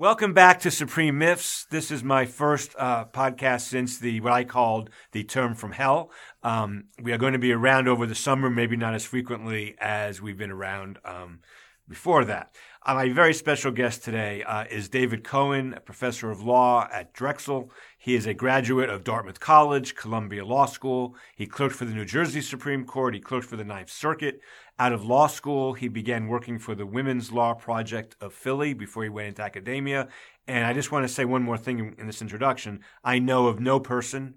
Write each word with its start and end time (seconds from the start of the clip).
Welcome 0.00 0.32
back 0.32 0.60
to 0.60 0.70
Supreme 0.70 1.18
Myths. 1.18 1.66
This 1.72 1.90
is 1.90 2.04
my 2.04 2.24
first 2.24 2.72
uh, 2.78 3.06
podcast 3.06 3.62
since 3.62 3.98
the 3.98 4.20
what 4.20 4.32
I 4.32 4.44
called 4.44 4.90
the 5.10 5.24
term 5.24 5.56
from 5.56 5.72
hell. 5.72 6.12
Um, 6.44 6.84
we 7.02 7.10
are 7.10 7.18
going 7.18 7.32
to 7.32 7.38
be 7.40 7.50
around 7.50 7.88
over 7.88 8.06
the 8.06 8.14
summer, 8.14 8.48
maybe 8.48 8.76
not 8.76 8.94
as 8.94 9.04
frequently 9.04 9.74
as 9.80 10.22
we've 10.22 10.38
been 10.38 10.52
around 10.52 11.00
um, 11.04 11.40
before 11.88 12.24
that. 12.26 12.54
Uh, 12.86 12.94
my 12.94 13.08
very 13.08 13.34
special 13.34 13.72
guest 13.72 14.04
today 14.04 14.44
uh, 14.44 14.66
is 14.70 14.88
David 14.88 15.24
Cohen, 15.24 15.74
a 15.74 15.80
professor 15.80 16.30
of 16.30 16.42
law 16.42 16.88
at 16.92 17.12
Drexel. 17.12 17.72
He 17.98 18.14
is 18.14 18.26
a 18.26 18.34
graduate 18.34 18.90
of 18.90 19.02
Dartmouth 19.02 19.40
College, 19.40 19.96
Columbia 19.96 20.44
Law 20.44 20.66
School. 20.66 21.16
He 21.34 21.44
clerked 21.44 21.74
for 21.74 21.86
the 21.86 21.94
New 21.94 22.04
Jersey 22.04 22.40
Supreme 22.40 22.84
Court. 22.84 23.14
He 23.14 23.20
clerked 23.20 23.46
for 23.46 23.56
the 23.56 23.64
Ninth 23.64 23.90
Circuit. 23.90 24.40
Out 24.80 24.92
of 24.92 25.04
law 25.04 25.26
school, 25.26 25.72
he 25.72 25.88
began 25.88 26.28
working 26.28 26.58
for 26.58 26.76
the 26.76 26.86
Women's 26.86 27.32
Law 27.32 27.52
Project 27.54 28.14
of 28.20 28.32
Philly 28.32 28.74
before 28.74 29.02
he 29.02 29.08
went 29.08 29.28
into 29.28 29.42
academia. 29.42 30.06
And 30.46 30.64
I 30.64 30.72
just 30.72 30.92
want 30.92 31.02
to 31.02 31.12
say 31.12 31.24
one 31.24 31.42
more 31.42 31.58
thing 31.58 31.96
in 31.98 32.06
this 32.06 32.22
introduction. 32.22 32.80
I 33.02 33.18
know 33.18 33.48
of 33.48 33.58
no 33.58 33.80
person, 33.80 34.34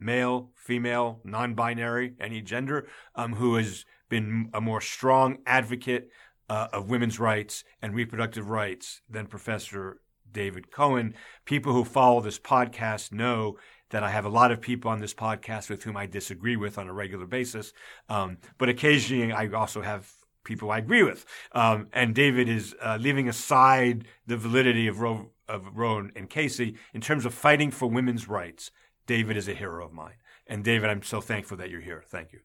male, 0.00 0.50
female, 0.54 1.20
non 1.24 1.54
binary, 1.54 2.14
any 2.18 2.40
gender, 2.40 2.88
um, 3.14 3.34
who 3.34 3.56
has 3.56 3.84
been 4.08 4.48
a 4.54 4.62
more 4.62 4.80
strong 4.80 5.38
advocate 5.44 6.08
uh, 6.48 6.68
of 6.72 6.88
women's 6.88 7.20
rights 7.20 7.62
and 7.82 7.94
reproductive 7.94 8.48
rights 8.48 9.02
than 9.10 9.26
Professor 9.26 10.00
David 10.32 10.70
Cohen. 10.70 11.14
People 11.44 11.74
who 11.74 11.84
follow 11.84 12.22
this 12.22 12.38
podcast 12.38 13.12
know 13.12 13.58
that 13.92 14.02
I 14.02 14.10
have 14.10 14.24
a 14.24 14.30
lot 14.30 14.50
of 14.50 14.60
people 14.60 14.90
on 14.90 15.00
this 15.00 15.14
podcast 15.14 15.70
with 15.70 15.84
whom 15.84 15.96
I 15.96 16.06
disagree 16.06 16.56
with 16.56 16.78
on 16.78 16.88
a 16.88 16.92
regular 16.92 17.26
basis. 17.26 17.72
Um, 18.08 18.38
but 18.58 18.68
occasionally 18.68 19.32
I 19.32 19.48
also 19.48 19.82
have 19.82 20.10
people 20.44 20.70
I 20.70 20.78
agree 20.78 21.02
with. 21.02 21.24
Um, 21.52 21.88
and 21.92 22.14
David 22.14 22.48
is 22.48 22.74
uh, 22.82 22.98
leaving 23.00 23.28
aside 23.28 24.06
the 24.26 24.36
validity 24.36 24.88
of 24.88 25.00
Roe, 25.00 25.30
of 25.46 25.76
Roe 25.76 25.98
and 26.16 26.28
Casey 26.28 26.76
in 26.92 27.00
terms 27.00 27.24
of 27.24 27.34
fighting 27.34 27.70
for 27.70 27.86
women's 27.86 28.28
rights. 28.28 28.70
David 29.06 29.36
is 29.36 29.46
a 29.46 29.54
hero 29.54 29.84
of 29.84 29.92
mine. 29.92 30.16
And 30.46 30.64
David, 30.64 30.90
I'm 30.90 31.02
so 31.02 31.20
thankful 31.20 31.58
that 31.58 31.70
you're 31.70 31.80
here. 31.80 32.02
Thank 32.08 32.32
you. 32.32 32.40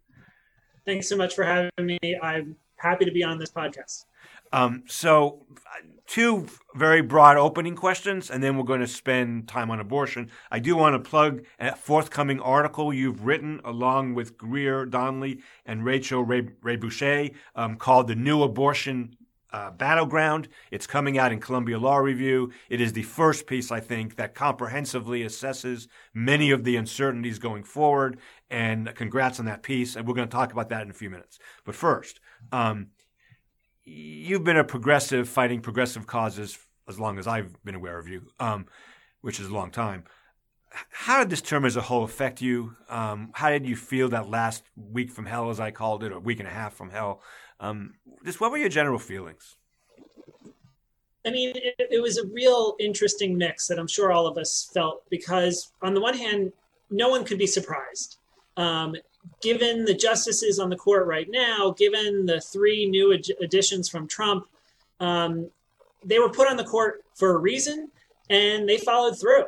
Thanks 0.85 1.09
so 1.09 1.15
much 1.15 1.33
for 1.33 1.43
having 1.43 1.71
me. 1.79 1.99
I'm 2.21 2.55
happy 2.77 3.05
to 3.05 3.11
be 3.11 3.23
on 3.23 3.37
this 3.37 3.51
podcast. 3.51 4.05
Um, 4.53 4.83
so, 4.87 5.45
two 6.05 6.47
very 6.73 7.01
broad 7.01 7.37
opening 7.37 7.75
questions, 7.75 8.29
and 8.31 8.41
then 8.41 8.55
we're 8.57 8.63
going 8.63 8.79
to 8.79 8.87
spend 8.87 9.47
time 9.47 9.69
on 9.69 9.79
abortion. 9.79 10.31
I 10.49 10.59
do 10.59 10.75
want 10.75 10.93
to 10.93 11.09
plug 11.09 11.43
a 11.59 11.75
forthcoming 11.75 12.39
article 12.39 12.93
you've 12.93 13.25
written 13.25 13.59
along 13.65 14.13
with 14.13 14.37
Greer 14.37 14.85
Donley 14.85 15.41
and 15.65 15.83
Rachel 15.83 16.23
Ray, 16.23 16.43
Rebouché 16.43 17.33
um, 17.55 17.75
called 17.75 18.07
The 18.07 18.15
New 18.15 18.41
Abortion 18.41 19.17
uh, 19.51 19.71
Battleground. 19.71 20.47
It's 20.71 20.87
coming 20.87 21.17
out 21.17 21.31
in 21.31 21.39
Columbia 21.39 21.79
Law 21.79 21.97
Review. 21.97 22.51
It 22.69 22.81
is 22.81 22.93
the 22.93 23.03
first 23.03 23.47
piece, 23.47 23.71
I 23.71 23.79
think, 23.79 24.15
that 24.15 24.35
comprehensively 24.35 25.21
assesses 25.21 25.87
many 26.13 26.51
of 26.51 26.63
the 26.63 26.75
uncertainties 26.75 27.39
going 27.39 27.63
forward. 27.63 28.19
And 28.49 28.93
congrats 28.95 29.39
on 29.39 29.45
that 29.45 29.63
piece. 29.63 29.95
And 29.95 30.07
we're 30.07 30.13
going 30.13 30.27
to 30.27 30.35
talk 30.35 30.51
about 30.51 30.69
that 30.69 30.83
in 30.83 30.89
a 30.89 30.93
few 30.93 31.09
minutes. 31.09 31.39
But 31.65 31.75
first, 31.75 32.19
um, 32.51 32.87
you've 33.83 34.43
been 34.43 34.57
a 34.57 34.63
progressive 34.63 35.29
fighting 35.29 35.61
progressive 35.61 36.07
causes 36.07 36.57
as 36.87 36.99
long 36.99 37.19
as 37.19 37.27
I've 37.27 37.63
been 37.63 37.75
aware 37.75 37.99
of 37.99 38.07
you, 38.07 38.23
um, 38.39 38.65
which 39.21 39.39
is 39.39 39.47
a 39.47 39.53
long 39.53 39.71
time. 39.71 40.05
How 40.91 41.19
did 41.19 41.29
this 41.29 41.41
term 41.41 41.65
as 41.65 41.75
a 41.75 41.81
whole 41.81 42.03
affect 42.03 42.41
you? 42.41 42.75
Um, 42.89 43.31
how 43.33 43.49
did 43.49 43.65
you 43.65 43.75
feel 43.75 44.09
that 44.09 44.29
last 44.29 44.63
week 44.75 45.09
from 45.09 45.25
hell, 45.25 45.49
as 45.49 45.59
I 45.59 45.71
called 45.71 46.03
it, 46.03 46.11
or 46.11 46.19
week 46.19 46.39
and 46.39 46.47
a 46.47 46.51
half 46.51 46.73
from 46.73 46.89
hell? 46.89 47.21
Um, 47.59 47.95
just 48.23 48.39
what 48.39 48.51
were 48.51 48.57
your 48.57 48.69
general 48.69 48.99
feelings? 48.99 49.55
I 51.25 51.31
mean, 51.31 51.53
it, 51.55 51.75
it 51.91 52.01
was 52.01 52.17
a 52.17 52.27
real 52.27 52.75
interesting 52.79 53.37
mix 53.37 53.67
that 53.67 53.79
I'm 53.79 53.87
sure 53.87 54.11
all 54.11 54.27
of 54.27 54.37
us 54.37 54.69
felt 54.73 55.03
because, 55.09 55.71
on 55.81 55.93
the 55.93 56.01
one 56.01 56.17
hand, 56.17 56.53
no 56.89 57.09
one 57.09 57.25
could 57.25 57.37
be 57.37 57.47
surprised. 57.47 58.17
Um, 58.55 58.95
given 59.41 59.85
the 59.85 59.93
justices 59.93 60.59
on 60.59 60.69
the 60.69 60.75
court 60.75 61.07
right 61.07 61.27
now, 61.29 61.73
given 61.77 62.25
the 62.25 62.41
three 62.41 62.87
new 62.89 63.13
ad- 63.13 63.25
additions 63.41 63.89
from 63.89 64.07
Trump, 64.07 64.47
um, 64.99 65.49
they 66.05 66.19
were 66.19 66.29
put 66.29 66.49
on 66.49 66.57
the 66.57 66.63
court 66.63 67.03
for 67.15 67.35
a 67.35 67.37
reason 67.37 67.89
and 68.29 68.67
they 68.67 68.77
followed 68.77 69.19
through. 69.19 69.45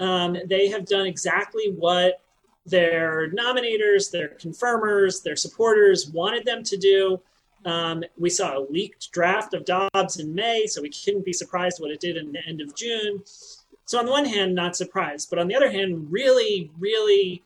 Um, 0.00 0.36
they 0.46 0.68
have 0.68 0.86
done 0.86 1.06
exactly 1.06 1.72
what 1.76 2.20
their 2.66 3.30
nominators, 3.30 4.10
their 4.10 4.28
confirmers, 4.28 5.20
their 5.20 5.36
supporters 5.36 6.08
wanted 6.08 6.44
them 6.44 6.62
to 6.64 6.76
do. 6.76 7.20
Um, 7.64 8.02
we 8.18 8.30
saw 8.30 8.58
a 8.58 8.66
leaked 8.68 9.12
draft 9.12 9.54
of 9.54 9.64
Dobbs 9.64 10.18
in 10.18 10.34
May, 10.34 10.66
so 10.66 10.82
we 10.82 10.90
couldn't 10.90 11.24
be 11.24 11.32
surprised 11.32 11.80
what 11.80 11.90
it 11.90 12.00
did 12.00 12.16
in 12.16 12.32
the 12.32 12.40
end 12.46 12.60
of 12.60 12.74
June. 12.74 13.22
So, 13.84 13.98
on 13.98 14.06
the 14.06 14.10
one 14.10 14.24
hand, 14.24 14.54
not 14.54 14.76
surprised, 14.76 15.30
but 15.30 15.38
on 15.38 15.48
the 15.48 15.54
other 15.54 15.70
hand, 15.70 16.10
really, 16.10 16.70
really 16.78 17.42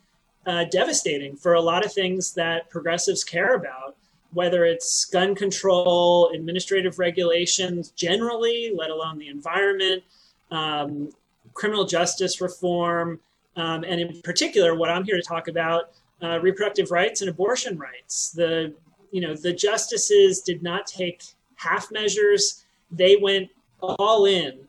uh, 0.47 0.65
devastating 0.65 1.37
for 1.37 1.55
a 1.55 1.61
lot 1.61 1.85
of 1.85 1.93
things 1.93 2.33
that 2.35 2.71
progressives 2.71 3.25
care 3.25 3.55
about, 3.55 3.97
whether 4.33 4.65
it's 4.65 5.05
gun 5.07 5.35
control, 5.35 6.31
administrative 6.35 6.99
regulations 6.99 7.91
generally, 7.91 8.73
let 8.75 8.91
alone 8.91 9.19
the 9.19 9.29
environment, 9.29 10.03
um, 10.51 11.11
criminal 11.55 11.85
justice 11.85 12.41
reform, 12.41 13.19
um, 13.57 13.85
and 13.85 14.01
in 14.01 14.21
particular, 14.23 14.75
what 14.75 14.91
I'm 14.91 15.05
here 15.05 15.17
to 15.17 15.23
talk 15.23 15.49
about, 15.49 15.91
uh, 16.23 16.39
reproductive 16.41 16.91
rights 16.91 17.23
and 17.23 17.31
abortion 17.31 17.79
rights. 17.79 18.31
The 18.31 18.73
you 19.11 19.21
know 19.21 19.35
the 19.35 19.53
justices 19.53 20.43
did 20.43 20.63
not 20.63 20.87
take 20.87 21.23
half 21.57 21.91
measures; 21.91 22.65
they 22.91 23.17
went 23.17 23.49
all 23.81 24.27
in 24.27 24.69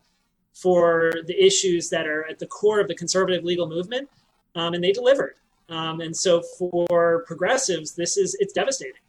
for 0.54 1.14
the 1.28 1.46
issues 1.46 1.90
that 1.90 2.08
are 2.08 2.26
at 2.28 2.40
the 2.40 2.48
core 2.48 2.80
of 2.80 2.88
the 2.88 2.96
conservative 2.96 3.44
legal 3.44 3.68
movement, 3.68 4.10
um, 4.56 4.74
and 4.74 4.84
they 4.84 4.92
delivered. 4.92 5.36
Um, 5.70 6.00
and 6.02 6.16
so 6.16 6.42
for 6.58 7.24
progressives, 7.28 7.94
this 7.94 8.18
is 8.18 8.36
it's 8.40 8.54
devastating. 8.54 9.02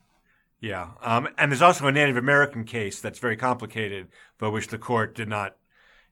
Yeah, 0.61 0.89
um, 1.03 1.29
and 1.39 1.53
there's 1.53 1.63
also 1.63 1.87
a 1.87 1.93
Native 1.93 2.17
American 2.17 2.65
case 2.65 3.01
that's 3.01 3.21
very 3.21 3.37
complicated, 3.37 4.09
but 4.39 4.51
which 4.51 4.69
the 4.69 4.79
court 4.79 5.15
did 5.15 5.29
not, 5.29 5.57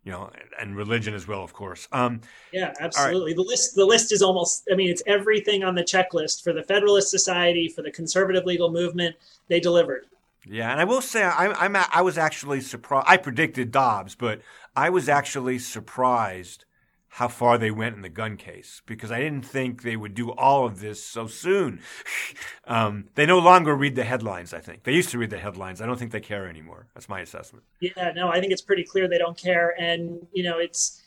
you 0.05 0.12
know, 0.12 0.31
and 0.61 0.77
religion 0.77 1.15
as 1.15 1.27
well, 1.27 1.43
of 1.43 1.53
course. 1.53 1.89
Um, 1.91 2.21
yeah, 2.53 2.73
absolutely. 2.79 3.33
Right. 3.33 3.37
The 3.37 3.43
list 3.43 3.75
the 3.75 3.84
list 3.84 4.12
is 4.12 4.23
almost. 4.23 4.69
I 4.71 4.77
mean, 4.77 4.89
it's 4.89 5.03
everything 5.07 5.65
on 5.65 5.75
the 5.75 5.83
checklist 5.83 6.45
for 6.45 6.53
the 6.53 6.63
Federalist 6.63 7.11
Society, 7.11 7.69
for 7.69 7.83
the 7.83 7.91
conservative 7.91 8.45
legal 8.45 8.71
movement. 8.71 9.17
They 9.49 9.59
delivered. 9.59 10.07
Yeah, 10.49 10.71
and 10.71 10.81
I 10.81 10.84
will 10.84 11.01
say 11.01 11.25
I'm, 11.25 11.55
I'm 11.59 11.84
I 11.93 12.03
was 12.03 12.17
actually 12.17 12.61
surprised. 12.61 13.07
I 13.09 13.17
predicted 13.17 13.73
Dobbs, 13.73 14.15
but 14.15 14.43
I 14.77 14.91
was 14.91 15.09
actually 15.09 15.59
surprised 15.59 16.67
how 17.16 17.28
far 17.28 17.56
they 17.56 17.71
went 17.71 17.97
in 17.97 18.03
the 18.03 18.10
gun 18.10 18.37
case 18.37 18.82
because 18.84 19.10
I 19.10 19.19
didn't 19.21 19.41
think 19.41 19.81
they 19.81 19.97
would 19.97 20.12
do 20.12 20.32
all 20.32 20.66
of 20.66 20.81
this 20.81 21.03
so 21.03 21.27
soon. 21.27 21.81
um, 22.66 23.09
they 23.15 23.25
no 23.25 23.38
longer 23.38 23.75
read 23.75 23.97
the 23.97 24.04
headlines, 24.04 24.53
I 24.53 24.60
think. 24.60 24.82
They 24.82 24.93
used 24.93 25.09
to 25.12 25.19
read 25.19 25.31
the 25.31 25.38
headlines. 25.38 25.81
I 25.81 25.87
don't 25.87 25.99
think 25.99 26.12
they 26.12 26.21
care 26.21 26.47
anymore. 26.47 26.88
That's 26.93 27.09
my 27.09 27.21
assessment. 27.21 27.65
Yeah, 27.81 28.12
no, 28.15 28.28
I 28.28 28.38
think 28.38 28.53
it's 28.53 28.60
pretty 28.60 28.84
clear 28.84 29.09
they 29.09 29.16
don't 29.16 29.37
care. 29.37 29.75
And, 29.81 30.27
you 30.34 30.43
know, 30.43 30.59
it's, 30.59 31.04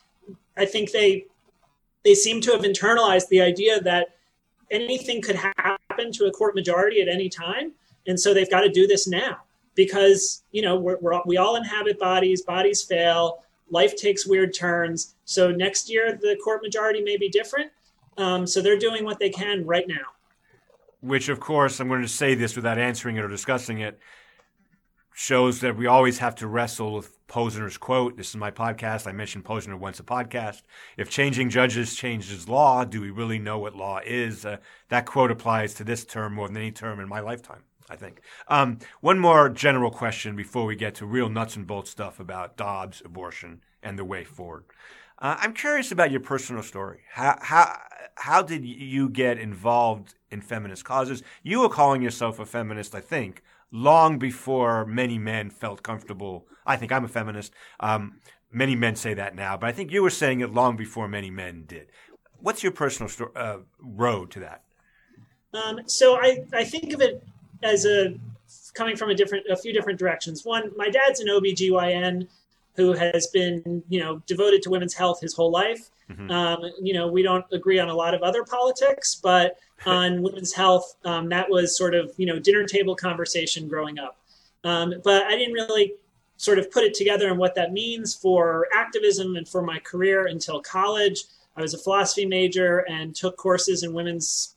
I 0.58 0.66
think 0.66 0.92
they, 0.94 1.26
they 2.04 2.16
seem 2.16 2.42
to 2.42 2.54
have 2.54 2.62
internalized 2.62 3.28
the 3.28 3.42
idea 3.42 3.80
that 3.82 4.16
anything 4.72 5.22
could 5.22 5.36
happen 5.36 6.12
to 6.14 6.26
a 6.26 6.32
court 6.32 6.56
majority 6.56 7.04
at 7.04 7.08
any 7.08 7.30
time. 7.30 7.74
And 8.08 8.20
so 8.20 8.34
they've 8.34 8.50
got 8.50 8.62
to 8.62 8.70
do 8.70 8.88
this 8.88 9.08
now 9.08 9.44
because, 9.76 10.42
you 10.54 10.64
know, 10.64 10.76
we're, 10.76 10.98
we're 11.02 11.22
we 11.28 11.38
all 11.38 11.56
inhabit 11.56 12.00
bodies, 12.00 12.42
bodies 12.42 12.82
fail 12.82 13.44
life 13.72 13.96
takes 13.96 14.26
weird 14.26 14.54
turns. 14.54 15.16
So 15.26 15.52
next 15.52 15.90
year, 15.90 16.18
the 16.20 16.38
court 16.44 16.62
majority 16.64 17.02
may 17.02 17.18
be 17.18 17.30
different. 17.30 17.72
Um, 18.18 18.46
so 18.46 18.62
they're 18.62 18.80
doing 18.80 19.06
what 19.06 19.20
they 19.20 19.30
can 19.30 19.66
right 19.66 19.88
now. 19.88 20.14
Which, 21.02 21.30
of 21.30 21.40
course, 21.40 21.80
I'm 21.80 21.88
going 21.88 22.02
to 22.02 22.08
say 22.08 22.36
this 22.36 22.56
without 22.56 22.78
answering 22.78 23.16
it 23.16 23.24
or 23.24 23.30
discussing 23.30 23.80
it, 23.80 24.00
shows 25.14 25.62
that 25.62 25.78
we 25.78 25.88
always 25.88 26.18
have 26.20 26.36
to 26.36 26.48
wrestle 26.48 26.94
with 26.94 27.26
Posner's 27.28 27.78
quote. 27.78 28.18
This 28.18 28.30
is 28.30 28.36
my 28.36 28.52
podcast. 28.52 29.08
I 29.08 29.14
mentioned 29.14 29.46
Posner 29.46 29.78
once 29.78 30.00
a 30.00 30.04
podcast. 30.04 30.64
If 30.98 31.10
changing 31.10 31.50
judges 31.50 31.96
changes 31.96 32.50
law, 32.50 32.84
do 32.84 33.00
we 33.00 33.12
really 33.12 33.40
know 33.40 33.60
what 33.60 33.76
law 33.76 34.00
is? 34.06 34.46
Uh, 34.46 34.58
that 34.90 35.06
quote 35.06 35.32
applies 35.32 35.74
to 35.76 35.84
this 35.84 36.04
term 36.04 36.34
more 36.34 36.48
than 36.48 36.58
any 36.58 36.72
term 36.72 37.00
in 37.00 37.08
my 37.08 37.22
lifetime. 37.22 37.64
I 37.90 37.96
think. 37.96 38.22
Um, 38.48 38.80
one 39.02 39.20
more 39.20 39.50
general 39.50 39.92
question 39.92 40.36
before 40.36 40.66
we 40.66 40.76
get 40.76 40.96
to 40.96 41.06
real 41.06 41.30
nuts 41.30 41.56
and 41.56 41.66
bolts 41.66 41.90
stuff 41.90 42.20
about 42.20 42.56
Dobbs, 42.56 43.02
abortion, 43.04 43.62
and 43.82 43.98
the 43.98 44.06
way 44.06 44.24
forward. 44.24 44.66
Uh, 45.18 45.36
I'm 45.40 45.54
curious 45.54 45.92
about 45.92 46.12
your 46.12 46.22
personal 46.22 46.64
story. 46.64 47.00
How, 47.12 47.38
how, 47.42 47.78
how 48.16 48.42
did 48.42 48.64
you 48.64 49.10
get 49.10 49.38
involved 49.38 50.16
in 50.32 50.42
feminist 50.42 50.86
causes? 50.86 51.24
You 51.44 51.62
were 51.62 51.70
calling 51.70 52.02
yourself 52.02 52.40
a 52.40 52.46
feminist, 52.46 52.96
I 52.96 53.02
think, 53.02 53.44
long 53.72 54.18
before 54.18 54.86
many 54.86 55.18
men 55.18 55.50
felt 55.50 55.84
comfortable. 55.84 56.48
I 56.66 56.78
think 56.78 56.92
I'm 56.92 57.04
a 57.04 57.10
feminist. 57.10 57.54
Um, 57.80 58.20
many 58.52 58.76
men 58.76 58.96
say 58.96 59.14
that 59.16 59.36
now, 59.36 59.58
but 59.58 59.68
I 59.68 59.72
think 59.72 59.92
you 59.92 60.04
were 60.04 60.10
saying 60.10 60.42
it 60.42 60.54
long 60.54 60.78
before 60.78 61.08
many 61.08 61.32
men 61.32 61.64
did. 61.68 61.88
What's 62.38 62.64
your 62.64 62.72
personal 62.72 63.10
sto- 63.10 63.32
uh, 63.36 63.58
road 63.80 64.32
to 64.32 64.40
that? 64.42 64.64
Um, 65.54 65.82
so 65.88 66.16
I, 66.16 66.46
I 66.54 66.64
think 66.64 66.94
of 66.94 67.02
it 67.02 67.24
as 67.64 67.86
a 67.86 68.16
coming 68.74 68.96
from 68.96 69.10
a 69.10 69.16
different 69.16 69.46
a 69.50 69.56
few 69.56 69.74
different 69.74 70.00
directions. 70.00 70.46
One, 70.46 70.72
my 70.76 70.90
dad's 70.90 71.20
an 71.20 71.28
OBGYN 71.28 72.28
who 72.76 72.94
has 72.94 73.28
been, 73.28 73.84
you 73.90 74.00
know, 74.00 74.22
devoted 74.26 74.62
to 74.64 74.70
women's 74.70 74.94
health 74.94 75.20
his 75.20 75.34
whole 75.34 75.52
life. 75.52 75.90
Mm-hmm. 76.10 76.32
Um, 76.32 76.72
you 76.82 76.94
know, 76.94 77.08
we 77.08 77.22
don't 77.22 77.46
agree 77.52 77.78
on 77.78 77.90
a 77.90 77.94
lot 77.94 78.14
of 78.14 78.22
other 78.22 78.44
politics, 78.44 79.20
but 79.22 79.58
on 79.86 80.22
women's 80.22 80.54
health, 80.54 80.96
um, 81.04 81.30
that 81.30 81.50
was 81.50 81.78
sort 81.78 81.94
of, 81.94 82.14
you 82.18 82.26
know, 82.26 82.40
dinner 82.40 82.66
table 82.66 82.96
conversation 82.96 83.68
growing 83.68 84.00
up. 84.00 84.18
Um, 84.64 84.94
but 85.04 85.24
I 85.24 85.36
didn't 85.36 85.54
really 85.54 85.94
sort 86.38 86.58
of 86.58 86.72
put 86.72 86.86
it 86.86 86.94
together 86.94 87.30
and 87.30 87.38
what 87.38 87.54
that 87.56 87.74
means 87.74 88.16
for 88.16 88.68
activism 88.74 89.36
and 89.36 89.48
for 89.48 89.62
my 89.62 89.80
career 89.80 90.28
until 90.28 90.62
college. 90.62 91.26
I 91.58 91.62
was 91.62 91.74
a 91.74 91.78
philosophy 91.78 92.26
major 92.26 92.86
and 92.90 93.14
took 93.14 93.36
courses 93.36 93.84
in 93.84 93.94
women's 93.94 94.56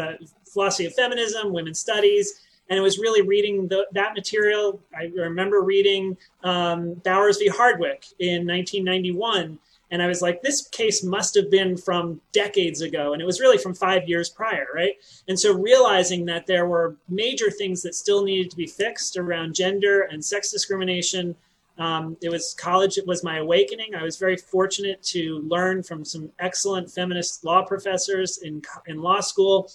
uh, 0.00 0.14
philosophy 0.52 0.86
of 0.86 0.94
feminism, 0.94 1.52
women's 1.52 1.78
studies, 1.78 2.40
and 2.70 2.78
it 2.78 2.82
was 2.82 2.98
really 2.98 3.22
reading 3.22 3.66
the, 3.66 3.86
that 3.92 4.14
material. 4.14 4.80
I 4.96 5.10
remember 5.16 5.60
reading 5.62 6.16
um, 6.44 6.94
Bowers 7.04 7.38
v. 7.38 7.48
Hardwick 7.48 8.06
in 8.20 8.46
1991, 8.46 9.58
and 9.90 10.00
I 10.00 10.06
was 10.06 10.22
like, 10.22 10.40
this 10.40 10.68
case 10.68 11.02
must 11.02 11.34
have 11.34 11.50
been 11.50 11.76
from 11.76 12.20
decades 12.30 12.80
ago, 12.80 13.12
and 13.12 13.20
it 13.20 13.24
was 13.24 13.40
really 13.40 13.58
from 13.58 13.74
five 13.74 14.08
years 14.08 14.28
prior, 14.28 14.68
right? 14.72 14.94
And 15.26 15.38
so 15.38 15.52
realizing 15.52 16.24
that 16.26 16.46
there 16.46 16.66
were 16.66 16.96
major 17.08 17.50
things 17.50 17.82
that 17.82 17.96
still 17.96 18.22
needed 18.22 18.50
to 18.52 18.56
be 18.56 18.66
fixed 18.66 19.16
around 19.16 19.56
gender 19.56 20.02
and 20.02 20.24
sex 20.24 20.52
discrimination. 20.52 21.34
Um, 21.76 22.16
it 22.22 22.28
was 22.28 22.54
college. 22.54 22.98
It 22.98 23.06
was 23.06 23.24
my 23.24 23.38
awakening. 23.38 23.96
I 23.96 24.04
was 24.04 24.16
very 24.16 24.36
fortunate 24.36 25.02
to 25.04 25.40
learn 25.40 25.82
from 25.82 26.04
some 26.04 26.30
excellent 26.38 26.88
feminist 26.88 27.44
law 27.44 27.64
professors 27.64 28.38
in 28.38 28.62
in 28.86 29.00
law 29.00 29.20
school 29.20 29.70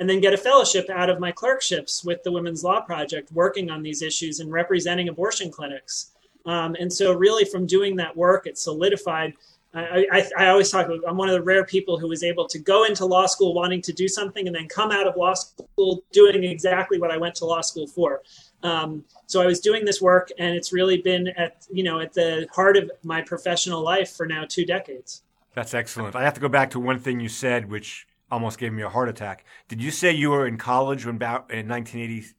and 0.00 0.08
then 0.08 0.18
get 0.18 0.32
a 0.32 0.38
fellowship 0.38 0.88
out 0.90 1.10
of 1.10 1.20
my 1.20 1.30
clerkships 1.30 2.02
with 2.02 2.22
the 2.24 2.32
Women's 2.32 2.64
Law 2.64 2.80
Project, 2.80 3.30
working 3.32 3.70
on 3.70 3.82
these 3.82 4.00
issues 4.00 4.40
and 4.40 4.50
representing 4.50 5.10
abortion 5.10 5.50
clinics. 5.50 6.12
Um, 6.46 6.74
and 6.80 6.90
so, 6.90 7.12
really, 7.12 7.44
from 7.44 7.66
doing 7.66 7.96
that 7.96 8.16
work, 8.16 8.46
it 8.46 8.56
solidified. 8.56 9.34
I, 9.72 10.06
I, 10.10 10.30
I, 10.36 10.48
always 10.48 10.68
talk 10.68 10.86
about 10.86 10.98
I'm 11.06 11.16
one 11.16 11.28
of 11.28 11.34
the 11.34 11.42
rare 11.42 11.64
people 11.64 11.96
who 11.96 12.08
was 12.08 12.24
able 12.24 12.48
to 12.48 12.58
go 12.58 12.84
into 12.84 13.06
law 13.06 13.26
school 13.26 13.54
wanting 13.54 13.80
to 13.82 13.92
do 13.92 14.08
something 14.08 14.48
and 14.48 14.56
then 14.56 14.66
come 14.66 14.90
out 14.90 15.06
of 15.06 15.14
law 15.16 15.34
school 15.34 16.02
doing 16.10 16.42
exactly 16.42 16.98
what 16.98 17.12
I 17.12 17.18
went 17.18 17.36
to 17.36 17.44
law 17.44 17.60
school 17.60 17.86
for. 17.86 18.22
Um, 18.64 19.04
so 19.26 19.40
I 19.40 19.46
was 19.46 19.60
doing 19.60 19.84
this 19.84 20.00
work, 20.00 20.30
and 20.40 20.56
it's 20.56 20.72
really 20.72 20.96
been 20.96 21.28
at 21.36 21.66
you 21.70 21.84
know 21.84 22.00
at 22.00 22.14
the 22.14 22.48
heart 22.52 22.78
of 22.78 22.90
my 23.04 23.20
professional 23.20 23.82
life 23.82 24.16
for 24.16 24.26
now 24.26 24.44
two 24.48 24.64
decades. 24.64 25.22
That's 25.54 25.74
excellent. 25.74 26.16
I 26.16 26.22
have 26.22 26.34
to 26.34 26.40
go 26.40 26.48
back 26.48 26.70
to 26.70 26.80
one 26.80 26.98
thing 26.98 27.20
you 27.20 27.28
said, 27.28 27.70
which 27.70 28.06
almost 28.30 28.58
gave 28.58 28.72
me 28.72 28.82
a 28.82 28.88
heart 28.88 29.08
attack. 29.08 29.44
Did 29.68 29.82
you 29.82 29.90
say 29.90 30.12
you 30.12 30.30
were 30.30 30.46
in 30.46 30.56
college 30.56 31.04
when 31.04 31.18
Bow- 31.18 31.46
in 31.50 31.68
1980 31.68 32.34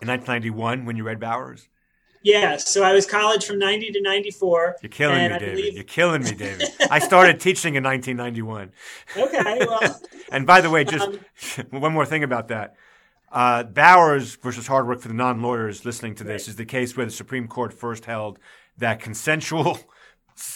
in 0.00 0.08
1991 0.08 0.84
when 0.84 0.96
you 0.96 1.04
read 1.04 1.20
Bowers? 1.20 1.68
Yeah, 2.24 2.56
so 2.56 2.82
I 2.82 2.94
was 2.94 3.04
college 3.04 3.44
from 3.44 3.58
90 3.58 3.90
to 3.92 4.00
94. 4.00 4.76
You're 4.80 4.88
killing 4.88 5.22
me, 5.22 5.28
David. 5.28 5.56
Believe... 5.56 5.74
You're 5.74 5.84
killing 5.84 6.24
me, 6.24 6.32
David. 6.32 6.68
I 6.90 6.98
started 6.98 7.38
teaching 7.38 7.74
in 7.74 7.84
1991. 7.84 8.72
Okay, 9.14 9.66
well. 9.66 10.00
and 10.32 10.46
by 10.46 10.62
the 10.62 10.70
way, 10.70 10.84
just 10.84 11.06
um, 11.06 11.66
one 11.80 11.92
more 11.92 12.06
thing 12.06 12.24
about 12.24 12.48
that. 12.48 12.76
Uh, 13.30 13.64
Bowers 13.64 14.36
versus 14.36 14.66
Hardwick 14.66 15.00
for 15.00 15.08
the 15.08 15.14
non 15.14 15.42
lawyers 15.42 15.84
listening 15.84 16.14
to 16.14 16.24
this 16.24 16.44
right. 16.44 16.48
is 16.48 16.56
the 16.56 16.64
case 16.64 16.96
where 16.96 17.04
the 17.04 17.12
Supreme 17.12 17.46
Court 17.46 17.74
first 17.74 18.06
held 18.06 18.38
that 18.78 19.00
consensual 19.00 19.78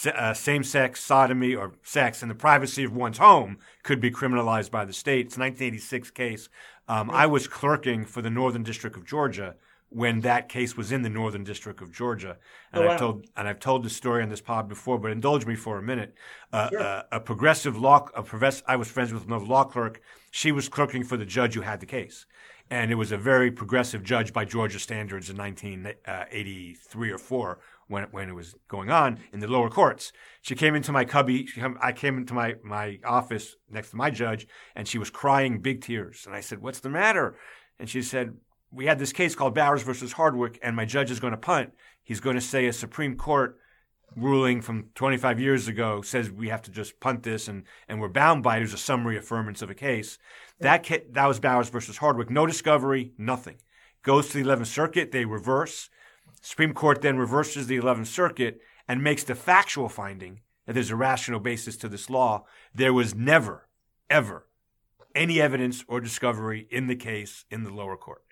uh, 0.05 0.33
same 0.33 0.63
sex 0.63 1.03
sodomy 1.03 1.55
or 1.55 1.73
sex 1.83 2.21
in 2.21 2.29
the 2.29 2.35
privacy 2.35 2.83
of 2.83 2.93
one's 2.93 3.17
home 3.17 3.57
could 3.83 3.99
be 3.99 4.11
criminalized 4.11 4.71
by 4.71 4.85
the 4.85 4.93
state. 4.93 5.27
It's 5.27 5.37
a 5.37 5.39
1986 5.39 6.11
case. 6.11 6.49
Um, 6.87 7.09
I 7.11 7.27
was 7.27 7.47
clerking 7.47 8.05
for 8.05 8.21
the 8.21 8.29
Northern 8.29 8.63
District 8.63 8.97
of 8.97 9.05
Georgia 9.05 9.55
when 9.89 10.21
that 10.21 10.49
case 10.49 10.77
was 10.77 10.91
in 10.91 11.01
the 11.01 11.09
Northern 11.09 11.43
District 11.43 11.81
of 11.81 11.91
Georgia, 11.91 12.37
and 12.71 12.83
oh, 12.83 12.87
wow. 12.87 12.93
I've 12.93 12.99
told 12.99 13.25
and 13.35 13.47
I've 13.47 13.59
told 13.59 13.83
the 13.83 13.89
story 13.89 14.21
on 14.21 14.29
this 14.29 14.41
pod 14.41 14.69
before, 14.69 14.99
but 14.99 15.11
indulge 15.11 15.45
me 15.45 15.55
for 15.55 15.77
a 15.77 15.81
minute. 15.81 16.13
Uh, 16.53 16.69
sure. 16.69 16.79
uh, 16.79 17.03
a 17.11 17.19
progressive 17.19 17.77
law, 17.77 18.07
a 18.15 18.21
progress, 18.21 18.61
I 18.67 18.75
was 18.75 18.89
friends 18.89 19.11
with 19.11 19.25
another 19.25 19.45
law 19.45 19.63
clerk. 19.63 20.01
She 20.31 20.51
was 20.51 20.69
clerking 20.69 21.03
for 21.03 21.17
the 21.17 21.25
judge 21.25 21.55
who 21.55 21.61
had 21.61 21.79
the 21.79 21.87
case, 21.87 22.27
and 22.69 22.91
it 22.91 22.95
was 22.95 23.11
a 23.11 23.17
very 23.17 23.51
progressive 23.51 24.03
judge 24.03 24.31
by 24.31 24.45
Georgia 24.45 24.79
standards 24.79 25.29
in 25.29 25.37
1983 25.37 27.11
uh, 27.11 27.15
or 27.15 27.17
four 27.17 27.59
when 27.89 28.03
it, 28.03 28.09
when 28.13 28.29
it 28.29 28.35
was 28.35 28.55
going 28.69 28.89
on 28.89 29.19
in 29.33 29.39
the 29.41 29.47
lower 29.47 29.69
courts. 29.69 30.13
She 30.41 30.55
came 30.55 30.75
into 30.75 30.93
my 30.93 31.03
cubby. 31.03 31.47
I 31.81 31.91
came 31.91 32.17
into 32.17 32.33
my 32.33 32.55
my 32.63 32.99
office 33.03 33.55
next 33.69 33.89
to 33.89 33.97
my 33.97 34.09
judge, 34.09 34.47
and 34.75 34.87
she 34.87 34.97
was 34.97 35.09
crying 35.09 35.59
big 35.59 35.81
tears. 35.81 36.23
And 36.25 36.33
I 36.33 36.39
said, 36.39 36.61
"What's 36.61 36.79
the 36.79 36.89
matter?" 36.89 37.35
And 37.77 37.89
she 37.89 38.01
said, 38.01 38.37
"We 38.71 38.85
had 38.85 38.99
this 38.99 39.11
case 39.11 39.35
called 39.35 39.55
Bowers 39.55 39.83
versus 39.83 40.13
Hardwick, 40.13 40.59
and 40.63 40.75
my 40.75 40.85
judge 40.85 41.11
is 41.11 41.19
going 41.19 41.31
to 41.31 41.37
punt. 41.37 41.71
He's 42.01 42.21
going 42.21 42.35
to 42.35 42.41
say 42.41 42.67
a 42.67 42.73
Supreme 42.73 43.17
Court." 43.17 43.57
ruling 44.15 44.59
from 44.59 44.89
25 44.95 45.39
years 45.39 45.67
ago 45.67 46.01
says 46.01 46.31
we 46.31 46.49
have 46.49 46.63
to 46.63 46.71
just 46.71 46.99
punt 46.99 47.21
this 47.21 47.47
and, 47.47 47.63
and 47.87 48.01
we're 48.01 48.07
bound 48.07 48.41
by 48.41 48.57
it 48.57 48.63
as 48.63 48.73
a 48.73 48.77
summary 48.77 49.19
affirmance 49.19 49.61
of 49.61 49.69
a 49.69 49.75
case. 49.75 50.17
That, 50.59 50.89
that 51.11 51.27
was 51.27 51.39
Bowers 51.39 51.69
versus 51.69 51.97
Hardwick. 51.97 52.31
No 52.31 52.47
discovery, 52.47 53.13
nothing. 53.19 53.57
Goes 54.01 54.29
to 54.29 54.41
the 54.41 54.49
11th 54.49 54.65
Circuit. 54.65 55.11
They 55.11 55.25
reverse. 55.25 55.91
Supreme 56.41 56.73
Court 56.73 57.01
then 57.01 57.17
reverses 57.17 57.67
the 57.67 57.77
11th 57.77 58.07
Circuit 58.07 58.61
and 58.87 59.03
makes 59.03 59.23
the 59.23 59.35
factual 59.35 59.89
finding 59.89 60.41
that 60.65 60.73
there's 60.73 60.91
a 60.91 60.95
rational 60.95 61.39
basis 61.39 61.77
to 61.77 61.89
this 61.89 62.09
law. 62.09 62.45
There 62.73 62.93
was 62.93 63.15
never, 63.15 63.67
ever 64.09 64.45
any 65.15 65.41
evidence 65.41 65.83
or 65.87 65.99
discovery 65.99 66.67
in 66.69 66.87
the 66.87 66.95
case 66.95 67.45
in 67.49 67.63
the 67.63 67.73
lower 67.73 67.97
court. 67.97 68.23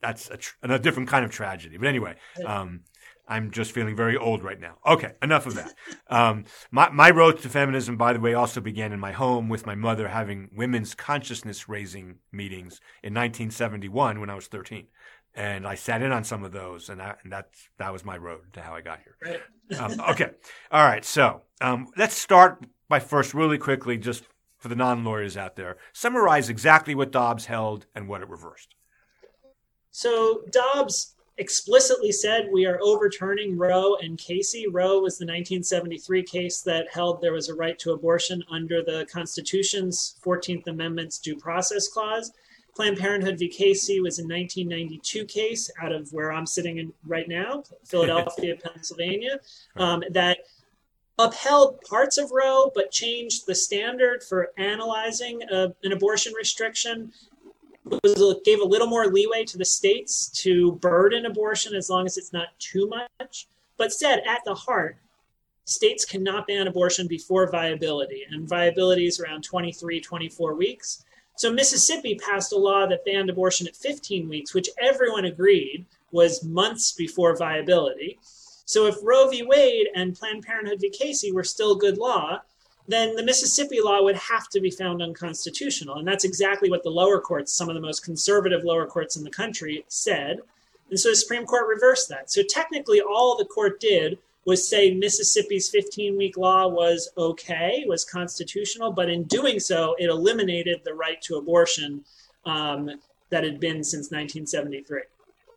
That's 0.00 0.30
a, 0.30 0.36
tr- 0.36 0.54
a 0.62 0.78
different 0.78 1.08
kind 1.08 1.24
of 1.24 1.30
tragedy. 1.30 1.76
But 1.76 1.86
anyway, 1.86 2.16
um, 2.44 2.80
I'm 3.28 3.50
just 3.50 3.72
feeling 3.72 3.94
very 3.94 4.16
old 4.16 4.42
right 4.42 4.60
now. 4.60 4.78
Okay, 4.84 5.12
enough 5.22 5.46
of 5.46 5.54
that. 5.54 5.72
Um, 6.08 6.44
my, 6.70 6.90
my 6.90 7.10
road 7.10 7.38
to 7.40 7.48
feminism, 7.48 7.96
by 7.96 8.12
the 8.12 8.20
way, 8.20 8.34
also 8.34 8.60
began 8.60 8.92
in 8.92 9.00
my 9.00 9.12
home 9.12 9.48
with 9.48 9.64
my 9.64 9.74
mother 9.74 10.08
having 10.08 10.50
women's 10.54 10.94
consciousness 10.94 11.68
raising 11.68 12.16
meetings 12.32 12.80
in 13.02 13.14
1971 13.14 14.20
when 14.20 14.28
I 14.28 14.34
was 14.34 14.48
13 14.48 14.88
and 15.34 15.66
I 15.66 15.74
sat 15.74 16.02
in 16.02 16.12
on 16.12 16.24
some 16.24 16.44
of 16.44 16.52
those, 16.52 16.88
and, 16.88 17.00
I, 17.00 17.14
and 17.22 17.32
that's 17.32 17.68
that 17.78 17.92
was 17.92 18.04
my 18.04 18.16
road 18.16 18.52
to 18.54 18.60
how 18.60 18.74
I 18.74 18.80
got 18.80 19.00
here. 19.02 19.40
Right. 19.70 19.80
um, 19.80 20.00
okay, 20.10 20.30
all 20.70 20.84
right. 20.84 21.04
So 21.04 21.42
um, 21.60 21.88
let's 21.96 22.16
start 22.16 22.66
by 22.88 23.00
first, 23.00 23.32
really 23.32 23.58
quickly, 23.58 23.96
just 23.96 24.24
for 24.58 24.68
the 24.68 24.76
non-lawyers 24.76 25.36
out 25.36 25.56
there, 25.56 25.76
summarize 25.92 26.48
exactly 26.48 26.94
what 26.94 27.10
Dobbs 27.10 27.46
held 27.46 27.86
and 27.94 28.08
what 28.08 28.20
it 28.20 28.28
reversed. 28.28 28.74
So 29.90 30.42
Dobbs 30.50 31.14
explicitly 31.38 32.12
said 32.12 32.48
we 32.52 32.66
are 32.66 32.78
overturning 32.82 33.58
Roe 33.58 33.96
and 33.96 34.18
Casey. 34.18 34.66
Roe 34.68 35.00
was 35.00 35.18
the 35.18 35.24
1973 35.24 36.22
case 36.22 36.60
that 36.60 36.92
held 36.92 37.20
there 37.20 37.32
was 37.32 37.48
a 37.48 37.54
right 37.54 37.78
to 37.80 37.92
abortion 37.92 38.42
under 38.50 38.82
the 38.82 39.06
Constitution's 39.10 40.16
14th 40.24 40.66
Amendment's 40.66 41.18
due 41.18 41.36
process 41.36 41.88
clause. 41.88 42.32
Planned 42.74 42.98
Parenthood 42.98 43.38
v. 43.38 43.48
Casey 43.48 44.00
was 44.00 44.18
a 44.18 44.22
1992 44.22 45.24
case 45.26 45.70
out 45.80 45.92
of 45.92 46.10
where 46.12 46.32
I'm 46.32 46.46
sitting 46.46 46.78
in 46.78 46.92
right 47.06 47.28
now, 47.28 47.64
Philadelphia, 47.84 48.56
Pennsylvania, 48.56 49.40
um, 49.76 50.02
that 50.10 50.38
upheld 51.18 51.80
parts 51.82 52.16
of 52.16 52.30
Roe 52.32 52.72
but 52.74 52.90
changed 52.90 53.46
the 53.46 53.54
standard 53.54 54.22
for 54.22 54.52
analyzing 54.56 55.42
a, 55.50 55.74
an 55.84 55.92
abortion 55.92 56.32
restriction. 56.34 57.12
Was, 57.84 58.40
gave 58.44 58.60
a 58.60 58.64
little 58.64 58.86
more 58.86 59.06
leeway 59.06 59.44
to 59.44 59.58
the 59.58 59.64
states 59.64 60.30
to 60.42 60.72
burden 60.72 61.26
abortion 61.26 61.74
as 61.74 61.90
long 61.90 62.06
as 62.06 62.16
it's 62.16 62.32
not 62.32 62.48
too 62.60 62.88
much, 62.88 63.48
but 63.76 63.92
said 63.92 64.22
at 64.24 64.40
the 64.44 64.54
heart, 64.54 64.96
states 65.64 66.04
cannot 66.04 66.46
ban 66.46 66.68
abortion 66.68 67.08
before 67.08 67.50
viability, 67.50 68.24
and 68.30 68.48
viability 68.48 69.06
is 69.06 69.20
around 69.20 69.42
23, 69.42 70.00
24 70.00 70.54
weeks. 70.54 71.04
So 71.36 71.52
Mississippi 71.52 72.14
passed 72.14 72.52
a 72.52 72.58
law 72.58 72.86
that 72.86 73.04
banned 73.04 73.30
abortion 73.30 73.66
at 73.66 73.76
15 73.76 74.28
weeks, 74.28 74.54
which 74.54 74.68
everyone 74.80 75.24
agreed 75.24 75.86
was 76.12 76.44
months 76.44 76.92
before 76.92 77.36
viability. 77.36 78.18
So 78.64 78.86
if 78.86 78.96
Roe 79.02 79.28
v. 79.28 79.42
Wade 79.42 79.88
and 79.94 80.14
Planned 80.14 80.44
Parenthood 80.44 80.80
v. 80.80 80.90
Casey 80.90 81.32
were 81.32 81.44
still 81.44 81.74
good 81.74 81.98
law, 81.98 82.40
then 82.88 83.16
the 83.16 83.22
Mississippi 83.22 83.78
law 83.82 84.02
would 84.02 84.16
have 84.16 84.48
to 84.50 84.60
be 84.60 84.70
found 84.70 85.02
unconstitutional. 85.02 85.96
And 85.96 86.06
that's 86.06 86.24
exactly 86.24 86.68
what 86.68 86.82
the 86.82 86.90
lower 86.90 87.20
courts, 87.20 87.52
some 87.52 87.68
of 87.68 87.74
the 87.74 87.80
most 87.80 88.04
conservative 88.04 88.64
lower 88.64 88.86
courts 88.86 89.16
in 89.16 89.24
the 89.24 89.30
country, 89.30 89.84
said. 89.88 90.40
And 90.90 90.98
so 90.98 91.10
the 91.10 91.16
Supreme 91.16 91.46
Court 91.46 91.68
reversed 91.68 92.08
that. 92.08 92.30
So 92.30 92.42
technically, 92.48 93.00
all 93.00 93.36
the 93.36 93.44
court 93.44 93.80
did 93.80 94.18
was 94.44 94.68
say 94.68 94.92
Mississippi's 94.92 95.68
15 95.68 96.16
week 96.16 96.36
law 96.36 96.66
was 96.66 97.10
okay, 97.16 97.84
was 97.86 98.04
constitutional, 98.04 98.92
but 98.92 99.08
in 99.08 99.24
doing 99.24 99.60
so, 99.60 99.94
it 99.98 100.08
eliminated 100.08 100.80
the 100.84 100.94
right 100.94 101.20
to 101.22 101.36
abortion 101.36 102.04
um, 102.44 102.90
that 103.30 103.44
had 103.44 103.60
been 103.60 103.84
since 103.84 104.10
1973. 104.10 105.02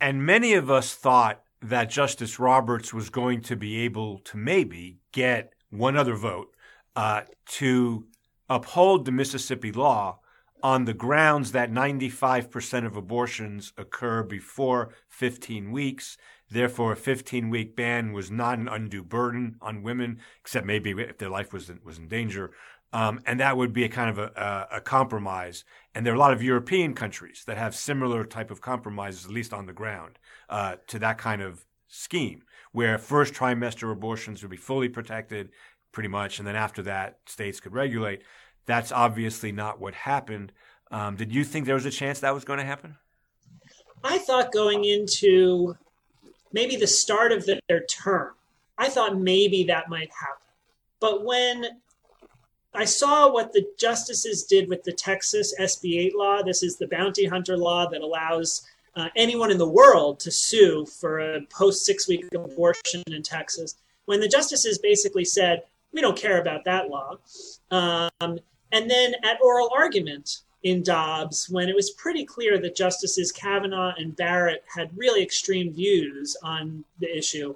And 0.01 0.25
many 0.25 0.53
of 0.53 0.69
us 0.69 0.93
thought 0.93 1.41
that 1.61 1.89
Justice 1.89 2.39
Roberts 2.39 2.93
was 2.93 3.09
going 3.09 3.41
to 3.41 3.55
be 3.55 3.79
able 3.79 4.19
to 4.19 4.37
maybe 4.37 4.99
get 5.11 5.53
one 5.71 5.97
other 5.97 6.15
vote 6.15 6.53
uh, 6.95 7.21
to 7.45 8.05
uphold 8.49 9.05
the 9.05 9.11
Mississippi 9.11 9.71
law 9.71 10.19
on 10.61 10.85
the 10.85 10.93
grounds 10.93 11.51
that 11.51 11.71
95% 11.71 12.85
of 12.85 12.95
abortions 12.95 13.73
occur 13.77 14.23
before 14.23 14.93
15 15.09 15.71
weeks 15.71 16.17
Therefore, 16.49 16.93
a 16.93 16.95
15 16.95 17.49
week 17.49 17.75
ban 17.75 18.13
was 18.13 18.29
not 18.29 18.59
an 18.59 18.67
undue 18.67 19.03
burden 19.03 19.55
on 19.61 19.83
women, 19.83 20.19
except 20.41 20.65
maybe 20.65 20.91
if 20.91 21.17
their 21.17 21.29
life 21.29 21.51
was 21.51 21.69
in, 21.69 21.79
was 21.83 21.97
in 21.97 22.07
danger. 22.07 22.51
Um, 22.93 23.19
and 23.25 23.39
that 23.39 23.57
would 23.57 23.73
be 23.73 23.83
a 23.83 23.89
kind 23.89 24.09
of 24.09 24.17
a, 24.17 24.67
a, 24.71 24.77
a, 24.77 24.81
compromise. 24.81 25.65
And 25.93 26.05
there 26.05 26.13
are 26.13 26.15
a 26.15 26.19
lot 26.19 26.31
of 26.31 26.41
European 26.41 26.93
countries 26.93 27.43
that 27.45 27.57
have 27.57 27.75
similar 27.75 28.23
type 28.23 28.51
of 28.51 28.61
compromises, 28.61 29.25
at 29.25 29.31
least 29.31 29.53
on 29.53 29.65
the 29.65 29.73
ground, 29.73 30.17
uh, 30.49 30.77
to 30.87 30.99
that 30.99 31.17
kind 31.17 31.41
of 31.41 31.65
scheme, 31.87 32.43
where 32.71 32.97
first 32.97 33.33
trimester 33.33 33.91
abortions 33.91 34.41
would 34.41 34.51
be 34.51 34.55
fully 34.55 34.87
protected, 34.87 35.49
pretty 35.91 36.07
much, 36.07 36.39
and 36.39 36.47
then 36.47 36.55
after 36.55 36.81
that, 36.83 37.19
states 37.25 37.59
could 37.59 37.73
regulate. 37.73 38.21
That's 38.65 38.91
obviously 38.91 39.51
not 39.51 39.79
what 39.79 39.93
happened. 39.93 40.53
Um, 40.91 41.15
did 41.15 41.33
you 41.33 41.43
think 41.43 41.65
there 41.65 41.75
was 41.75 41.85
a 41.85 41.91
chance 41.91 42.21
that 42.21 42.33
was 42.33 42.45
going 42.45 42.59
to 42.59 42.65
happen? 42.65 42.95
I 44.03 44.19
thought 44.19 44.53
going 44.53 44.85
into 44.85 45.75
maybe 46.55 46.77
the 46.77 46.87
start 46.87 47.31
of 47.31 47.45
their 47.45 47.81
term, 47.81 48.33
I 48.77 48.89
thought 48.89 49.19
maybe 49.19 49.65
that 49.65 49.89
might 49.89 50.09
happen. 50.11 50.47
But 50.99 51.23
when 51.23 51.65
I 52.75 52.85
saw 52.85 53.31
what 53.31 53.53
the 53.53 53.65
justices 53.77 54.43
did 54.43 54.67
with 54.67 54.83
the 54.83 54.91
Texas 54.91 55.55
SB 55.59 55.97
8 56.07 56.15
law. 56.15 56.41
This 56.41 56.61
is 56.61 56.75
the 56.75 56.87
bounty 56.87 57.25
hunter 57.25 57.57
law 57.57 57.87
that 57.87 58.01
allows 58.01 58.67
uh, 58.95 59.07
anyone 59.15 59.49
in 59.49 59.57
the 59.57 59.67
world 59.67 60.19
to 60.21 60.31
sue 60.31 60.85
for 60.85 61.19
a 61.19 61.41
post 61.45 61.85
six 61.85 62.07
week 62.07 62.25
abortion 62.33 63.03
in 63.07 63.23
Texas. 63.23 63.75
When 64.05 64.19
the 64.19 64.27
justices 64.27 64.77
basically 64.77 65.25
said, 65.25 65.63
we 65.93 66.01
don't 66.01 66.17
care 66.17 66.41
about 66.41 66.65
that 66.65 66.89
law. 66.89 67.17
Um, 67.71 68.39
and 68.71 68.89
then 68.89 69.13
at 69.23 69.39
oral 69.41 69.69
argument 69.75 70.39
in 70.65 70.81
Dobbs, 70.81 71.47
when 71.47 71.69
it 71.69 71.75
was 71.75 71.91
pretty 71.91 72.25
clear 72.25 72.57
that 72.57 72.75
Justices 72.75 73.31
Kavanaugh 73.31 73.93
and 73.99 74.15
Barrett 74.15 74.63
had 74.75 74.89
really 74.97 75.21
extreme 75.21 75.71
views 75.71 76.35
on 76.41 76.83
the 76.99 77.15
issue, 77.15 77.55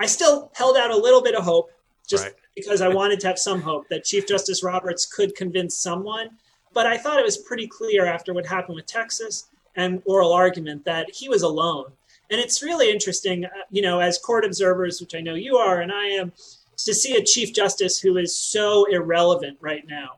I 0.00 0.06
still 0.06 0.50
held 0.54 0.78
out 0.78 0.90
a 0.90 0.96
little 0.96 1.22
bit 1.22 1.34
of 1.34 1.44
hope 1.44 1.70
just 2.08 2.24
right. 2.24 2.34
because 2.54 2.80
I 2.80 2.88
wanted 2.88 3.20
to 3.20 3.26
have 3.26 3.38
some 3.38 3.60
hope 3.60 3.86
that 3.90 4.04
Chief 4.04 4.26
Justice 4.26 4.64
Roberts 4.64 5.04
could 5.04 5.36
convince 5.36 5.76
someone. 5.76 6.30
But 6.72 6.86
I 6.86 6.96
thought 6.96 7.18
it 7.18 7.26
was 7.26 7.36
pretty 7.36 7.66
clear 7.66 8.06
after 8.06 8.32
what 8.32 8.46
happened 8.46 8.76
with 8.76 8.86
Texas 8.86 9.48
and 9.74 10.02
oral 10.06 10.32
argument 10.32 10.86
that 10.86 11.10
he 11.14 11.28
was 11.28 11.42
alone. 11.42 11.92
And 12.30 12.40
it's 12.40 12.62
really 12.62 12.90
interesting, 12.90 13.44
uh, 13.44 13.50
you 13.70 13.82
know, 13.82 14.00
as 14.00 14.16
court 14.16 14.46
observers, 14.46 14.98
which 14.98 15.14
I 15.14 15.20
know 15.20 15.34
you 15.34 15.58
are 15.58 15.82
and 15.82 15.92
I 15.92 16.06
am, 16.06 16.32
to 16.78 16.94
see 16.94 17.16
a 17.16 17.22
Chief 17.22 17.52
Justice 17.52 17.98
who 17.98 18.16
is 18.16 18.34
so 18.34 18.86
irrelevant 18.86 19.58
right 19.60 19.86
now 19.86 20.12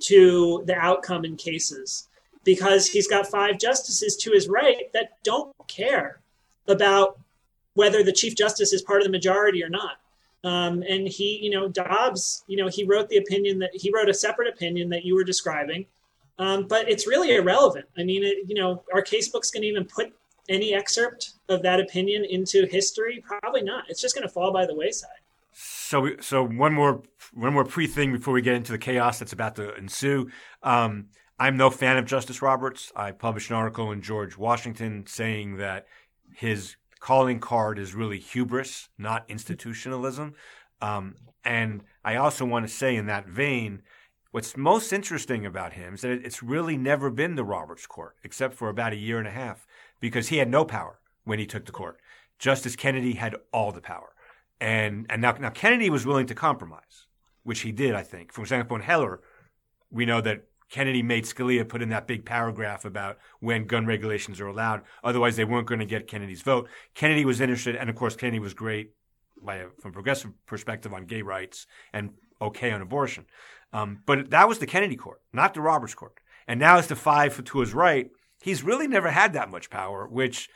to 0.00 0.62
the 0.66 0.76
outcome 0.76 1.24
in 1.24 1.36
cases 1.36 2.08
because 2.44 2.86
he's 2.86 3.08
got 3.08 3.26
five 3.26 3.58
justices 3.58 4.16
to 4.16 4.30
his 4.32 4.48
right 4.48 4.92
that 4.92 5.22
don't 5.22 5.54
care 5.68 6.20
about 6.68 7.18
whether 7.74 8.02
the 8.02 8.12
Chief 8.12 8.34
Justice 8.34 8.72
is 8.72 8.82
part 8.82 9.00
of 9.00 9.06
the 9.06 9.10
majority 9.10 9.62
or 9.62 9.68
not. 9.68 9.98
Um, 10.42 10.82
and 10.88 11.06
he, 11.06 11.38
you 11.42 11.50
know, 11.50 11.68
Dobbs, 11.68 12.44
you 12.46 12.56
know, 12.56 12.68
he 12.68 12.84
wrote 12.84 13.08
the 13.08 13.18
opinion 13.18 13.58
that 13.58 13.70
he 13.74 13.92
wrote 13.92 14.08
a 14.08 14.14
separate 14.14 14.48
opinion 14.48 14.88
that 14.90 15.04
you 15.04 15.14
were 15.14 15.24
describing, 15.24 15.84
um, 16.38 16.66
but 16.66 16.88
it's 16.88 17.06
really 17.06 17.34
irrelevant. 17.34 17.86
I 17.98 18.04
mean, 18.04 18.24
it, 18.24 18.48
you 18.48 18.54
know, 18.54 18.82
our 18.94 19.02
casebook's 19.02 19.50
going 19.50 19.62
to 19.62 19.68
even 19.68 19.84
put 19.84 20.14
any 20.48 20.74
excerpt 20.74 21.34
of 21.48 21.62
that 21.62 21.80
opinion 21.80 22.24
into 22.24 22.66
history? 22.66 23.22
Probably 23.24 23.62
not. 23.62 23.84
It's 23.88 24.00
just 24.00 24.14
going 24.14 24.26
to 24.26 24.32
fall 24.32 24.52
by 24.52 24.66
the 24.66 24.74
wayside. 24.74 25.10
So, 25.52 26.16
so 26.20 26.44
one 26.44 26.72
more 26.74 27.02
one 27.32 27.52
more 27.52 27.64
pre 27.64 27.86
thing 27.86 28.12
before 28.12 28.34
we 28.34 28.42
get 28.42 28.54
into 28.54 28.72
the 28.72 28.78
chaos 28.78 29.18
that's 29.18 29.32
about 29.32 29.56
to 29.56 29.74
ensue. 29.74 30.30
Um, 30.62 31.06
I'm 31.38 31.56
no 31.56 31.70
fan 31.70 31.96
of 31.96 32.04
Justice 32.04 32.42
Roberts. 32.42 32.92
I 32.94 33.12
published 33.12 33.50
an 33.50 33.56
article 33.56 33.90
in 33.92 34.02
George 34.02 34.36
Washington 34.36 35.04
saying 35.06 35.56
that 35.56 35.86
his 36.34 36.76
calling 37.00 37.40
card 37.40 37.78
is 37.78 37.94
really 37.94 38.18
hubris, 38.18 38.88
not 38.98 39.24
institutionalism. 39.28 40.34
Um, 40.82 41.14
and 41.44 41.82
I 42.04 42.16
also 42.16 42.44
want 42.44 42.66
to 42.66 42.72
say 42.72 42.94
in 42.94 43.06
that 43.06 43.26
vein, 43.26 43.82
what's 44.30 44.56
most 44.56 44.92
interesting 44.92 45.46
about 45.46 45.72
him 45.72 45.94
is 45.94 46.02
that 46.02 46.24
it's 46.24 46.42
really 46.42 46.76
never 46.76 47.10
been 47.10 47.36
the 47.36 47.44
Roberts 47.44 47.86
Court, 47.86 48.16
except 48.22 48.54
for 48.54 48.68
about 48.68 48.92
a 48.92 48.96
year 48.96 49.18
and 49.18 49.26
a 49.26 49.32
half, 49.32 49.66
because 49.98 50.28
he 50.28 50.36
had 50.36 50.50
no 50.50 50.64
power 50.64 51.00
when 51.24 51.38
he 51.38 51.46
took 51.46 51.64
the 51.64 51.72
court. 51.72 51.98
Justice 52.38 52.76
Kennedy 52.76 53.14
had 53.14 53.36
all 53.52 53.72
the 53.72 53.80
power. 53.80 54.14
And, 54.60 55.06
and 55.08 55.22
now, 55.22 55.32
now 55.32 55.50
Kennedy 55.50 55.90
was 55.90 56.04
willing 56.04 56.26
to 56.26 56.34
compromise, 56.34 57.06
which 57.42 57.60
he 57.60 57.72
did, 57.72 57.94
I 57.94 58.02
think. 58.02 58.32
For 58.32 58.42
example, 58.42 58.76
in 58.76 58.82
Heller, 58.82 59.20
we 59.90 60.04
know 60.04 60.20
that 60.20 60.44
Kennedy 60.68 61.02
made 61.02 61.24
Scalia 61.24 61.68
put 61.68 61.82
in 61.82 61.88
that 61.88 62.06
big 62.06 62.24
paragraph 62.24 62.84
about 62.84 63.18
when 63.40 63.66
gun 63.66 63.86
regulations 63.86 64.40
are 64.40 64.46
allowed. 64.46 64.82
Otherwise, 65.02 65.36
they 65.36 65.44
weren't 65.44 65.66
going 65.66 65.80
to 65.80 65.86
get 65.86 66.06
Kennedy's 66.06 66.42
vote. 66.42 66.68
Kennedy 66.94 67.24
was 67.24 67.40
interested, 67.40 67.74
and 67.74 67.90
of 67.90 67.96
course, 67.96 68.14
Kennedy 68.14 68.38
was 68.38 68.54
great 68.54 68.92
a, 69.48 69.66
from 69.80 69.90
a 69.90 69.92
progressive 69.92 70.30
perspective 70.46 70.92
on 70.92 71.06
gay 71.06 71.22
rights 71.22 71.66
and 71.92 72.10
okay 72.40 72.70
on 72.70 72.82
abortion. 72.82 73.26
Um, 73.72 74.02
but 74.06 74.30
that 74.30 74.48
was 74.48 74.58
the 74.58 74.66
Kennedy 74.66 74.96
court, 74.96 75.20
not 75.32 75.54
the 75.54 75.60
Roberts 75.60 75.94
court. 75.94 76.14
And 76.46 76.58
now, 76.58 76.78
as 76.78 76.86
the 76.86 76.96
five 76.96 77.42
to 77.42 77.60
his 77.60 77.74
right, 77.74 78.10
he's 78.42 78.62
really 78.62 78.88
never 78.88 79.10
had 79.10 79.32
that 79.32 79.50
much 79.50 79.70
power, 79.70 80.06
which 80.08 80.48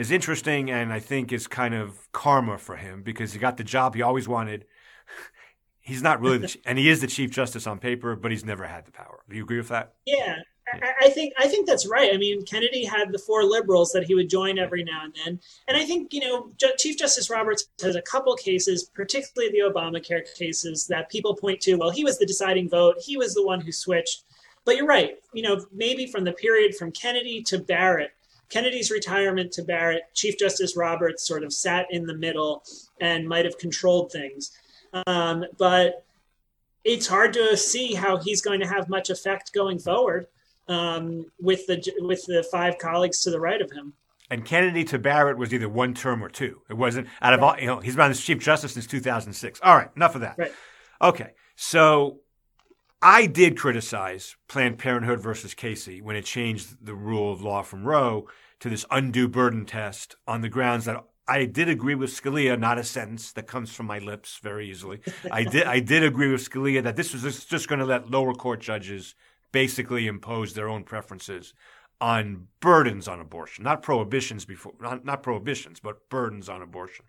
is 0.00 0.10
interesting 0.10 0.70
and 0.70 0.92
I 0.92 0.98
think 0.98 1.32
is 1.32 1.46
kind 1.46 1.74
of 1.74 2.10
karma 2.12 2.58
for 2.58 2.76
him 2.76 3.02
because 3.02 3.32
he 3.32 3.38
got 3.38 3.56
the 3.56 3.64
job 3.64 3.94
he 3.94 4.02
always 4.02 4.26
wanted 4.26 4.64
he's 5.80 6.02
not 6.02 6.20
really, 6.20 6.38
the, 6.38 6.56
and 6.64 6.78
he 6.78 6.88
is 6.88 7.00
the 7.00 7.06
chief 7.06 7.30
justice 7.30 7.66
on 7.66 7.78
paper, 7.78 8.16
but 8.16 8.30
he's 8.30 8.44
never 8.44 8.64
had 8.64 8.86
the 8.86 8.92
power. 8.92 9.20
Do 9.28 9.36
you 9.36 9.42
agree 9.42 9.58
with 9.58 9.68
that? 9.68 9.94
Yeah, 10.06 10.36
I, 10.72 10.92
I 11.02 11.10
think 11.10 11.34
I 11.38 11.48
think 11.48 11.66
that's 11.66 11.86
right. 11.86 12.14
I 12.14 12.16
mean, 12.16 12.44
Kennedy 12.44 12.84
had 12.84 13.12
the 13.12 13.18
four 13.18 13.44
liberals 13.44 13.92
that 13.92 14.04
he 14.04 14.14
would 14.14 14.30
join 14.30 14.58
every 14.58 14.84
now 14.84 15.04
and 15.04 15.14
then, 15.24 15.40
and 15.68 15.76
I 15.76 15.84
think 15.84 16.12
you 16.12 16.20
know 16.20 16.52
Chief 16.78 16.96
Justice 16.96 17.30
Roberts 17.30 17.66
has 17.82 17.96
a 17.96 18.02
couple 18.02 18.34
cases, 18.36 18.84
particularly 18.94 19.52
the 19.52 19.70
Obamacare 19.70 20.22
cases, 20.36 20.86
that 20.86 21.10
people 21.10 21.34
point 21.34 21.60
to. 21.62 21.74
Well, 21.74 21.90
he 21.90 22.04
was 22.04 22.18
the 22.18 22.26
deciding 22.26 22.68
vote. 22.68 22.96
He 23.00 23.16
was 23.16 23.34
the 23.34 23.44
one 23.44 23.60
who 23.60 23.72
switched. 23.72 24.24
But 24.66 24.76
you're 24.76 24.86
right. 24.86 25.16
You 25.32 25.42
know, 25.42 25.64
maybe 25.72 26.06
from 26.06 26.22
the 26.22 26.32
period 26.32 26.76
from 26.76 26.92
Kennedy 26.92 27.42
to 27.44 27.58
Barrett, 27.58 28.12
Kennedy's 28.50 28.90
retirement 28.90 29.52
to 29.52 29.62
Barrett, 29.62 30.02
Chief 30.12 30.38
Justice 30.38 30.76
Roberts 30.76 31.26
sort 31.26 31.44
of 31.44 31.52
sat 31.52 31.86
in 31.90 32.04
the 32.04 32.14
middle 32.14 32.62
and 33.00 33.26
might 33.26 33.44
have 33.44 33.56
controlled 33.58 34.12
things. 34.12 34.50
Um, 35.06 35.44
but 35.56 36.04
it's 36.84 37.06
hard 37.06 37.32
to 37.34 37.56
see 37.56 37.94
how 37.94 38.16
he's 38.16 38.42
going 38.42 38.60
to 38.60 38.66
have 38.66 38.88
much 38.88 39.08
effect 39.08 39.52
going 39.52 39.78
forward 39.78 40.26
um, 40.68 41.26
with 41.40 41.66
the 41.66 41.82
with 42.00 42.24
the 42.26 42.42
five 42.50 42.78
colleagues 42.78 43.20
to 43.22 43.30
the 43.30 43.40
right 43.40 43.60
of 43.60 43.70
him. 43.70 43.94
And 44.30 44.44
Kennedy 44.44 44.84
to 44.84 44.98
Barrett 44.98 45.38
was 45.38 45.52
either 45.52 45.68
one 45.68 45.92
term 45.94 46.22
or 46.22 46.28
two. 46.28 46.62
It 46.70 46.74
wasn't 46.74 47.08
out 47.20 47.34
of 47.34 47.42
all. 47.42 47.58
You 47.58 47.66
know, 47.66 47.80
he's 47.80 47.96
been 47.96 48.10
as 48.10 48.20
Chief 48.20 48.38
Justice 48.38 48.74
since 48.74 48.86
2006. 48.86 49.60
All 49.62 49.76
right, 49.76 49.88
enough 49.96 50.14
of 50.14 50.20
that. 50.20 50.38
Right. 50.38 50.52
Okay, 51.02 51.32
so 51.56 52.20
I 53.02 53.24
did 53.26 53.56
criticize 53.56 54.36
Planned 54.46 54.78
Parenthood 54.78 55.20
versus 55.20 55.54
Casey 55.54 56.02
when 56.02 56.16
it 56.16 56.26
changed 56.26 56.84
the 56.84 56.94
rule 56.94 57.32
of 57.32 57.40
law 57.40 57.62
from 57.62 57.86
Roe 57.86 58.28
to 58.58 58.68
this 58.68 58.84
undue 58.90 59.26
burden 59.26 59.64
test 59.64 60.16
on 60.26 60.42
the 60.42 60.50
grounds 60.50 60.84
that 60.84 61.02
I 61.26 61.46
did 61.46 61.70
agree 61.70 61.94
with 61.94 62.10
Scalia, 62.10 62.58
not 62.58 62.76
a 62.76 62.84
sentence 62.84 63.32
that 63.32 63.46
comes 63.46 63.72
from 63.72 63.86
my 63.86 63.98
lips 63.98 64.38
very 64.42 64.68
easily. 64.68 65.00
I 65.30 65.44
did 65.44 65.66
I 65.66 65.80
did 65.80 66.02
agree 66.02 66.30
with 66.30 66.46
Scalia 66.46 66.82
that 66.82 66.96
this 66.96 67.14
was 67.14 67.44
just 67.46 67.68
going 67.68 67.78
to 67.78 67.86
let 67.86 68.10
lower 68.10 68.34
court 68.34 68.60
judges 68.60 69.14
basically 69.50 70.06
impose 70.06 70.52
their 70.52 70.68
own 70.68 70.84
preferences 70.84 71.54
on 72.02 72.48
burdens 72.60 73.08
on 73.08 73.18
abortion, 73.18 73.64
not 73.64 73.82
prohibitions 73.82 74.44
before, 74.44 74.72
not, 74.78 75.06
not 75.06 75.22
prohibitions, 75.22 75.80
but 75.80 76.08
burdens 76.10 76.50
on 76.50 76.60
abortion. 76.60 77.06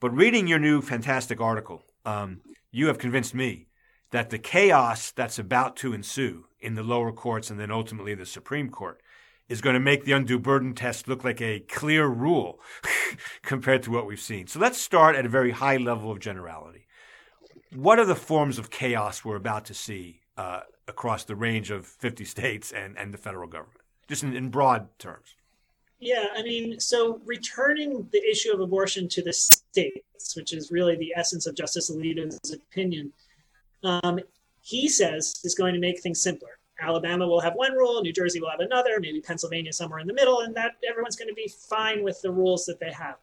But 0.00 0.14
reading 0.14 0.48
your 0.48 0.58
new 0.58 0.80
fantastic 0.82 1.40
article, 1.40 1.84
um, 2.04 2.40
you 2.72 2.88
have 2.88 2.98
convinced 2.98 3.34
me 3.34 3.66
that 4.14 4.30
the 4.30 4.38
chaos 4.38 5.10
that's 5.10 5.40
about 5.40 5.74
to 5.74 5.92
ensue 5.92 6.44
in 6.60 6.76
the 6.76 6.84
lower 6.84 7.10
courts 7.10 7.50
and 7.50 7.58
then 7.58 7.72
ultimately 7.72 8.14
the 8.14 8.24
Supreme 8.24 8.70
Court 8.70 9.02
is 9.48 9.60
going 9.60 9.74
to 9.74 9.80
make 9.80 10.04
the 10.04 10.12
undue 10.12 10.38
burden 10.38 10.72
test 10.72 11.08
look 11.08 11.24
like 11.24 11.40
a 11.40 11.58
clear 11.58 12.06
rule 12.06 12.60
compared 13.42 13.82
to 13.82 13.90
what 13.90 14.06
we've 14.06 14.20
seen. 14.20 14.46
So 14.46 14.60
let's 14.60 14.80
start 14.80 15.16
at 15.16 15.26
a 15.26 15.28
very 15.28 15.50
high 15.50 15.78
level 15.78 16.12
of 16.12 16.20
generality. 16.20 16.86
What 17.74 17.98
are 17.98 18.04
the 18.04 18.14
forms 18.14 18.56
of 18.56 18.70
chaos 18.70 19.24
we're 19.24 19.34
about 19.34 19.64
to 19.64 19.74
see 19.74 20.20
uh, 20.36 20.60
across 20.86 21.24
the 21.24 21.34
range 21.34 21.72
of 21.72 21.84
50 21.84 22.24
states 22.24 22.70
and, 22.70 22.96
and 22.96 23.12
the 23.12 23.18
federal 23.18 23.48
government, 23.48 23.80
just 24.06 24.22
in, 24.22 24.36
in 24.36 24.48
broad 24.48 24.96
terms? 25.00 25.34
Yeah, 25.98 26.26
I 26.36 26.42
mean, 26.44 26.78
so 26.78 27.20
returning 27.24 28.06
the 28.12 28.22
issue 28.30 28.52
of 28.52 28.60
abortion 28.60 29.08
to 29.08 29.22
the 29.22 29.32
states, 29.32 30.36
which 30.36 30.52
is 30.52 30.70
really 30.70 30.94
the 30.94 31.12
essence 31.16 31.48
of 31.48 31.56
Justice 31.56 31.90
Alito's 31.90 32.52
opinion, 32.52 33.12
um, 33.84 34.20
he 34.60 34.88
says 34.88 35.40
is 35.44 35.54
going 35.54 35.74
to 35.74 35.80
make 35.80 36.00
things 36.00 36.22
simpler. 36.22 36.58
Alabama 36.80 37.26
will 37.26 37.40
have 37.40 37.54
one 37.54 37.72
rule, 37.72 38.02
New 38.02 38.12
Jersey 38.12 38.40
will 38.40 38.50
have 38.50 38.60
another, 38.60 38.98
maybe 39.00 39.20
Pennsylvania 39.20 39.72
somewhere 39.72 40.00
in 40.00 40.06
the 40.06 40.14
middle, 40.14 40.40
and 40.40 40.54
that 40.56 40.72
everyone's 40.88 41.16
going 41.16 41.28
to 41.28 41.34
be 41.34 41.48
fine 41.48 42.02
with 42.02 42.20
the 42.22 42.30
rules 42.30 42.66
that 42.66 42.80
they 42.80 42.90
have. 42.90 43.16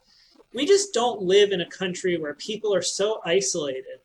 We 0.54 0.66
just 0.66 0.94
don't 0.94 1.22
live 1.22 1.52
in 1.52 1.62
a 1.62 1.70
country 1.70 2.18
where 2.18 2.34
people 2.36 2.74
are 2.74 2.82
so 2.82 3.22
isolated 3.26 4.00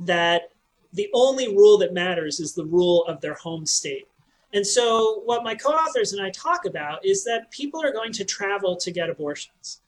that 0.00 0.52
the 0.92 1.10
only 1.12 1.48
rule 1.54 1.78
that 1.78 1.92
matters 1.92 2.40
is 2.40 2.54
the 2.54 2.64
rule 2.64 3.04
of 3.06 3.20
their 3.20 3.34
home 3.34 3.66
state. 3.66 4.08
And 4.54 4.66
so, 4.66 5.20
what 5.26 5.44
my 5.44 5.54
co 5.54 5.70
authors 5.70 6.14
and 6.14 6.22
I 6.22 6.30
talk 6.30 6.64
about 6.64 7.04
is 7.04 7.24
that 7.24 7.50
people 7.50 7.82
are 7.84 7.92
going 7.92 8.12
to 8.12 8.24
travel 8.24 8.76
to 8.76 8.90
get 8.90 9.10
abortions. 9.10 9.82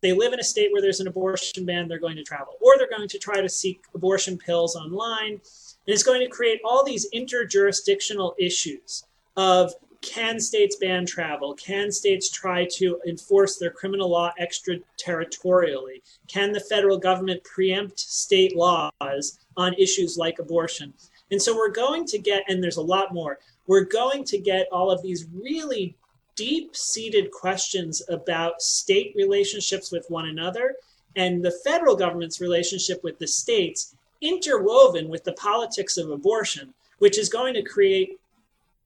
They 0.00 0.12
live 0.12 0.32
in 0.32 0.40
a 0.40 0.44
state 0.44 0.72
where 0.72 0.82
there's 0.82 1.00
an 1.00 1.08
abortion 1.08 1.64
ban, 1.64 1.88
they're 1.88 1.98
going 1.98 2.16
to 2.16 2.24
travel, 2.24 2.54
or 2.60 2.74
they're 2.78 2.88
going 2.88 3.08
to 3.08 3.18
try 3.18 3.40
to 3.40 3.48
seek 3.48 3.82
abortion 3.94 4.38
pills 4.38 4.76
online. 4.76 5.32
And 5.32 5.94
it's 5.94 6.02
going 6.02 6.20
to 6.20 6.28
create 6.28 6.60
all 6.64 6.84
these 6.84 7.08
interjurisdictional 7.14 8.34
issues 8.38 9.04
of 9.36 9.72
can 10.02 10.38
states 10.38 10.76
ban 10.76 11.04
travel? 11.04 11.54
Can 11.54 11.90
states 11.90 12.30
try 12.30 12.66
to 12.72 13.00
enforce 13.06 13.58
their 13.58 13.70
criminal 13.70 14.10
law 14.10 14.32
extraterritorially? 14.40 16.02
Can 16.28 16.52
the 16.52 16.60
federal 16.60 16.98
government 16.98 17.42
preempt 17.44 17.98
state 17.98 18.56
laws 18.56 19.38
on 19.56 19.74
issues 19.74 20.16
like 20.16 20.38
abortion? 20.38 20.94
And 21.30 21.42
so 21.42 21.56
we're 21.56 21.72
going 21.72 22.04
to 22.06 22.18
get, 22.18 22.44
and 22.48 22.62
there's 22.62 22.76
a 22.76 22.82
lot 22.82 23.12
more, 23.12 23.38
we're 23.66 23.84
going 23.84 24.24
to 24.24 24.38
get 24.38 24.68
all 24.70 24.90
of 24.90 25.02
these 25.02 25.26
really 25.32 25.96
deep 26.36 26.76
seated 26.76 27.30
questions 27.30 28.02
about 28.08 28.62
state 28.62 29.12
relationships 29.16 29.90
with 29.90 30.06
one 30.08 30.26
another 30.26 30.76
and 31.16 31.42
the 31.42 31.58
federal 31.64 31.96
government's 31.96 32.40
relationship 32.40 33.02
with 33.02 33.18
the 33.18 33.26
states 33.26 33.96
interwoven 34.20 35.08
with 35.08 35.24
the 35.24 35.32
politics 35.32 35.96
of 35.96 36.10
abortion, 36.10 36.72
which 36.98 37.18
is 37.18 37.28
going 37.28 37.54
to 37.54 37.62
create 37.62 38.18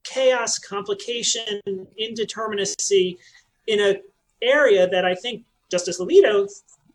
chaos, 0.02 0.58
complication, 0.58 1.60
indeterminacy 2.00 3.18
in 3.66 3.80
an 3.80 4.00
area 4.42 4.88
that 4.88 5.04
I 5.04 5.14
think 5.14 5.44
Justice 5.70 6.00
Alito 6.00 6.48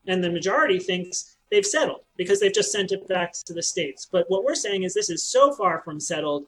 and 0.07 0.23
the 0.23 0.31
majority 0.31 0.79
thinks 0.79 1.37
they've 1.51 1.65
settled 1.65 2.01
because 2.17 2.39
they've 2.39 2.53
just 2.53 2.71
sent 2.71 2.91
it 2.91 3.07
back 3.07 3.33
to 3.45 3.53
the 3.53 3.63
states. 3.63 4.07
But 4.11 4.29
what 4.29 4.43
we're 4.43 4.55
saying 4.55 4.83
is 4.83 4.93
this 4.93 5.09
is 5.09 5.23
so 5.23 5.53
far 5.53 5.81
from 5.81 5.99
settled 5.99 6.45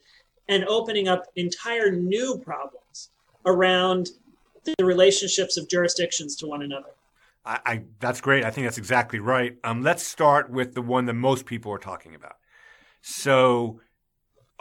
and 0.49 0.65
opening 0.65 1.07
up 1.07 1.25
entire 1.35 1.91
new 1.91 2.37
problems 2.37 2.86
around 3.47 4.09
the 4.63 4.85
relationships 4.85 5.57
of 5.57 5.67
jurisdictions 5.67 6.35
to 6.35 6.45
one 6.45 6.61
another. 6.61 6.89
I, 7.45 7.59
I 7.65 7.83
that's 7.99 8.21
great. 8.21 8.43
I 8.43 8.51
think 8.51 8.67
that's 8.67 8.77
exactly 8.77 9.19
right. 9.19 9.57
Um, 9.63 9.81
let's 9.81 10.03
start 10.03 10.51
with 10.51 10.75
the 10.75 10.81
one 10.81 11.05
that 11.05 11.13
most 11.13 11.45
people 11.45 11.71
are 11.71 11.79
talking 11.79 12.13
about. 12.13 12.35
So, 13.01 13.79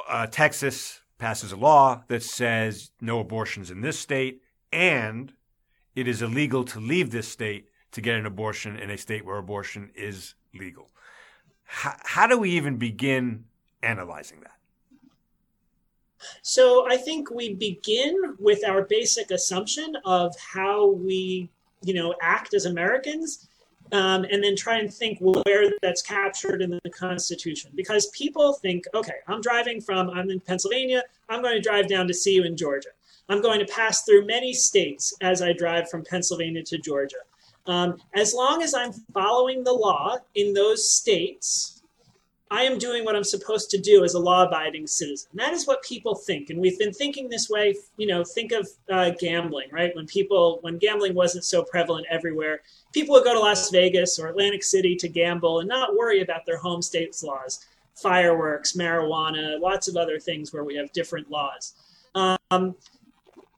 uh, 0.09 0.27
Texas 0.29 1.01
passes 1.19 1.53
a 1.53 1.57
law 1.57 2.05
that 2.09 2.23
says 2.23 2.93
no 3.01 3.19
abortions 3.19 3.71
in 3.71 3.81
this 3.81 3.99
state, 3.99 4.41
and 4.73 5.33
it 5.95 6.07
is 6.07 6.23
illegal 6.23 6.65
to 6.65 6.79
leave 6.79 7.11
this 7.11 7.27
state 7.27 7.69
to 7.93 8.01
get 8.01 8.15
an 8.17 8.27
abortion 8.27 8.77
in 8.79 8.91
a 8.91 8.99
state 8.99 9.25
where 9.25 9.39
abortion 9.39 9.91
is 9.97 10.35
legal. 10.55 10.91
How, 11.65 11.97
how 12.05 12.27
do 12.27 12.39
we 12.39 12.51
even 12.51 12.77
begin 12.77 13.47
analyzing 13.83 14.41
that? 14.41 14.56
So 16.43 16.87
I 16.89 16.97
think 16.97 17.31
we 17.31 17.55
begin 17.55 18.37
with 18.39 18.65
our 18.65 18.83
basic 18.83 19.31
assumption 19.31 19.97
of 20.05 20.35
how 20.39 20.91
we, 20.91 21.51
you 21.83 21.95
know, 21.95 22.15
act 22.23 22.55
as 22.55 22.67
Americans, 22.67 23.49
um, 23.93 24.25
and 24.25 24.43
then 24.43 24.57
try 24.57 24.79
and 24.79 24.93
think 24.93 25.19
where 25.21 25.71
that's 25.83 26.03
captured 26.03 26.61
in 26.63 26.71
the 26.71 26.91
Constitution. 26.91 27.71
Because 27.75 28.09
people 28.09 28.55
think, 28.55 28.85
okay, 28.95 29.15
I'm 29.29 29.41
driving 29.41 29.81
from, 29.81 30.11
I'm 30.11 30.31
in 30.31 30.41
Pennsylvania, 30.41 31.03
I'm 31.29 31.43
going 31.43 31.55
to 31.55 31.61
drive 31.61 31.89
down 31.89 32.09
to 32.09 32.15
see 32.15 32.35
you 32.35 32.45
in 32.45 32.57
Georgia. 32.57 32.89
I'm 33.29 33.43
going 33.43 33.59
to 33.61 33.73
pass 33.73 34.05
through 34.05 34.27
many 34.27 34.53
states 34.53 35.15
as 35.21 35.43
I 35.43 35.53
drive 35.53 35.91
from 35.91 36.05
Pennsylvania 36.05 36.63
to 36.65 36.79
Georgia. 36.79 37.17
Um, 37.67 37.97
as 38.15 38.33
long 38.33 38.63
as 38.63 38.75
I'm 38.75 38.93
following 39.13 39.65
the 39.65 39.73
law 39.73 40.17
in 40.37 40.53
those 40.53 40.89
states, 40.89 41.76
I 42.51 42.63
am 42.63 42.79
doing 42.79 43.05
what 43.05 43.17
I'm 43.17 43.25
supposed 43.25 43.71
to 43.71 43.79
do 43.79 44.05
as 44.05 44.15
a 44.15 44.21
law 44.21 44.45
abiding 44.45 44.87
citizen. 44.87 45.29
That 45.35 45.53
is 45.53 45.67
what 45.67 45.83
people 45.83 46.15
think. 46.15 46.51
And 46.51 46.61
we've 46.61 46.79
been 46.79 46.93
thinking 46.93 47.29
this 47.29 47.51
way, 47.51 47.75
you 47.97 48.07
know, 48.07 48.23
think 48.23 48.53
of 48.53 48.69
uh, 48.89 49.11
gambling, 49.19 49.69
right? 49.73 49.95
When 49.97 50.07
people, 50.07 50.59
when 50.61 50.79
gambling 50.79 51.15
wasn't 51.15 51.45
so 51.45 51.65
prevalent 51.65 52.07
everywhere, 52.09 52.61
people 52.93 53.15
would 53.15 53.25
go 53.25 53.35
to 53.35 53.41
Las 53.41 53.71
Vegas 53.71 54.21
or 54.21 54.29
Atlantic 54.29 54.63
City 54.63 54.95
to 54.95 55.09
gamble 55.09 55.59
and 55.59 55.69
not 55.69 55.97
worry 55.97 56.21
about 56.21 56.47
their 56.47 56.57
home 56.57 56.83
state's 56.83 57.25
laws, 57.25 57.67
fireworks, 57.97 58.75
marijuana, 58.75 59.61
lots 59.61 59.89
of 59.89 59.97
other 59.97 60.21
things 60.21 60.53
where 60.53 60.65
we 60.65 60.77
have 60.77 60.93
different 60.93 61.29
laws. 61.29 61.75
Um, 62.15 62.77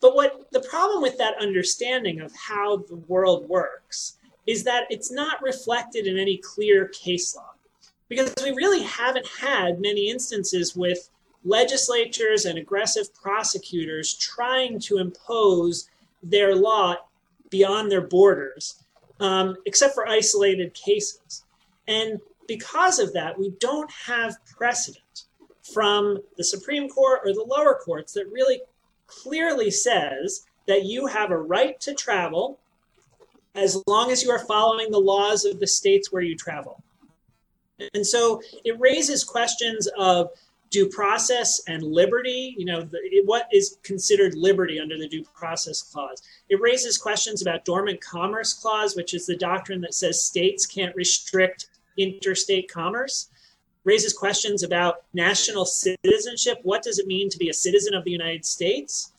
but 0.01 0.17
what 0.17 0.51
the 0.51 0.61
problem 0.61 1.03
with 1.03 1.19
that 1.19 1.35
understanding 1.43 2.21
of 2.21 2.35
how 2.35 2.79
the 2.79 2.97
world 2.97 3.49
works 3.51 4.17
is 4.47 4.65
that 4.65 4.85
it's 4.89 5.12
not 5.12 5.43
reflected 5.43 6.07
in 6.07 6.17
any 6.19 6.39
clear 6.39 6.89
case 6.89 7.37
law 7.37 7.51
because 8.09 8.33
we 8.42 8.51
really 8.53 8.83
haven't 8.83 9.27
had 9.27 9.81
many 9.81 10.11
instances 10.11 10.75
with 10.75 11.11
legislatures 11.44 12.44
and 12.44 12.59
aggressive 12.59 13.14
prosecutors 13.14 14.14
trying 14.14 14.79
to 14.81 14.99
impose 14.99 15.88
their 16.23 16.55
law 16.55 16.97
beyond 17.51 17.90
their 17.90 18.01
borders, 18.01 18.83
um, 19.21 19.57
except 19.66 19.94
for 19.94 20.09
isolated 20.09 20.75
cases. 20.75 21.44
And 21.87 22.21
because 22.47 22.99
of 22.99 23.12
that, 23.14 23.38
we 23.38 23.51
don't 23.61 23.90
have 23.90 24.37
precedent 24.47 25.25
from 25.62 26.18
the 26.37 26.44
Supreme 26.44 26.88
Court 26.88 27.21
or 27.25 27.33
the 27.33 27.44
lower 27.47 27.75
courts 27.75 28.12
that 28.14 28.27
really 28.33 28.61
clearly 29.07 29.71
says 29.71 30.47
that 30.66 30.85
you 30.85 31.07
have 31.07 31.31
a 31.31 31.37
right 31.37 31.81
to 31.81 31.94
travel 31.94 32.59
as 33.55 33.83
long 33.87 34.11
as 34.11 34.23
you 34.23 34.31
are 34.31 34.38
following 34.38 34.90
the 34.90 34.99
laws 34.99 35.44
of 35.44 35.61
the 35.61 35.66
states 35.66 36.12
where 36.12 36.23
you 36.23 36.37
travel. 36.37 36.83
And 37.95 38.07
so 38.07 38.43
it 38.64 38.79
raises 38.79 39.25
questions 39.25 39.88
of 39.99 40.31
due 40.71 40.88
process 40.88 41.62
and 41.67 41.83
liberty. 41.83 42.55
You 42.59 42.67
know, 42.67 42.83
the, 42.83 42.99
what 43.25 43.49
is 43.53 43.79
considered 43.83 44.35
liberty 44.35 44.79
under 44.79 44.99
the 44.99 45.09
due 45.09 45.25
process 45.35 45.83
clause? 45.83 46.23
It 46.49 46.61
raises 46.61 46.99
questions 46.99 47.43
about 47.43 47.64
dormant 47.64 48.01
commerce 48.01 48.53
clause, 48.53 48.97
which 48.97 49.14
is 49.14 49.27
the 49.27 49.37
doctrine 49.37 49.81
that 49.83 49.95
says 49.95 50.25
states 50.25 50.67
can't 50.67 50.95
restrict 50.95 51.69
interstate 51.97 52.71
commerce. 52.71 53.29
Raises 53.85 54.12
questions 54.12 54.62
about 54.62 55.05
national 55.14 55.64
citizenship. 55.64 56.59
What 56.62 56.83
does 56.83 56.99
it 56.99 57.07
mean 57.07 57.31
to 57.31 57.38
be 57.38 57.49
a 57.49 57.55
citizen 57.55 57.95
of 57.95 58.05
the 58.05 58.11
United 58.11 58.45
States? 58.45 59.12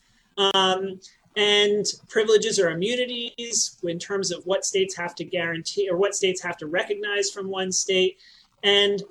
Um, 0.54 1.00
and 1.36 1.86
privileges 2.08 2.58
or 2.58 2.70
immunities 2.70 3.78
in 3.84 3.98
terms 3.98 4.32
of 4.32 4.44
what 4.46 4.64
states 4.64 4.96
have 4.96 5.14
to 5.14 5.24
guarantee 5.24 5.88
or 5.88 5.96
what 5.96 6.14
states 6.14 6.42
have 6.42 6.56
to 6.58 6.66
recognize 6.66 7.30
from 7.30 7.48
one 7.48 7.70
state. 7.70 8.18
And 8.62 9.02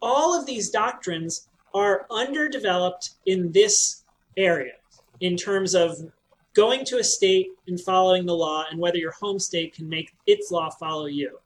all 0.00 0.38
of 0.38 0.46
these 0.46 0.70
doctrines 0.70 1.48
are 1.74 2.06
underdeveloped 2.10 3.10
in 3.26 3.52
this 3.52 4.04
area 4.36 4.74
in 5.20 5.36
terms 5.36 5.74
of 5.74 5.96
going 6.54 6.84
to 6.84 6.98
a 6.98 7.04
state 7.04 7.48
and 7.66 7.80
following 7.80 8.26
the 8.26 8.34
law 8.34 8.64
and 8.70 8.78
whether 8.78 8.96
your 8.96 9.12
home 9.12 9.38
state 9.38 9.74
can 9.74 9.88
make 9.88 10.14
its 10.26 10.50
law 10.50 10.70
follow 10.70 11.06
you. 11.06 11.38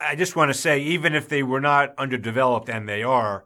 I 0.00 0.14
just 0.16 0.36
want 0.36 0.50
to 0.50 0.54
say, 0.54 0.80
even 0.80 1.14
if 1.14 1.28
they 1.28 1.42
were 1.42 1.60
not 1.60 1.94
underdeveloped, 1.98 2.68
and 2.68 2.88
they 2.88 3.02
are, 3.02 3.44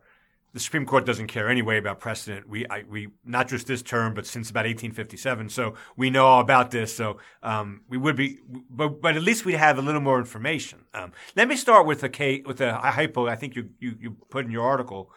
the 0.54 0.60
Supreme 0.60 0.86
Court 0.86 1.04
doesn't 1.04 1.26
care 1.26 1.48
anyway 1.48 1.78
about 1.78 2.00
precedent. 2.00 2.48
We, 2.48 2.66
I, 2.68 2.84
we 2.88 3.08
not 3.24 3.48
just 3.48 3.66
this 3.66 3.82
term, 3.82 4.14
but 4.14 4.26
since 4.26 4.50
about 4.50 4.64
1857. 4.64 5.50
So 5.50 5.74
we 5.96 6.10
know 6.10 6.26
all 6.26 6.40
about 6.40 6.70
this. 6.70 6.94
So 6.94 7.18
um, 7.42 7.82
we 7.88 7.98
would 7.98 8.16
be, 8.16 8.38
but, 8.70 9.00
but 9.00 9.16
at 9.16 9.22
least 9.22 9.44
we 9.44 9.54
have 9.54 9.78
a 9.78 9.82
little 9.82 10.00
more 10.00 10.18
information. 10.18 10.84
Um, 10.94 11.12
let 11.36 11.48
me 11.48 11.56
start 11.56 11.86
with 11.86 12.02
a 12.02 12.08
case, 12.08 12.42
with 12.46 12.60
a, 12.60 12.76
a 12.76 12.90
hypo. 12.90 13.26
I 13.26 13.36
think 13.36 13.56
you, 13.56 13.70
you, 13.78 13.96
you 14.00 14.16
put 14.30 14.46
in 14.46 14.50
your 14.50 14.66
article 14.66 15.10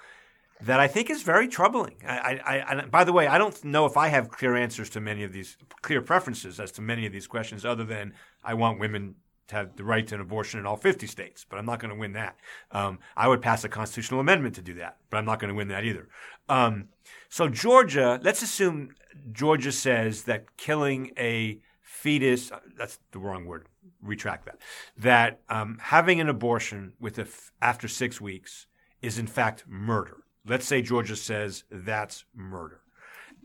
that 0.63 0.79
I 0.79 0.87
think 0.87 1.09
is 1.09 1.23
very 1.23 1.47
troubling. 1.47 1.95
I, 2.05 2.39
I, 2.45 2.75
I, 2.75 2.85
by 2.85 3.03
the 3.03 3.13
way, 3.13 3.27
I 3.27 3.37
don't 3.37 3.63
know 3.63 3.85
if 3.85 3.97
I 3.97 4.09
have 4.09 4.29
clear 4.29 4.55
answers 4.55 4.89
to 4.91 5.01
many 5.01 5.23
of 5.23 5.33
these, 5.33 5.57
clear 5.81 6.01
preferences 6.01 6.59
as 6.59 6.71
to 6.73 6.81
many 6.81 7.05
of 7.05 7.13
these 7.13 7.25
questions, 7.25 7.65
other 7.65 7.83
than 7.83 8.13
I 8.43 8.53
want 8.53 8.79
women 8.79 9.15
have 9.51 9.75
the 9.75 9.83
right 9.83 10.05
to 10.07 10.15
an 10.15 10.21
abortion 10.21 10.59
in 10.59 10.65
all 10.65 10.77
50 10.77 11.07
states, 11.07 11.45
but 11.47 11.57
I'm 11.57 11.65
not 11.65 11.79
going 11.79 11.93
to 11.93 11.99
win 11.99 12.13
that. 12.13 12.37
Um, 12.71 12.99
I 13.15 13.27
would 13.27 13.41
pass 13.41 13.63
a 13.63 13.69
constitutional 13.69 14.19
amendment 14.19 14.55
to 14.55 14.61
do 14.61 14.75
that, 14.75 14.97
but 15.09 15.17
I'm 15.17 15.25
not 15.25 15.39
going 15.39 15.49
to 15.49 15.55
win 15.55 15.69
that 15.69 15.83
either. 15.83 16.07
Um, 16.49 16.89
so 17.29 17.47
Georgia, 17.47 18.19
let's 18.23 18.41
assume 18.41 18.95
Georgia 19.31 19.71
says 19.71 20.23
that 20.23 20.57
killing 20.57 21.11
a 21.17 21.59
fetus, 21.81 22.51
that's 22.77 22.99
the 23.11 23.19
wrong 23.19 23.45
word, 23.45 23.67
retract 24.01 24.45
that, 24.45 24.57
that 24.97 25.41
um, 25.49 25.77
having 25.81 26.19
an 26.19 26.29
abortion 26.29 26.93
with 26.99 27.51
after 27.61 27.87
six 27.87 28.19
weeks 28.19 28.67
is 29.01 29.17
in 29.17 29.27
fact 29.27 29.65
murder. 29.67 30.17
Let's 30.45 30.65
say 30.65 30.81
Georgia 30.81 31.15
says 31.15 31.63
that's 31.69 32.25
murder. 32.35 32.81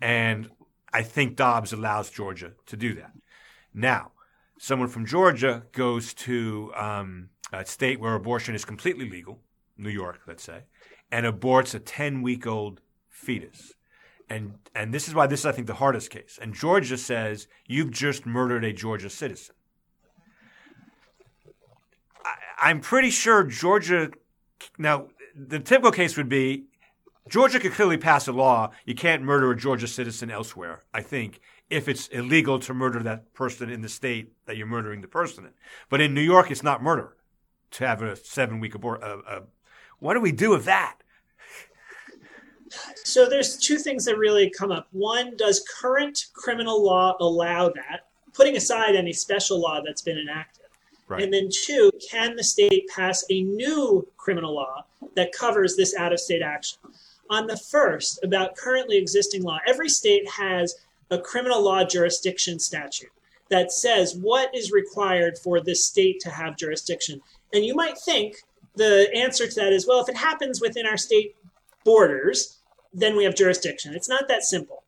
And 0.00 0.50
I 0.92 1.02
think 1.02 1.36
Dobbs 1.36 1.72
allows 1.72 2.10
Georgia 2.10 2.52
to 2.66 2.76
do 2.76 2.94
that. 2.94 3.12
Now, 3.74 4.12
someone 4.58 4.88
from 4.88 5.06
Georgia 5.06 5.64
goes 5.72 6.14
to 6.14 6.72
um, 6.74 7.28
a 7.52 7.64
state 7.64 8.00
where 8.00 8.14
abortion 8.14 8.54
is 8.54 8.64
completely 8.64 9.08
legal, 9.08 9.40
New 9.76 9.90
York, 9.90 10.20
let's 10.26 10.42
say, 10.42 10.62
and 11.10 11.26
aborts 11.26 11.74
a 11.74 11.78
10 11.78 12.22
week 12.22 12.46
old 12.46 12.80
fetus. 13.08 13.74
And, 14.28 14.54
and 14.74 14.92
this 14.92 15.06
is 15.06 15.14
why 15.14 15.26
this 15.26 15.40
is, 15.40 15.46
I 15.46 15.52
think, 15.52 15.68
the 15.68 15.74
hardest 15.74 16.10
case. 16.10 16.38
And 16.40 16.52
Georgia 16.52 16.98
says, 16.98 17.46
you've 17.66 17.92
just 17.92 18.26
murdered 18.26 18.64
a 18.64 18.72
Georgia 18.72 19.08
citizen. 19.08 19.54
I, 22.24 22.70
I'm 22.70 22.80
pretty 22.80 23.10
sure 23.10 23.44
Georgia, 23.44 24.10
now, 24.78 25.08
the 25.36 25.60
typical 25.60 25.92
case 25.92 26.16
would 26.16 26.28
be 26.28 26.64
Georgia 27.28 27.58
could 27.58 27.72
clearly 27.72 27.98
pass 27.98 28.28
a 28.28 28.32
law. 28.32 28.70
You 28.84 28.94
can't 28.94 29.22
murder 29.22 29.50
a 29.50 29.56
Georgia 29.56 29.88
citizen 29.88 30.30
elsewhere, 30.30 30.82
I 30.94 31.02
think, 31.02 31.40
if 31.68 31.88
it's 31.88 32.06
illegal 32.08 32.58
to 32.60 32.74
murder 32.74 33.02
that 33.02 33.32
person 33.34 33.70
in 33.70 33.80
the 33.80 33.88
state 33.88 34.32
that 34.46 34.56
you're 34.56 34.66
murdering 34.66 35.00
the 35.00 35.08
person 35.08 35.44
in. 35.44 35.50
But 35.88 36.00
in 36.00 36.14
New 36.14 36.20
York, 36.20 36.50
it's 36.50 36.62
not 36.62 36.82
murder 36.82 37.16
to 37.72 37.86
have 37.86 38.02
a 38.02 38.16
seven 38.16 38.60
week 38.60 38.74
abortion. 38.74 39.04
Uh, 39.04 39.16
uh, 39.28 39.40
what 39.98 40.14
do 40.14 40.20
we 40.20 40.32
do 40.32 40.50
with 40.50 40.64
that? 40.64 40.98
So 43.04 43.28
there's 43.28 43.56
two 43.56 43.78
things 43.78 44.04
that 44.04 44.18
really 44.18 44.50
come 44.50 44.72
up. 44.72 44.88
One, 44.92 45.36
does 45.36 45.64
current 45.80 46.26
criminal 46.34 46.82
law 46.82 47.16
allow 47.20 47.68
that, 47.70 48.06
putting 48.32 48.56
aside 48.56 48.96
any 48.96 49.12
special 49.12 49.60
law 49.60 49.80
that's 49.84 50.02
been 50.02 50.18
enacted? 50.18 50.64
Right. 51.08 51.22
And 51.22 51.32
then 51.32 51.48
two, 51.52 51.92
can 52.10 52.34
the 52.34 52.42
state 52.42 52.88
pass 52.94 53.24
a 53.30 53.42
new 53.42 54.06
criminal 54.16 54.54
law 54.54 54.84
that 55.14 55.32
covers 55.32 55.76
this 55.76 55.94
out 55.94 56.12
of 56.12 56.18
state 56.18 56.42
action? 56.42 56.78
On 57.30 57.46
the 57.46 57.56
first, 57.56 58.22
about 58.24 58.56
currently 58.56 58.96
existing 58.96 59.42
law, 59.42 59.58
every 59.66 59.88
state 59.88 60.28
has 60.28 60.74
a 61.10 61.18
criminal 61.18 61.62
law 61.62 61.84
jurisdiction 61.84 62.58
statute 62.58 63.10
that 63.48 63.72
says 63.72 64.16
what 64.16 64.54
is 64.54 64.72
required 64.72 65.38
for 65.38 65.60
this 65.60 65.84
state 65.84 66.20
to 66.20 66.30
have 66.30 66.56
jurisdiction. 66.56 67.20
And 67.52 67.64
you 67.64 67.74
might 67.74 67.96
think 67.98 68.36
the 68.74 69.08
answer 69.14 69.46
to 69.46 69.54
that 69.56 69.72
is 69.72 69.86
well, 69.86 70.00
if 70.00 70.08
it 70.08 70.16
happens 70.16 70.60
within 70.60 70.86
our 70.86 70.96
state 70.96 71.36
borders, 71.84 72.58
then 72.92 73.16
we 73.16 73.24
have 73.24 73.34
jurisdiction. 73.34 73.94
It's 73.94 74.08
not 74.08 74.28
that 74.28 74.42
simple 74.42 74.82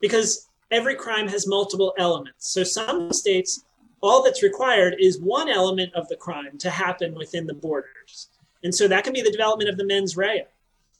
because 0.00 0.48
every 0.70 0.94
crime 0.94 1.28
has 1.28 1.46
multiple 1.46 1.94
elements. 1.98 2.48
So 2.52 2.62
some 2.62 3.12
states, 3.12 3.64
all 4.00 4.22
that's 4.22 4.42
required 4.42 4.96
is 4.98 5.20
one 5.20 5.48
element 5.48 5.92
of 5.94 6.08
the 6.08 6.16
crime 6.16 6.58
to 6.58 6.70
happen 6.70 7.14
within 7.14 7.46
the 7.46 7.54
borders. 7.54 8.28
And 8.62 8.74
so 8.74 8.88
that 8.88 9.04
can 9.04 9.12
be 9.12 9.22
the 9.22 9.30
development 9.30 9.70
of 9.70 9.76
the 9.76 9.84
mens 9.84 10.16
rea 10.16 10.46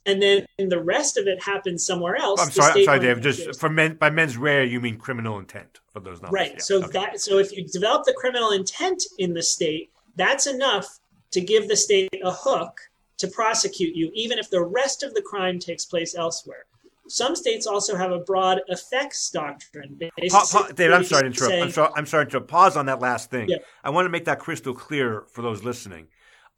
and 0.05 0.21
then 0.21 0.45
the 0.57 0.81
rest 0.81 1.17
of 1.17 1.27
it 1.27 1.41
happens 1.43 1.85
somewhere 1.85 2.15
else. 2.15 2.41
I'm 2.41 2.51
sorry, 2.51 2.81
I'm 2.81 2.85
sorry, 2.85 2.99
Dave. 2.99 3.21
Just 3.21 3.59
for 3.59 3.69
men, 3.69 3.95
by 3.95 4.09
mens 4.09 4.37
rea, 4.37 4.65
you 4.65 4.79
mean 4.79 4.97
criminal 4.97 5.39
intent 5.39 5.79
for 5.91 5.99
those 5.99 6.21
numbers, 6.21 6.33
right? 6.33 6.51
Yeah. 6.53 6.59
So 6.59 6.83
okay. 6.83 6.91
that 6.91 7.19
so 7.19 7.39
if 7.39 7.55
you 7.55 7.65
develop 7.65 8.05
the 8.05 8.13
criminal 8.13 8.51
intent 8.51 9.03
in 9.17 9.33
the 9.33 9.41
state, 9.41 9.91
that's 10.15 10.47
enough 10.47 10.99
to 11.31 11.41
give 11.41 11.67
the 11.67 11.75
state 11.75 12.09
a 12.23 12.31
hook 12.31 12.79
to 13.17 13.27
prosecute 13.27 13.95
you, 13.95 14.11
even 14.13 14.37
if 14.37 14.49
the 14.49 14.61
rest 14.61 15.03
of 15.03 15.13
the 15.13 15.21
crime 15.21 15.59
takes 15.59 15.85
place 15.85 16.15
elsewhere. 16.15 16.65
Some 17.07 17.35
states 17.35 17.67
also 17.67 17.95
have 17.95 18.11
a 18.11 18.19
broad 18.19 18.61
effects 18.67 19.29
doctrine. 19.29 19.99
Pa- 20.29 20.45
pa- 20.51 20.69
Dave, 20.75 20.91
I'm 20.91 21.03
sorry 21.03 21.21
to 21.21 21.27
interrupt. 21.27 21.51
Say, 21.51 21.61
I'm, 21.61 21.71
sorry, 21.71 21.91
I'm 21.95 22.05
sorry 22.07 22.25
to 22.27 22.41
pause 22.41 22.75
on 22.75 22.87
that 22.87 22.99
last 22.99 23.29
thing. 23.29 23.47
Yeah. 23.47 23.57
I 23.83 23.91
want 23.91 24.05
to 24.05 24.09
make 24.09 24.25
that 24.25 24.39
crystal 24.39 24.73
clear 24.73 25.23
for 25.29 25.43
those 25.43 25.63
listening. 25.63 26.07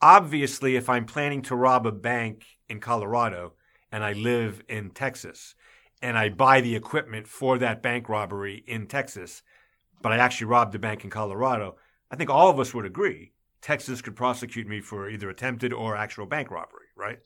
Obviously, 0.02 0.76
if 0.76 0.90
I'm 0.90 1.06
planning 1.06 1.42
to 1.44 1.56
rob 1.56 1.88
a 1.88 1.92
bank 1.92 2.46
in 2.70 2.80
Colorado 2.80 3.54
and 3.92 4.04
I 4.04 4.14
live 4.14 4.62
in 4.70 4.92
Texas 4.92 5.56
and 6.02 6.18
I 6.18 6.30
buy 6.30 6.62
the 6.62 6.76
equipment 6.76 7.28
for 7.28 7.58
that 7.58 7.82
bank 7.82 8.08
robbery 8.10 8.64
in 8.68 8.88
Texas, 8.88 9.42
but 10.02 10.12
I 10.12 10.18
actually 10.18 10.48
robbed 10.48 10.74
the 10.74 10.80
bank 10.80 11.04
in 11.04 11.10
Colorado, 11.10 11.78
I 12.12 12.16
think 12.16 12.30
all 12.30 12.50
of 12.50 12.60
us 12.60 12.74
would 12.74 12.86
agree 12.86 13.32
Texas 13.62 14.02
could 14.02 14.16
prosecute 14.16 14.68
me 14.68 14.82
for 14.82 15.10
either 15.10 15.30
attempted 15.30 15.74
or 15.74 15.96
actual 15.96 16.26
bank 16.26 16.52
robbery, 16.52 16.86
right? 16.96 17.20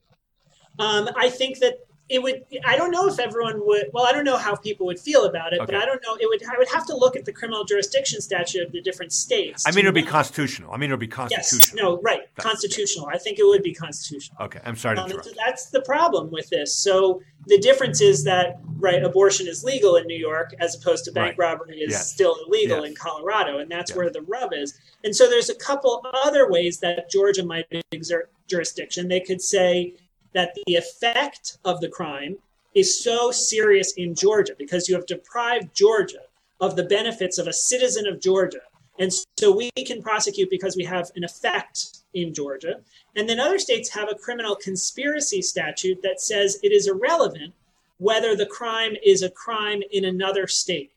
Um, 0.79 1.09
I 1.17 1.29
think 1.29 1.59
that 1.59 1.75
it 2.11 2.21
would 2.21 2.43
i 2.65 2.75
don't 2.75 2.91
know 2.91 3.07
if 3.07 3.19
everyone 3.19 3.65
would 3.65 3.85
well 3.93 4.05
i 4.05 4.11
don't 4.11 4.25
know 4.25 4.37
how 4.37 4.55
people 4.55 4.85
would 4.85 4.99
feel 4.99 5.25
about 5.25 5.53
it 5.53 5.61
okay. 5.61 5.65
but 5.65 5.75
i 5.75 5.85
don't 5.85 6.01
know 6.03 6.15
it 6.19 6.27
would 6.27 6.43
i 6.43 6.57
would 6.57 6.69
have 6.69 6.85
to 6.85 6.95
look 6.95 7.15
at 7.15 7.25
the 7.25 7.31
criminal 7.31 7.63
jurisdiction 7.63 8.21
statute 8.21 8.65
of 8.65 8.71
the 8.71 8.81
different 8.81 9.11
states 9.11 9.63
i 9.65 9.71
mean 9.71 9.85
it 9.85 9.87
would 9.87 9.95
be 9.95 10.11
constitutional. 10.11 10.71
I 10.73 10.77
mean 10.77 10.89
it 10.89 10.93
would 10.93 10.99
be 10.99 11.07
constitutional. 11.07 11.77
Yes, 11.77 11.83
no 11.83 12.01
right. 12.01 12.21
That's, 12.35 12.47
constitutional. 12.47 13.07
I 13.07 13.17
think 13.17 13.39
it 13.39 13.45
would 13.45 13.63
be 13.63 13.73
constitutional. 13.73 14.37
Okay. 14.41 14.59
I'm 14.65 14.75
sorry 14.75 14.95
to 14.97 15.01
um, 15.01 15.07
interrupt. 15.07 15.29
So 15.29 15.33
that's 15.45 15.69
the 15.69 15.81
problem 15.81 16.31
with 16.31 16.49
this. 16.49 16.75
So 16.75 17.21
the 17.47 17.57
difference 17.57 18.01
is 18.01 18.23
that 18.25 18.59
right 18.77 19.03
abortion 19.03 19.47
is 19.47 19.63
legal 19.63 19.95
in 19.95 20.05
new 20.05 20.17
york 20.17 20.53
as 20.59 20.75
opposed 20.75 21.05
to 21.05 21.11
bank 21.11 21.37
right. 21.37 21.49
robbery 21.49 21.79
is 21.79 21.91
yes. 21.91 22.11
still 22.11 22.37
illegal 22.45 22.81
yes. 22.81 22.89
in 22.89 22.95
colorado 22.95 23.59
and 23.59 23.71
that's 23.71 23.95
where 23.95 24.09
the 24.09 24.21
rub 24.21 24.53
is. 24.53 24.79
And 25.03 25.15
so 25.15 25.29
there's 25.29 25.49
a 25.49 25.55
couple 25.55 26.05
other 26.23 26.49
ways 26.49 26.79
that 26.79 27.09
georgia 27.09 27.45
might 27.45 27.65
exert 27.91 28.31
jurisdiction. 28.47 29.07
They 29.07 29.21
could 29.21 29.41
say 29.41 29.95
that 30.33 30.53
the 30.65 30.75
effect 30.75 31.57
of 31.65 31.81
the 31.81 31.89
crime 31.89 32.37
is 32.73 33.03
so 33.03 33.31
serious 33.31 33.93
in 33.93 34.15
Georgia 34.15 34.53
because 34.57 34.87
you 34.87 34.95
have 34.95 35.05
deprived 35.05 35.75
Georgia 35.75 36.23
of 36.59 36.75
the 36.75 36.83
benefits 36.83 37.37
of 37.37 37.47
a 37.47 37.53
citizen 37.53 38.07
of 38.07 38.21
Georgia. 38.21 38.61
And 38.99 39.11
so 39.39 39.55
we 39.55 39.71
can 39.85 40.01
prosecute 40.01 40.49
because 40.49 40.77
we 40.77 40.85
have 40.85 41.09
an 41.15 41.23
effect 41.23 41.99
in 42.13 42.33
Georgia. 42.33 42.81
And 43.15 43.27
then 43.27 43.39
other 43.39 43.59
states 43.59 43.89
have 43.89 44.09
a 44.09 44.15
criminal 44.15 44.55
conspiracy 44.55 45.41
statute 45.41 46.01
that 46.03 46.21
says 46.21 46.59
it 46.61 46.71
is 46.71 46.87
irrelevant 46.87 47.53
whether 47.97 48.35
the 48.35 48.45
crime 48.45 48.95
is 49.03 49.21
a 49.21 49.29
crime 49.29 49.81
in 49.91 50.05
another 50.05 50.47
state. 50.47 50.91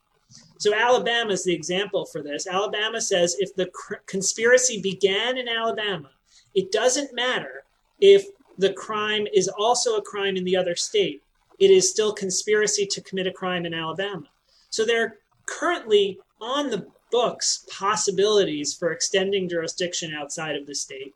So 0.58 0.74
Alabama 0.74 1.32
is 1.32 1.44
the 1.44 1.54
example 1.54 2.06
for 2.06 2.22
this. 2.22 2.46
Alabama 2.46 3.00
says 3.00 3.36
if 3.38 3.54
the 3.54 3.66
cr- 3.66 3.96
conspiracy 4.06 4.80
began 4.80 5.36
in 5.36 5.48
Alabama, 5.48 6.10
it 6.54 6.72
doesn't 6.72 7.14
matter 7.14 7.64
if 8.00 8.26
the 8.58 8.72
crime 8.72 9.26
is 9.32 9.48
also 9.48 9.96
a 9.96 10.02
crime 10.02 10.36
in 10.36 10.44
the 10.44 10.56
other 10.56 10.76
state, 10.76 11.22
it 11.58 11.70
is 11.70 11.90
still 11.90 12.12
conspiracy 12.12 12.86
to 12.86 13.00
commit 13.00 13.26
a 13.26 13.32
crime 13.32 13.66
in 13.66 13.74
Alabama. 13.74 14.26
So 14.70 14.84
there 14.84 15.02
are 15.02 15.16
currently 15.46 16.18
on 16.40 16.70
the 16.70 16.86
books 17.10 17.64
possibilities 17.70 18.74
for 18.74 18.90
extending 18.90 19.48
jurisdiction 19.48 20.12
outside 20.14 20.56
of 20.56 20.66
the 20.66 20.74
state. 20.74 21.14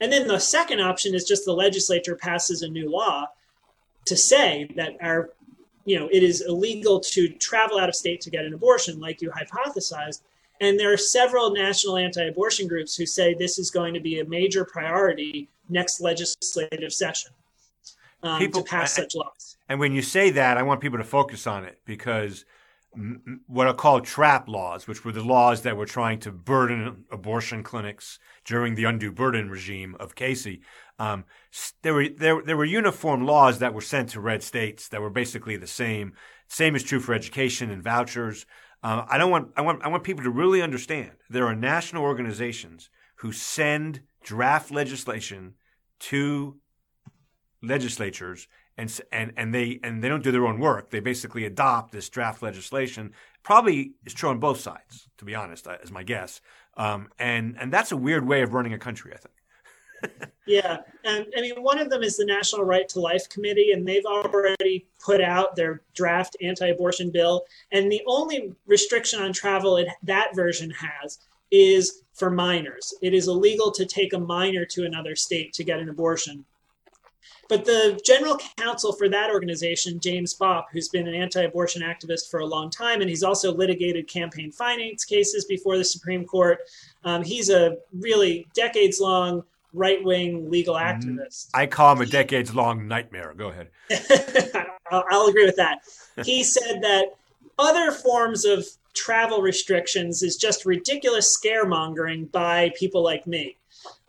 And 0.00 0.12
then 0.12 0.28
the 0.28 0.38
second 0.38 0.80
option 0.80 1.14
is 1.14 1.24
just 1.24 1.44
the 1.44 1.52
legislature 1.52 2.16
passes 2.16 2.62
a 2.62 2.68
new 2.68 2.90
law 2.90 3.28
to 4.04 4.16
say 4.16 4.68
that 4.76 4.96
our 5.00 5.30
you 5.86 5.98
know 5.98 6.08
it 6.12 6.22
is 6.22 6.42
illegal 6.42 7.00
to 7.00 7.28
travel 7.28 7.78
out 7.78 7.88
of 7.88 7.94
state 7.94 8.20
to 8.22 8.30
get 8.30 8.44
an 8.44 8.54
abortion 8.54 9.00
like 9.00 9.22
you 9.22 9.30
hypothesized 9.30 10.20
and 10.60 10.78
there 10.78 10.92
are 10.92 10.96
several 10.98 11.50
national 11.50 11.96
anti-abortion 11.96 12.68
groups 12.68 12.96
who 12.96 13.06
say 13.06 13.34
this 13.34 13.58
is 13.58 13.70
going 13.70 13.94
to 13.94 14.00
be 14.00 14.20
a 14.20 14.24
major 14.24 14.64
priority 14.64 15.48
next 15.68 16.00
legislative 16.00 16.92
session 16.92 17.32
um, 18.22 18.38
people, 18.38 18.62
to 18.62 18.68
pass 18.68 18.94
such 18.94 19.14
laws. 19.14 19.56
And 19.68 19.80
when 19.80 19.92
you 19.92 20.02
say 20.02 20.30
that, 20.30 20.56
I 20.56 20.62
want 20.62 20.80
people 20.80 20.98
to 20.98 21.04
focus 21.04 21.46
on 21.46 21.64
it 21.64 21.80
because 21.84 22.44
what 23.46 23.66
are 23.66 23.74
called 23.74 24.04
trap 24.04 24.48
laws, 24.48 24.86
which 24.86 25.04
were 25.04 25.12
the 25.12 25.24
laws 25.24 25.62
that 25.62 25.76
were 25.76 25.86
trying 25.86 26.18
to 26.20 26.30
burden 26.30 27.04
abortion 27.10 27.62
clinics 27.62 28.18
during 28.44 28.74
the 28.74 28.84
undue 28.84 29.10
burden 29.10 29.50
regime 29.50 29.96
of 29.98 30.14
Casey. 30.14 30.60
Um, 30.98 31.24
there 31.82 31.94
were 31.94 32.08
there 32.08 32.40
there 32.42 32.56
were 32.56 32.64
uniform 32.64 33.26
laws 33.26 33.58
that 33.58 33.74
were 33.74 33.80
sent 33.80 34.10
to 34.10 34.20
red 34.20 34.42
states 34.42 34.88
that 34.88 35.00
were 35.00 35.10
basically 35.10 35.56
the 35.56 35.66
same. 35.66 36.12
Same 36.46 36.76
is 36.76 36.84
true 36.84 37.00
for 37.00 37.14
education 37.14 37.70
and 37.70 37.82
vouchers. 37.82 38.46
Uh, 38.82 39.04
I 39.08 39.18
don't 39.18 39.30
want 39.30 39.52
I 39.56 39.62
want 39.62 39.82
I 39.82 39.88
want 39.88 40.04
people 40.04 40.24
to 40.24 40.30
really 40.30 40.62
understand 40.62 41.12
there 41.28 41.46
are 41.46 41.56
national 41.56 42.04
organizations 42.04 42.90
who 43.16 43.32
send 43.32 44.02
draft 44.24 44.72
legislation 44.72 45.54
to 46.00 46.56
legislatures 47.62 48.48
and 48.76 49.00
and 49.12 49.32
and 49.36 49.54
they 49.54 49.78
and 49.84 50.02
they 50.02 50.08
don't 50.08 50.24
do 50.24 50.32
their 50.32 50.46
own 50.46 50.58
work. 50.58 50.90
They 50.90 51.00
basically 51.00 51.44
adopt 51.44 51.92
this 51.92 52.08
draft 52.08 52.42
legislation. 52.42 53.12
Probably 53.42 53.92
is 54.04 54.14
true 54.14 54.30
on 54.30 54.40
both 54.40 54.58
sides, 54.58 55.08
to 55.18 55.24
be 55.24 55.34
honest, 55.34 55.66
as 55.66 55.92
my 55.92 56.02
guess. 56.02 56.40
Um, 56.76 57.08
and 57.18 57.56
and 57.60 57.72
that's 57.72 57.92
a 57.92 57.96
weird 57.96 58.26
way 58.26 58.42
of 58.42 58.52
running 58.52 58.72
a 58.72 58.78
country, 58.78 59.12
I 59.14 59.18
think. 59.18 59.34
yeah, 60.46 60.78
and 61.04 61.26
I 61.36 61.40
mean, 61.40 61.62
one 61.62 61.78
of 61.78 61.88
them 61.88 62.02
is 62.02 62.16
the 62.16 62.26
National 62.26 62.64
Right 62.64 62.88
to 62.90 63.00
Life 63.00 63.28
Committee, 63.28 63.70
and 63.72 63.86
they've 63.86 64.04
already 64.04 64.86
put 65.02 65.20
out 65.20 65.56
their 65.56 65.82
draft 65.94 66.36
anti-abortion 66.42 67.10
bill. 67.10 67.44
And 67.72 67.90
the 67.90 68.02
only 68.06 68.52
restriction 68.66 69.22
on 69.22 69.32
travel 69.32 69.76
it, 69.76 69.88
that 70.02 70.34
version 70.34 70.70
has 70.70 71.20
is 71.54 72.02
for 72.12 72.30
minors. 72.30 72.94
It 73.02 73.14
is 73.14 73.28
illegal 73.28 73.70
to 73.72 73.84
take 73.84 74.12
a 74.12 74.18
minor 74.18 74.64
to 74.66 74.84
another 74.84 75.16
state 75.16 75.52
to 75.54 75.64
get 75.64 75.78
an 75.78 75.88
abortion. 75.88 76.44
But 77.48 77.64
the 77.64 78.00
general 78.04 78.38
counsel 78.56 78.92
for 78.92 79.08
that 79.10 79.30
organization, 79.30 80.00
James 80.00 80.34
Bopp, 80.34 80.64
who's 80.72 80.88
been 80.88 81.06
an 81.06 81.14
anti 81.14 81.42
abortion 81.42 81.82
activist 81.82 82.30
for 82.30 82.40
a 82.40 82.46
long 82.46 82.70
time, 82.70 83.00
and 83.00 83.10
he's 83.10 83.22
also 83.22 83.52
litigated 83.52 84.08
campaign 84.08 84.50
finance 84.50 85.04
cases 85.04 85.44
before 85.44 85.76
the 85.76 85.84
Supreme 85.84 86.24
Court, 86.24 86.58
um, 87.04 87.22
he's 87.22 87.50
a 87.50 87.76
really 87.92 88.46
decades 88.54 89.00
long 89.00 89.44
right 89.74 90.02
wing 90.02 90.50
legal 90.50 90.74
mm-hmm. 90.74 91.18
activist. 91.18 91.50
I 91.52 91.66
call 91.66 91.94
him 91.94 92.00
a 92.00 92.06
decades 92.06 92.54
long 92.54 92.88
nightmare. 92.88 93.34
Go 93.36 93.48
ahead. 93.48 93.68
I'll, 94.90 95.04
I'll 95.10 95.26
agree 95.26 95.44
with 95.44 95.56
that. 95.56 95.80
He 96.24 96.44
said 96.44 96.80
that 96.82 97.16
other 97.58 97.92
forms 97.92 98.44
of 98.44 98.66
travel 98.94 99.42
restrictions 99.42 100.22
is 100.22 100.36
just 100.36 100.64
ridiculous 100.64 101.36
scaremongering 101.36 102.30
by 102.32 102.72
people 102.76 103.02
like 103.02 103.26
me. 103.26 103.56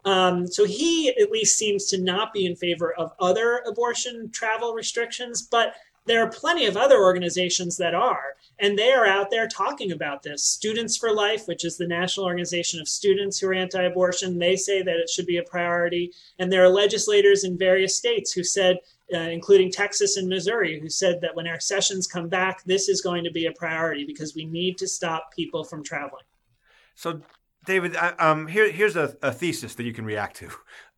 Um, 0.05 0.45
so 0.45 0.65
he 0.65 1.09
at 1.19 1.31
least 1.31 1.57
seems 1.57 1.85
to 1.85 1.99
not 1.99 2.31
be 2.31 2.45
in 2.45 2.55
favor 2.55 2.93
of 2.93 3.11
other 3.19 3.63
abortion 3.67 4.29
travel 4.29 4.73
restrictions, 4.73 5.41
but 5.41 5.73
there 6.05 6.23
are 6.23 6.29
plenty 6.29 6.67
of 6.67 6.77
other 6.77 7.01
organizations 7.01 7.77
that 7.77 7.95
are, 7.95 8.35
and 8.59 8.77
they 8.77 8.91
are 8.91 9.07
out 9.07 9.31
there 9.31 9.47
talking 9.47 9.91
about 9.91 10.21
this. 10.21 10.45
Students 10.45 10.95
for 10.95 11.11
Life, 11.11 11.47
which 11.47 11.65
is 11.65 11.77
the 11.77 11.87
national 11.87 12.27
organization 12.27 12.79
of 12.79 12.87
students 12.87 13.39
who 13.39 13.47
are 13.47 13.53
anti 13.55 13.81
abortion, 13.81 14.37
they 14.37 14.55
say 14.55 14.83
that 14.83 14.97
it 14.97 15.09
should 15.09 15.25
be 15.25 15.37
a 15.37 15.43
priority. 15.43 16.11
And 16.37 16.51
there 16.51 16.63
are 16.63 16.69
legislators 16.69 17.43
in 17.43 17.57
various 17.57 17.95
states 17.95 18.31
who 18.31 18.43
said, 18.43 18.77
uh, 19.13 19.17
including 19.17 19.71
Texas 19.71 20.17
and 20.17 20.27
Missouri, 20.27 20.79
who 20.79 20.89
said 20.89 21.21
that 21.21 21.35
when 21.35 21.47
our 21.47 21.59
sessions 21.59 22.07
come 22.07 22.27
back, 22.27 22.63
this 22.63 22.89
is 22.89 23.01
going 23.01 23.23
to 23.23 23.31
be 23.31 23.45
a 23.45 23.51
priority 23.51 24.05
because 24.05 24.35
we 24.35 24.45
need 24.45 24.77
to 24.79 24.87
stop 24.87 25.29
people 25.35 25.63
from 25.63 25.83
traveling. 25.83 26.23
So, 26.95 27.21
David, 27.65 27.95
um, 28.19 28.47
here, 28.47 28.71
here's 28.71 28.95
a, 28.95 29.15
a, 29.21 29.31
thesis 29.31 29.75
that 29.75 29.83
you 29.83 29.93
can 29.93 30.05
react 30.05 30.37
to. 30.37 30.49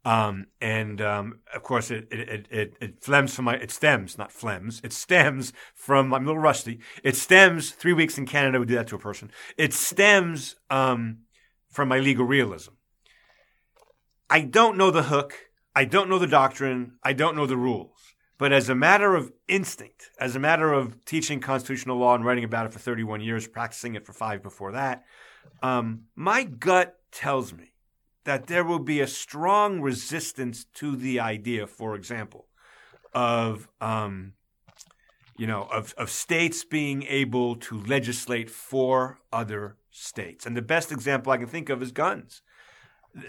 Um, 0.05 0.45
and 0.61 1.01
um, 1.01 1.39
of 1.53 1.63
course, 1.63 1.91
it 1.91 2.07
it, 2.11 2.47
it 2.49 2.77
it 2.79 3.01
flems 3.01 3.31
from 3.31 3.43
my 3.43 3.55
it 3.55 3.71
stems 3.71 4.17
not 4.17 4.29
flems 4.29 4.81
it 4.85 4.93
stems 4.93 5.51
from 5.73 6.13
I'm 6.13 6.23
a 6.23 6.27
little 6.27 6.41
rusty. 6.41 6.79
It 7.03 7.17
stems 7.17 7.71
three 7.71 7.91
weeks 7.91 8.17
in 8.17 8.25
Canada 8.25 8.57
would 8.57 8.69
do 8.69 8.75
that 8.75 8.87
to 8.87 8.95
a 8.95 8.99
person. 8.99 9.31
It 9.57 9.73
stems 9.73 10.55
um, 10.69 11.23
from 11.69 11.89
my 11.89 11.99
legal 11.99 12.25
realism. 12.25 12.71
I 14.29 14.41
don't 14.41 14.77
know 14.77 14.91
the 14.91 15.03
hook. 15.03 15.33
I 15.75 15.83
don't 15.83 16.09
know 16.09 16.19
the 16.19 16.27
doctrine. 16.27 16.93
I 17.03 17.11
don't 17.11 17.35
know 17.35 17.45
the 17.45 17.57
rules. 17.57 17.96
But 18.37 18.53
as 18.53 18.69
a 18.69 18.75
matter 18.75 19.15
of 19.15 19.31
instinct, 19.47 20.11
as 20.19 20.35
a 20.35 20.39
matter 20.39 20.71
of 20.71 21.03
teaching 21.05 21.39
constitutional 21.39 21.97
law 21.97 22.13
and 22.15 22.23
writing 22.23 22.43
about 22.43 22.67
it 22.67 22.73
for 22.73 22.79
31 22.79 23.21
years, 23.21 23.47
practicing 23.47 23.95
it 23.95 24.05
for 24.05 24.13
five 24.13 24.43
before 24.43 24.73
that, 24.73 25.03
um, 25.63 26.03
my 26.15 26.43
gut 26.43 26.99
tells 27.11 27.53
me 27.53 27.73
that 28.25 28.47
there 28.47 28.63
will 28.63 28.79
be 28.79 28.99
a 28.99 29.07
strong 29.07 29.81
resistance 29.81 30.65
to 30.75 30.95
the 30.95 31.19
idea, 31.19 31.65
for 31.65 31.95
example, 31.95 32.45
of 33.13 33.67
um, 33.81 34.33
you 35.37 35.47
know 35.47 35.63
of, 35.71 35.93
of 35.97 36.09
states 36.09 36.63
being 36.63 37.03
able 37.03 37.55
to 37.55 37.81
legislate 37.83 38.49
for 38.49 39.19
other 39.31 39.77
states. 39.89 40.45
And 40.45 40.55
the 40.55 40.61
best 40.61 40.91
example 40.91 41.31
I 41.31 41.37
can 41.37 41.47
think 41.47 41.69
of 41.69 41.81
is 41.81 41.91
guns. 41.91 42.41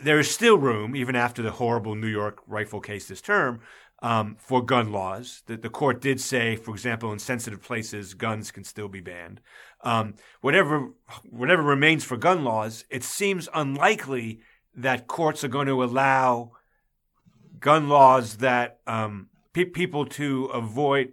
There 0.03 0.19
is 0.19 0.31
still 0.31 0.59
room, 0.59 0.95
even 0.95 1.17
after 1.17 1.43
the 1.43 1.53
horrible 1.53 1.95
New 1.95 2.09
York 2.09 2.41
rifle 2.47 2.81
case 2.81 3.09
this 3.09 3.23
term, 3.23 3.61
um, 4.01 4.37
for 4.39 4.65
gun 4.65 4.93
laws. 4.93 5.43
The, 5.47 5.57
the, 5.57 5.69
court 5.69 6.01
did 6.01 6.21
say, 6.21 6.57
for 6.57 6.73
example, 6.73 7.13
in 7.13 7.19
sensitive 7.19 7.63
places, 7.63 8.15
guns 8.15 8.51
can 8.51 8.65
still 8.65 8.89
be 8.89 9.01
banned. 9.01 9.41
Um, 9.83 10.15
whatever, 10.41 10.91
whatever 11.29 11.63
remains 11.63 12.05
for 12.05 12.17
gun 12.17 12.45
laws, 12.45 12.85
it 12.91 13.03
seems 13.03 13.49
unlikely 13.55 14.41
that 14.77 15.09
courts 15.09 15.43
are 15.43 15.49
going 15.49 15.67
to 15.67 15.83
allow 15.83 16.53
gun 17.59 17.89
laws 17.89 18.37
that 18.37 18.79
um, 18.87 19.29
pe- 19.53 19.65
people 19.65 20.07
to 20.07 20.45
avoid 20.47 21.13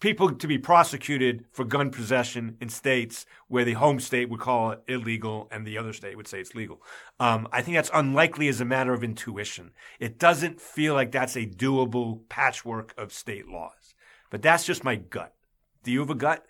people 0.00 0.32
to 0.32 0.46
be 0.46 0.58
prosecuted 0.58 1.44
for 1.52 1.64
gun 1.64 1.90
possession 1.90 2.56
in 2.60 2.68
states 2.68 3.26
where 3.48 3.64
the 3.64 3.74
home 3.74 4.00
state 4.00 4.30
would 4.30 4.40
call 4.40 4.70
it 4.72 4.82
illegal 4.88 5.46
and 5.52 5.66
the 5.66 5.76
other 5.76 5.92
state 5.92 6.16
would 6.16 6.26
say 6.26 6.40
it's 6.40 6.54
legal. 6.54 6.82
Um, 7.20 7.46
I 7.52 7.60
think 7.62 7.76
that's 7.76 7.90
unlikely 7.92 8.48
as 8.48 8.60
a 8.60 8.64
matter 8.64 8.94
of 8.94 9.04
intuition. 9.04 9.72
It 10.00 10.18
doesn't 10.18 10.60
feel 10.60 10.94
like 10.94 11.12
that's 11.12 11.36
a 11.36 11.46
doable 11.46 12.20
patchwork 12.28 12.94
of 12.96 13.12
state 13.12 13.46
laws. 13.46 13.94
But 14.30 14.42
that's 14.42 14.64
just 14.64 14.84
my 14.84 14.96
gut. 14.96 15.34
Do 15.82 15.90
you 15.90 16.00
have 16.00 16.10
a 16.10 16.14
gut? 16.14 16.44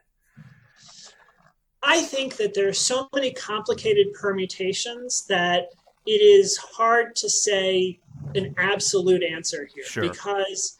I 1.82 2.02
think 2.02 2.36
that 2.36 2.54
there 2.54 2.68
are 2.68 2.74
so 2.74 3.08
many 3.14 3.32
complicated 3.32 4.12
permutations 4.14 5.26
that 5.28 5.70
it 6.06 6.10
is 6.22 6.56
hard 6.56 7.16
to 7.16 7.28
say 7.28 7.98
an 8.34 8.54
absolute 8.58 9.22
answer 9.22 9.68
here 9.74 9.84
sure. 9.84 10.02
because 10.02 10.79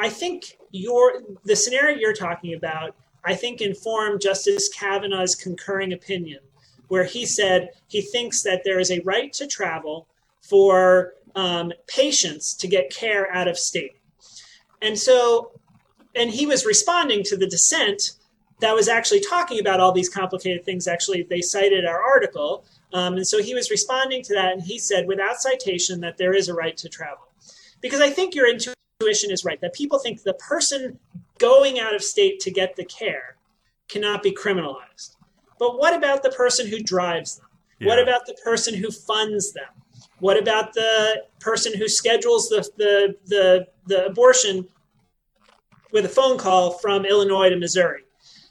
I 0.00 0.08
think 0.08 0.58
your 0.72 1.22
the 1.44 1.54
scenario 1.54 1.96
you're 1.96 2.14
talking 2.14 2.54
about, 2.54 2.96
I 3.24 3.34
think 3.34 3.60
informed 3.60 4.20
Justice 4.20 4.68
Kavanaugh's 4.68 5.34
concurring 5.34 5.92
opinion, 5.92 6.40
where 6.88 7.04
he 7.04 7.26
said 7.26 7.70
he 7.88 8.00
thinks 8.00 8.42
that 8.42 8.62
there 8.64 8.80
is 8.80 8.90
a 8.90 9.00
right 9.00 9.32
to 9.34 9.46
travel 9.46 10.08
for 10.42 11.14
um, 11.34 11.72
patients 11.86 12.54
to 12.54 12.66
get 12.66 12.90
care 12.90 13.30
out 13.32 13.46
of 13.46 13.58
state. 13.58 13.96
And 14.82 14.98
so, 14.98 15.52
and 16.16 16.30
he 16.30 16.46
was 16.46 16.64
responding 16.64 17.22
to 17.24 17.36
the 17.36 17.46
dissent 17.46 18.12
that 18.60 18.74
was 18.74 18.88
actually 18.88 19.20
talking 19.20 19.60
about 19.60 19.80
all 19.80 19.92
these 19.92 20.08
complicated 20.08 20.64
things. 20.64 20.88
Actually, 20.88 21.22
they 21.22 21.42
cited 21.42 21.84
our 21.84 22.02
article 22.02 22.64
um, 22.92 23.14
and 23.14 23.26
so 23.26 23.42
he 23.42 23.54
was 23.54 23.70
responding 23.70 24.22
to 24.24 24.34
that, 24.34 24.52
and 24.52 24.62
he 24.62 24.78
said, 24.78 25.06
without 25.06 25.40
citation, 25.40 26.00
that 26.00 26.18
there 26.18 26.34
is 26.34 26.48
a 26.48 26.54
right 26.54 26.76
to 26.78 26.88
travel. 26.88 27.28
Because 27.80 28.00
I 28.00 28.10
think 28.10 28.34
your 28.34 28.48
intuition 28.48 28.74
is 29.08 29.44
right, 29.44 29.60
that 29.60 29.72
people 29.72 29.98
think 29.98 30.22
the 30.22 30.34
person 30.34 30.98
going 31.38 31.80
out 31.80 31.94
of 31.94 32.02
state 32.02 32.40
to 32.40 32.50
get 32.50 32.76
the 32.76 32.84
care 32.84 33.36
cannot 33.88 34.22
be 34.22 34.32
criminalized. 34.32 35.16
But 35.58 35.78
what 35.78 35.94
about 35.94 36.22
the 36.22 36.30
person 36.30 36.66
who 36.66 36.82
drives 36.82 37.36
them? 37.36 37.46
Yeah. 37.78 37.88
What 37.88 37.98
about 37.98 38.26
the 38.26 38.34
person 38.44 38.74
who 38.74 38.90
funds 38.90 39.52
them? 39.52 39.68
What 40.18 40.38
about 40.38 40.74
the 40.74 41.24
person 41.40 41.74
who 41.76 41.88
schedules 41.88 42.48
the, 42.48 42.68
the, 42.76 43.16
the, 43.26 43.66
the 43.86 44.06
abortion 44.06 44.68
with 45.92 46.04
a 46.04 46.08
phone 46.08 46.36
call 46.36 46.72
from 46.72 47.04
Illinois 47.04 47.48
to 47.48 47.56
Missouri? 47.56 48.02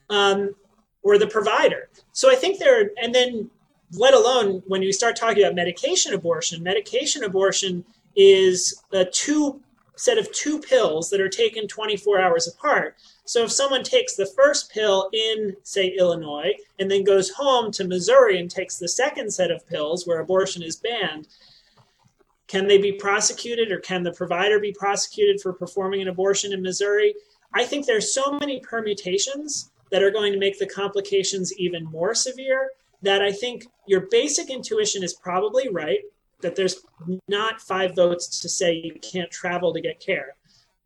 Um, 0.10 0.56
or 1.04 1.18
the 1.18 1.28
provider. 1.28 1.90
So 2.12 2.32
I 2.32 2.36
think 2.36 2.60
there, 2.60 2.90
and 3.02 3.14
then 3.14 3.50
let 3.94 4.14
alone 4.14 4.62
when 4.68 4.82
you 4.82 4.92
start 4.92 5.16
talking 5.16 5.44
about 5.44 5.56
medication 5.56 6.14
abortion, 6.14 6.62
medication 6.62 7.24
abortion 7.24 7.86
is 8.16 8.84
a 8.92 9.06
two 9.06 9.62
set 10.00 10.18
of 10.18 10.32
two 10.32 10.60
pills 10.60 11.10
that 11.10 11.20
are 11.20 11.30
taken 11.30 11.68
24 11.68 12.22
hours 12.22 12.48
apart. 12.48 12.96
So 13.26 13.44
if 13.44 13.52
someone 13.52 13.84
takes 13.84 14.16
the 14.16 14.32
first 14.34 14.72
pill 14.72 15.10
in, 15.12 15.58
say, 15.64 15.94
Illinois, 16.00 16.54
and 16.80 16.90
then 16.90 17.04
goes 17.04 17.32
home 17.32 17.70
to 17.74 17.84
Missouri 17.84 18.40
and 18.40 18.50
takes 18.50 18.78
the 18.78 18.88
second 18.88 19.32
set 19.34 19.52
of 19.52 19.68
pills 19.68 20.08
where 20.08 20.22
abortion 20.22 20.64
is 20.64 20.78
banned, 20.78 21.28
can 22.48 22.66
they 22.66 22.78
be 22.78 22.94
prosecuted 22.94 23.74
or 23.74 23.80
can 23.80 24.04
the 24.04 24.14
provider 24.14 24.58
be 24.58 24.72
prosecuted 24.72 25.42
for 25.42 25.52
performing 25.52 26.02
an 26.02 26.08
abortion 26.08 26.54
in 26.54 26.62
Missouri? 26.62 27.14
I 27.54 27.66
think 27.66 27.86
there's 27.86 28.14
so 28.14 28.38
many 28.40 28.62
permutations 28.62 29.70
that 29.92 30.02
are 30.02 30.12
going 30.12 30.32
to 30.32 30.40
make 30.40 30.60
the 30.60 30.66
complications 30.66 31.54
even 31.58 31.84
more 31.84 32.16
severe 32.16 32.70
that 33.02 33.22
I 33.22 33.34
think 33.34 33.66
your 33.86 34.08
basic 34.10 34.50
intuition 34.50 35.04
is 35.04 35.14
probably 35.14 35.68
right 35.68 36.00
that 36.42 36.56
there's 36.56 36.86
not 37.28 37.62
five 37.62 37.96
votes 37.96 38.40
to 38.40 38.50
say 38.50 38.74
you 38.74 38.96
can't 39.02 39.30
travel 39.32 39.74
to 39.74 39.82
get 39.82 40.00
care. 40.00 40.36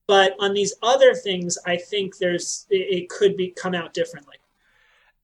But 0.07 0.35
on 0.39 0.53
these 0.53 0.73
other 0.81 1.13
things, 1.13 1.57
I 1.65 1.77
think 1.77 2.17
there's 2.17 2.65
it 2.69 3.09
could 3.09 3.37
be 3.37 3.49
come 3.51 3.73
out 3.73 3.93
differently. 3.93 4.35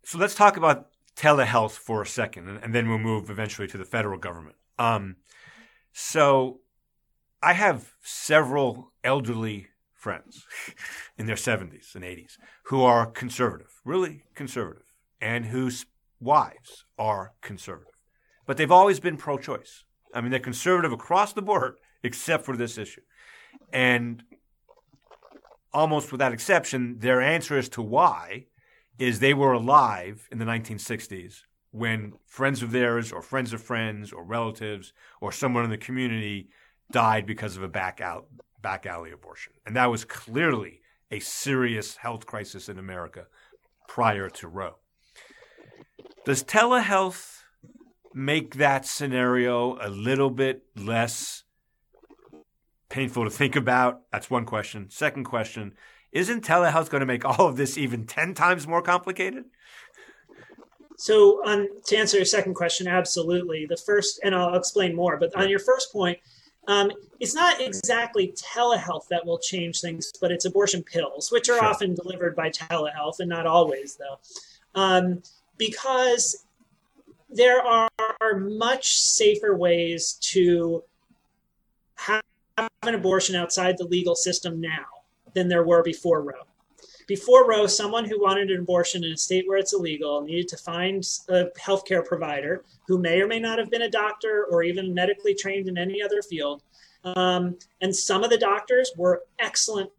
So 0.04 0.18
let's 0.18 0.36
talk 0.36 0.58
about 0.58 0.88
telehealth 1.16 1.72
for 1.72 2.02
a 2.02 2.08
second, 2.08 2.48
and, 2.48 2.74
then 2.74 2.88
we'll 2.88 2.98
move 2.98 3.30
eventually 3.30 3.68
to 3.68 3.78
the 3.78 3.84
federal 3.84 4.18
government. 4.18 4.56
Um, 4.78 5.18
so 5.92 6.62
I 7.44 7.54
have 7.54 7.94
several 8.02 8.94
elderly 9.04 9.68
friends 9.94 10.46
in 11.18 11.26
their 11.26 11.36
70s 11.36 11.94
and 11.94 12.06
80s 12.06 12.38
who 12.64 12.84
are 12.84 13.06
conservative, 13.06 13.82
really 13.84 14.24
conservative, 14.34 14.94
and 15.20 15.48
whose 15.48 15.86
wives 16.22 16.86
are 16.98 17.34
conservative, 17.42 17.94
but 18.46 18.56
they've 18.56 18.72
always 18.72 19.00
been 19.00 19.18
pro 19.18 19.38
choice. 19.38 19.84
I 20.14 20.22
mean, 20.22 20.32
they're 20.32 20.40
conservative 20.40 20.92
across 20.92 21.34
the 21.34 21.42
board 21.42 21.76
except 22.04 22.46
for 22.46 22.56
this 22.56 22.78
issue. 22.78 23.02
And 23.72 24.24
almost 25.74 26.12
without 26.12 26.34
exception, 26.34 27.00
their 27.00 27.22
answer 27.22 27.58
as 27.58 27.70
to 27.70 27.82
why 27.82 28.46
is 28.98 29.20
they 29.20 29.34
were 29.34 29.54
alive 29.54 30.28
in 30.32 30.40
the 30.40 30.46
1960s 30.46 31.44
when 31.72 32.14
friends 32.26 32.64
of 32.64 32.72
theirs 32.72 33.12
or 33.12 33.22
friends 33.22 33.54
of 33.54 33.62
friends 33.62 34.12
or 34.12 34.24
relatives 34.24 34.94
or 35.22 35.32
someone 35.32 35.64
in 35.64 35.70
the 35.70 35.78
community 35.78 36.50
died 36.92 37.26
because 37.26 37.56
of 37.56 37.64
a 37.64 37.68
back 37.68 38.02
out 38.02 38.28
back 38.62 38.86
alley 38.86 39.12
abortion. 39.12 39.54
And 39.66 39.76
that 39.76 39.86
was 39.86 40.04
clearly 40.04 40.82
a 41.12 41.20
serious 41.20 41.98
health 41.98 42.26
crisis 42.26 42.68
in 42.68 42.78
America 42.78 43.28
prior 43.88 44.30
to 44.30 44.48
Roe. 44.48 44.76
Does 46.26 46.44
telehealth 46.44 47.39
make 48.14 48.56
that 48.56 48.86
scenario 48.86 49.78
a 49.80 49.90
little 49.90 50.30
bit 50.30 50.64
less 50.76 51.44
painful 52.90 53.24
to 53.24 53.30
think 53.30 53.56
about? 53.56 54.02
That's 54.12 54.30
one 54.30 54.46
question. 54.46 54.90
Second 54.90 55.26
question 55.26 55.74
Isn't 56.12 56.44
telehealth 56.44 56.90
going 56.90 57.02
to 57.02 57.06
make 57.06 57.26
all 57.26 57.48
of 57.48 57.58
this 57.58 57.78
even 57.78 58.06
10 58.06 58.34
times 58.34 58.68
more 58.68 58.82
complicated? 58.82 59.46
So, 60.98 61.42
on, 61.46 61.70
to 61.86 61.96
answer 61.96 62.18
your 62.18 62.26
second 62.26 62.56
question, 62.56 62.86
absolutely. 62.86 63.66
The 63.66 63.78
first, 63.78 64.20
and 64.22 64.36
I'll 64.36 64.56
explain 64.56 64.94
more, 64.94 65.16
but 65.16 65.34
on 65.34 65.48
your 65.48 65.60
first 65.60 65.94
point, 65.94 66.20
um, 66.68 66.92
it's 67.20 67.34
not 67.34 67.62
exactly 67.62 68.34
telehealth 68.36 69.08
that 69.08 69.26
will 69.26 69.40
change 69.40 69.80
things, 69.82 70.12
but 70.20 70.30
it's 70.30 70.46
abortion 70.46 70.84
pills, 70.84 71.32
which 71.32 71.50
are 71.50 71.58
sure. 71.58 71.66
often 71.66 71.96
delivered 71.96 72.36
by 72.36 72.50
telehealth 72.50 73.20
and 73.20 73.30
not 73.30 73.48
always, 73.48 73.96
though. 73.96 74.20
Um, 74.76 75.24
because 75.58 76.46
there 77.30 77.62
are 77.66 77.89
much 78.40 79.00
safer 79.00 79.56
ways 79.56 80.14
to 80.22 80.84
have 81.96 82.22
an 82.84 82.96
abortion 82.96 83.36
outside 83.36 83.78
the 83.78 83.86
legal 83.86 84.16
system 84.16 84.60
now 84.60 84.86
than 85.34 85.48
there 85.48 85.64
were 85.64 85.84
before 85.84 86.22
Roe. 86.22 86.46
Before 87.08 87.50
Roe, 87.50 87.66
someone 87.66 88.06
who 88.06 88.22
wanted 88.22 88.52
an 88.52 88.60
abortion 88.60 89.04
in 89.04 89.14
a 89.14 89.18
state 89.18 89.48
where 89.48 89.58
it's 89.58 89.74
illegal 89.74 90.22
needed 90.22 90.48
to 90.50 90.58
find 90.58 91.04
a 91.30 91.46
healthcare 91.60 92.06
provider 92.06 92.64
who 92.88 93.00
may 93.00 93.20
or 93.20 93.28
may 93.28 93.40
not 93.40 93.58
have 93.58 93.72
been 93.72 93.82
a 93.82 93.90
doctor 93.90 94.46
or 94.52 94.62
even 94.62 94.94
medically 94.94 95.34
trained 95.34 95.68
in 95.68 95.78
any 95.78 96.04
other 96.04 96.22
field. 96.22 96.62
Um, 97.04 97.58
and 97.82 97.96
some 97.96 98.24
of 98.24 98.30
the 98.30 98.38
doctors 98.38 98.92
were 98.96 99.24
excellent, 99.40 99.90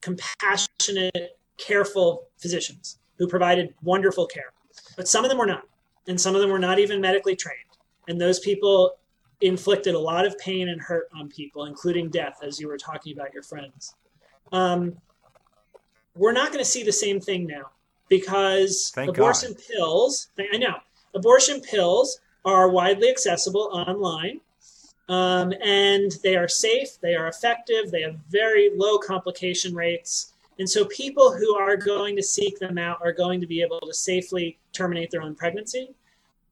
compassionate, 0.00 1.38
careful 1.56 2.26
physicians 2.38 2.98
who 3.18 3.28
provided 3.28 3.74
wonderful 3.82 4.26
care. 4.26 4.52
But 4.96 5.06
some 5.06 5.24
of 5.24 5.28
them 5.28 5.38
were 5.38 5.46
not. 5.46 5.64
And 6.08 6.20
some 6.20 6.34
of 6.34 6.40
them 6.40 6.50
were 6.50 6.58
not 6.58 6.78
even 6.78 7.00
medically 7.00 7.36
trained. 7.36 7.58
And 8.08 8.20
those 8.20 8.40
people 8.40 8.94
inflicted 9.40 9.94
a 9.94 9.98
lot 9.98 10.26
of 10.26 10.36
pain 10.38 10.68
and 10.68 10.80
hurt 10.80 11.08
on 11.14 11.28
people, 11.28 11.64
including 11.66 12.10
death, 12.10 12.40
as 12.42 12.60
you 12.60 12.68
were 12.68 12.78
talking 12.78 13.12
about 13.12 13.32
your 13.32 13.42
friends. 13.42 13.94
Um, 14.52 14.96
we're 16.16 16.32
not 16.32 16.48
going 16.48 16.58
to 16.58 16.70
see 16.70 16.82
the 16.82 16.92
same 16.92 17.20
thing 17.20 17.46
now 17.46 17.70
because 18.08 18.90
Thank 18.94 19.10
abortion 19.10 19.52
God. 19.52 19.62
pills, 19.72 20.28
I 20.52 20.56
know, 20.56 20.76
abortion 21.14 21.60
pills 21.60 22.20
are 22.44 22.68
widely 22.68 23.08
accessible 23.08 23.70
online. 23.72 24.40
Um, 25.08 25.52
and 25.60 26.12
they 26.22 26.36
are 26.36 26.46
safe, 26.46 27.00
they 27.00 27.16
are 27.16 27.26
effective, 27.26 27.90
they 27.90 28.02
have 28.02 28.14
very 28.28 28.70
low 28.76 28.96
complication 28.96 29.74
rates. 29.74 30.34
And 30.60 30.68
so 30.68 30.84
people 30.84 31.32
who 31.32 31.56
are 31.56 31.74
going 31.74 32.14
to 32.16 32.22
seek 32.22 32.58
them 32.58 32.76
out 32.76 32.98
are 33.02 33.12
going 33.12 33.40
to 33.40 33.46
be 33.46 33.62
able 33.62 33.80
to 33.80 33.94
safely 33.94 34.58
terminate 34.74 35.10
their 35.10 35.22
own 35.22 35.34
pregnancy. 35.34 35.94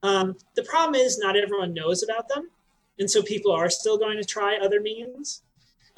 Um, 0.02 0.34
the 0.56 0.62
problem 0.62 0.94
is 0.94 1.18
not 1.18 1.36
everyone 1.36 1.74
knows 1.74 2.02
about 2.02 2.26
them. 2.26 2.48
And 2.98 3.08
so 3.08 3.22
people 3.22 3.52
are 3.52 3.68
still 3.68 3.98
going 3.98 4.16
to 4.16 4.24
try 4.24 4.56
other 4.56 4.80
means. 4.80 5.42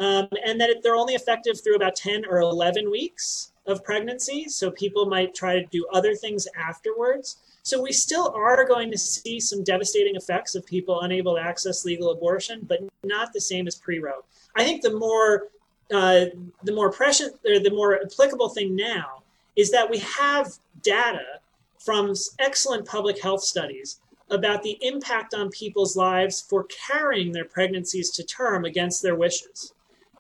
Um, 0.01 0.27
and 0.45 0.61
that 0.61 0.81
they're 0.83 0.97
only 0.97 1.15
effective 1.15 1.63
through 1.63 1.77
about 1.77 1.95
10 1.95 2.25
or 2.29 2.41
11 2.41 2.91
weeks 2.91 3.53
of 3.67 3.85
pregnancy. 3.85 4.49
So 4.49 4.73
people 4.73 5.07
might 5.07 5.33
try 5.33 5.61
to 5.61 5.67
do 5.67 5.87
other 5.93 6.17
things 6.17 6.49
afterwards. 6.59 7.37
So 7.63 7.81
we 7.81 7.93
still 7.93 8.33
are 8.35 8.67
going 8.67 8.91
to 8.91 8.99
see 8.99 9.39
some 9.39 9.63
devastating 9.63 10.17
effects 10.17 10.57
of 10.57 10.67
people 10.67 11.03
unable 11.03 11.37
to 11.37 11.43
access 11.43 11.85
legal 11.85 12.11
abortion, 12.11 12.67
but 12.67 12.81
not 13.05 13.33
the 13.33 13.41
same 13.41 13.69
as 13.69 13.77
pre-Roe. 13.77 14.25
I 14.57 14.65
think 14.65 14.83
the 14.83 14.99
more 14.99 15.49
uh, 15.93 16.27
the 16.65 16.73
more 16.73 16.91
prescient 16.91 17.35
or 17.47 17.59
the 17.59 17.71
more 17.71 18.01
applicable 18.03 18.49
thing 18.49 18.77
now 18.77 19.23
is 19.57 19.71
that 19.71 19.91
we 19.91 19.99
have 19.99 20.53
data 20.83 21.41
from 21.79 22.15
excellent 22.39 22.87
public 22.87 23.21
health 23.21 23.43
studies 23.43 24.01
about 24.31 24.63
the 24.63 24.79
impact 24.83 25.35
on 25.35 25.51
people's 25.51 25.97
lives 25.97 26.41
for 26.41 26.65
carrying 26.65 27.33
their 27.33 27.45
pregnancies 27.45 28.11
to 28.11 28.23
term 28.23 28.65
against 28.65 29.03
their 29.03 29.17
wishes. 29.17 29.73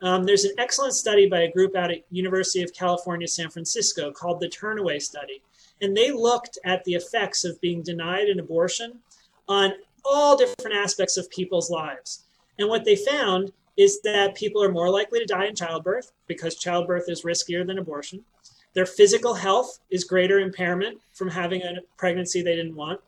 Um, 0.02 0.24
there's 0.24 0.44
an 0.44 0.54
excellent 0.58 0.94
study 0.94 1.28
by 1.28 1.42
a 1.42 1.52
group 1.52 1.76
out 1.76 1.90
at 1.90 2.04
University 2.10 2.62
of 2.62 2.72
California, 2.72 3.28
San 3.28 3.50
Francisco 3.50 4.10
called 4.10 4.40
the 4.40 4.48
Turnaway 4.48 5.00
Study, 5.00 5.42
and 5.82 5.96
they 5.96 6.10
looked 6.10 6.58
at 6.64 6.82
the 6.84 6.94
effects 6.94 7.44
of 7.44 7.60
being 7.60 7.82
denied 7.82 8.28
an 8.28 8.40
abortion 8.40 8.98
on 9.48 9.72
all 10.04 10.36
different 10.36 10.76
aspects 10.76 11.16
of 11.16 11.30
people's 11.30 11.70
lives. 11.70 12.24
And 12.58 12.68
what 12.68 12.84
they 12.84 12.96
found 12.96 13.52
is 13.80 14.02
that 14.02 14.34
people 14.34 14.62
are 14.62 14.70
more 14.70 14.90
likely 14.90 15.18
to 15.18 15.24
die 15.24 15.46
in 15.46 15.56
childbirth 15.56 16.12
because 16.26 16.56
childbirth 16.56 17.08
is 17.08 17.22
riskier 17.22 17.66
than 17.66 17.78
abortion. 17.78 18.22
Their 18.74 18.84
physical 18.84 19.32
health 19.32 19.78
is 19.88 20.04
greater 20.04 20.38
impairment 20.38 21.00
from 21.14 21.30
having 21.30 21.62
a 21.62 21.80
pregnancy 21.96 22.42
they 22.42 22.56
didn't 22.56 22.76
want. 22.76 23.00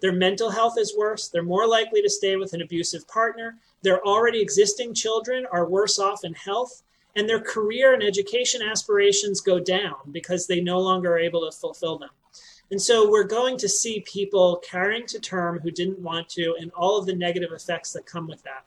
Their 0.00 0.14
mental 0.14 0.48
health 0.48 0.78
is 0.78 0.96
worse. 0.96 1.28
They're 1.28 1.42
more 1.42 1.68
likely 1.68 2.00
to 2.00 2.08
stay 2.08 2.36
with 2.36 2.54
an 2.54 2.62
abusive 2.62 3.06
partner. 3.06 3.58
Their 3.82 4.02
already 4.02 4.40
existing 4.40 4.94
children 4.94 5.44
are 5.52 5.68
worse 5.68 5.98
off 5.98 6.24
in 6.24 6.32
health. 6.32 6.82
And 7.16 7.28
their 7.28 7.40
career 7.40 7.92
and 7.92 8.02
education 8.02 8.62
aspirations 8.62 9.42
go 9.42 9.60
down 9.60 10.10
because 10.10 10.46
they 10.46 10.62
no 10.62 10.80
longer 10.80 11.12
are 11.12 11.18
able 11.18 11.44
to 11.44 11.54
fulfill 11.54 11.98
them. 11.98 12.10
And 12.70 12.80
so 12.80 13.10
we're 13.10 13.24
going 13.24 13.58
to 13.58 13.68
see 13.68 14.00
people 14.00 14.62
carrying 14.68 15.06
to 15.08 15.20
term 15.20 15.60
who 15.60 15.70
didn't 15.70 16.00
want 16.00 16.30
to, 16.30 16.56
and 16.58 16.72
all 16.72 16.98
of 16.98 17.04
the 17.04 17.14
negative 17.14 17.52
effects 17.52 17.92
that 17.92 18.06
come 18.06 18.26
with 18.26 18.42
that. 18.44 18.64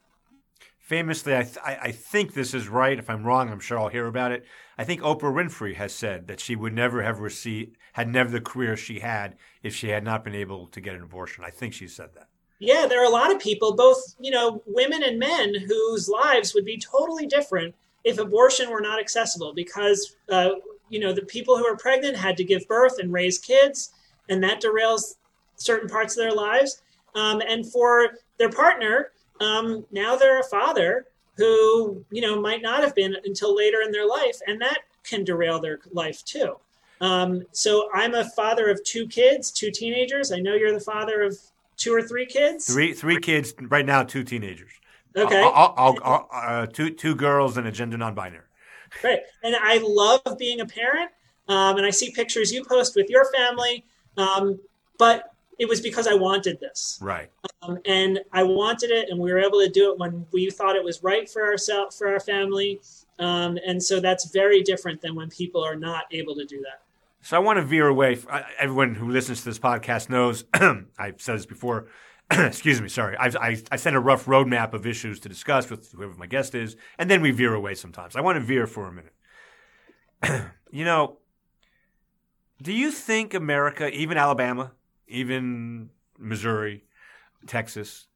Famously, 0.88 1.36
I, 1.36 1.44
th- 1.44 1.58
I 1.66 1.92
think 1.92 2.34
this 2.34 2.54
is 2.54 2.70
right. 2.70 2.98
If 2.98 3.10
I'm 3.10 3.26
wrong, 3.26 3.50
I'm 3.50 3.60
sure 3.60 3.78
I'll 3.78 3.90
hear 3.90 4.08
about 4.08 4.32
it. 4.32 4.46
I 4.78 4.86
think 4.86 5.02
Oprah 5.02 5.34
Winfrey 5.34 5.76
has 5.76 5.94
said 5.94 6.28
that 6.30 6.40
she 6.40 6.56
would 6.56 6.72
never 6.72 7.04
have 7.04 7.20
received, 7.20 7.76
had 7.92 8.08
never 8.08 8.30
the 8.30 8.40
career 8.40 8.78
she 8.78 9.02
had 9.02 9.36
if 9.62 9.76
she 9.76 9.90
had 9.90 10.06
not 10.06 10.24
been 10.24 10.34
able 10.34 10.68
to 10.68 10.80
get 10.80 10.96
an 10.96 11.04
abortion. 11.04 11.44
I 11.44 11.50
think 11.50 11.74
she 11.74 11.90
said 11.90 12.12
that. 12.16 12.30
Yeah, 12.60 12.86
there 12.88 13.02
are 13.02 13.06
a 13.06 13.10
lot 13.10 13.36
of 13.36 13.42
people, 13.42 13.76
both 13.76 14.16
you 14.18 14.32
know, 14.32 14.64
women 14.66 15.04
and 15.04 15.20
men, 15.20 15.56
whose 15.68 16.08
lives 16.08 16.54
would 16.54 16.64
be 16.64 16.78
totally 16.78 17.26
different 17.26 17.76
if 18.06 18.18
abortion 18.18 18.70
were 18.70 18.80
not 18.80 18.98
accessible. 18.98 19.54
Because 19.54 20.16
uh, 20.30 20.52
you 20.88 21.02
know, 21.02 21.12
the 21.12 21.24
people 21.24 21.58
who 21.58 21.68
are 21.68 21.76
pregnant 21.76 22.16
had 22.16 22.38
to 22.38 22.46
give 22.46 22.66
birth 22.66 22.98
and 22.98 23.12
raise 23.12 23.40
kids, 23.40 23.92
and 24.30 24.42
that 24.42 24.62
derails 24.62 25.16
certain 25.58 25.90
parts 25.90 26.16
of 26.16 26.24
their 26.24 26.34
lives. 26.34 26.82
Um, 27.14 27.42
and 27.42 27.70
for 27.70 28.12
their 28.38 28.50
partner, 28.50 29.12
um, 29.40 29.86
now 29.92 30.16
they're 30.16 30.40
a 30.40 30.44
father 30.44 31.08
who 31.36 32.04
you 32.12 32.22
know 32.22 32.42
might 32.42 32.62
not 32.62 32.84
have 32.84 32.96
been 32.96 33.16
until 33.26 33.56
later 33.56 33.82
in 33.82 33.92
their 33.92 34.08
life, 34.08 34.40
and 34.48 34.62
that 34.62 34.80
can 35.04 35.24
derail 35.24 35.60
their 35.60 35.80
life 35.92 36.24
too. 36.26 36.58
Um, 37.00 37.44
so 37.52 37.90
I'm 37.94 38.16
a 38.16 38.30
father 38.32 38.70
of 38.70 38.84
two 38.84 39.08
kids, 39.08 39.52
two 39.52 39.72
teenagers. 39.72 40.32
I 40.32 40.40
know 40.40 40.56
you're 40.56 40.74
the 40.74 40.80
father 40.80 41.22
of 41.22 41.38
two 41.78 41.94
or 41.94 42.02
three 42.02 42.26
kids. 42.26 42.66
Three 42.66 42.94
three 42.94 43.20
kids 43.20 43.54
right 43.62 43.86
now, 43.86 44.04
two 44.04 44.24
teenagers. 44.24 44.72
Okay, 45.16 45.42
I'll, 45.42 45.74
I'll, 45.78 45.98
I'll, 46.04 46.30
uh, 46.32 46.66
two 46.68 46.90
two 46.92 47.16
girls 47.16 47.58
and 47.58 47.68
a 47.68 47.72
gender 47.72 47.98
non-binary. 47.98 48.44
Great, 49.02 49.20
and 49.44 49.56
I 49.56 49.80
love 49.84 50.22
being 50.38 50.62
a 50.62 50.66
parent. 50.66 51.12
Um, 51.50 51.78
and 51.78 51.86
I 51.86 51.92
see 51.92 52.12
pictures 52.12 52.52
you 52.52 52.66
post 52.66 52.96
with 52.96 53.10
your 53.10 53.26
family, 53.32 53.86
um, 54.18 54.60
but 54.98 55.34
it 55.60 55.68
was 55.68 55.82
because 55.82 56.08
I 56.08 56.14
wanted 56.14 56.60
this. 56.60 57.00
Right. 57.02 57.30
Um, 57.62 57.80
and 57.86 58.20
I 58.32 58.44
wanted 58.44 58.92
it, 58.92 59.10
and 59.10 59.20
we 59.20 59.32
were 59.32 59.40
able 59.40 59.60
to 59.60 59.70
do 59.70 59.92
it 59.92 60.00
when 60.00 60.26
we 60.32 60.50
thought 60.50 60.76
it 60.76 60.84
was 60.84 61.04
right 61.04 61.30
for 61.30 61.46
ourselves, 61.46 61.98
for 61.98 62.08
our 62.08 62.20
family. 62.20 62.80
Um, 63.20 63.58
and 63.66 63.82
so 63.82 64.00
that's 64.00 64.32
very 64.32 64.62
different 64.62 65.02
than 65.02 65.16
when 65.16 65.30
people 65.30 65.64
are 65.64 65.76
not 65.76 66.04
able 66.12 66.36
to 66.36 66.46
do 66.46 66.62
that. 66.62 66.84
So 67.22 67.36
I 67.36 67.40
want 67.40 67.58
to 67.58 67.64
veer 67.64 67.88
away. 67.88 68.20
Everyone 68.60 68.96
who 68.96 69.10
listens 69.10 69.40
to 69.40 69.46
this 69.46 69.60
podcast 69.60 70.10
knows 70.10 70.46
I've 70.54 71.20
said 71.22 71.36
this 71.36 71.46
before. 71.46 71.88
excuse 72.32 72.82
me, 72.82 72.90
sorry. 72.90 73.18
I, 73.18 73.28
I, 73.28 73.58
I 73.72 73.76
send 73.78 73.96
a 73.96 74.00
rough 74.00 74.26
roadmap 74.26 74.74
of 74.74 74.86
issues 74.86 75.20
to 75.22 75.30
discuss 75.30 75.70
with 75.70 75.92
whoever 75.94 76.14
my 76.14 76.28
guest 76.28 76.56
is, 76.56 76.76
and 76.98 77.10
then 77.10 77.22
we 77.22 77.32
veer 77.32 77.54
away 77.54 77.74
sometimes. 77.74 78.16
I 78.16 78.22
want 78.22 78.36
to 78.36 78.42
veer 78.42 78.68
for 78.68 78.88
a 78.88 78.92
minute. 78.92 80.52
you 80.72 80.86
know, 80.86 81.18
do 82.62 82.74
you 82.74 82.92
think 82.92 83.34
America, 83.34 83.90
even 83.92 84.18
Alabama, 84.18 84.74
even 85.08 85.90
Missouri, 86.18 86.84
Texas, 87.46 88.08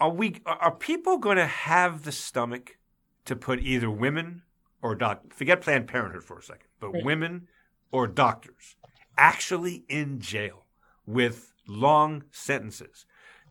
are 0.00 0.10
we 0.10 0.40
are 0.46 0.74
people 0.74 1.18
going 1.18 1.36
to 1.36 1.46
have 1.46 2.04
the 2.04 2.12
stomach 2.12 2.78
to 3.24 3.36
put 3.36 3.60
either 3.60 3.90
women 3.90 4.42
or 4.82 4.94
doc 4.94 5.22
forget 5.32 5.60
Planned 5.60 5.86
Parenthood 5.88 6.24
for 6.24 6.38
a 6.38 6.42
second, 6.42 6.68
but 6.80 6.92
Right. 6.92 7.04
women 7.04 7.48
or 7.92 8.06
doctors 8.06 8.76
actually 9.16 9.84
in 9.88 10.20
jail 10.20 10.66
with 11.06 11.52
long 11.66 12.24
sentences 12.30 13.06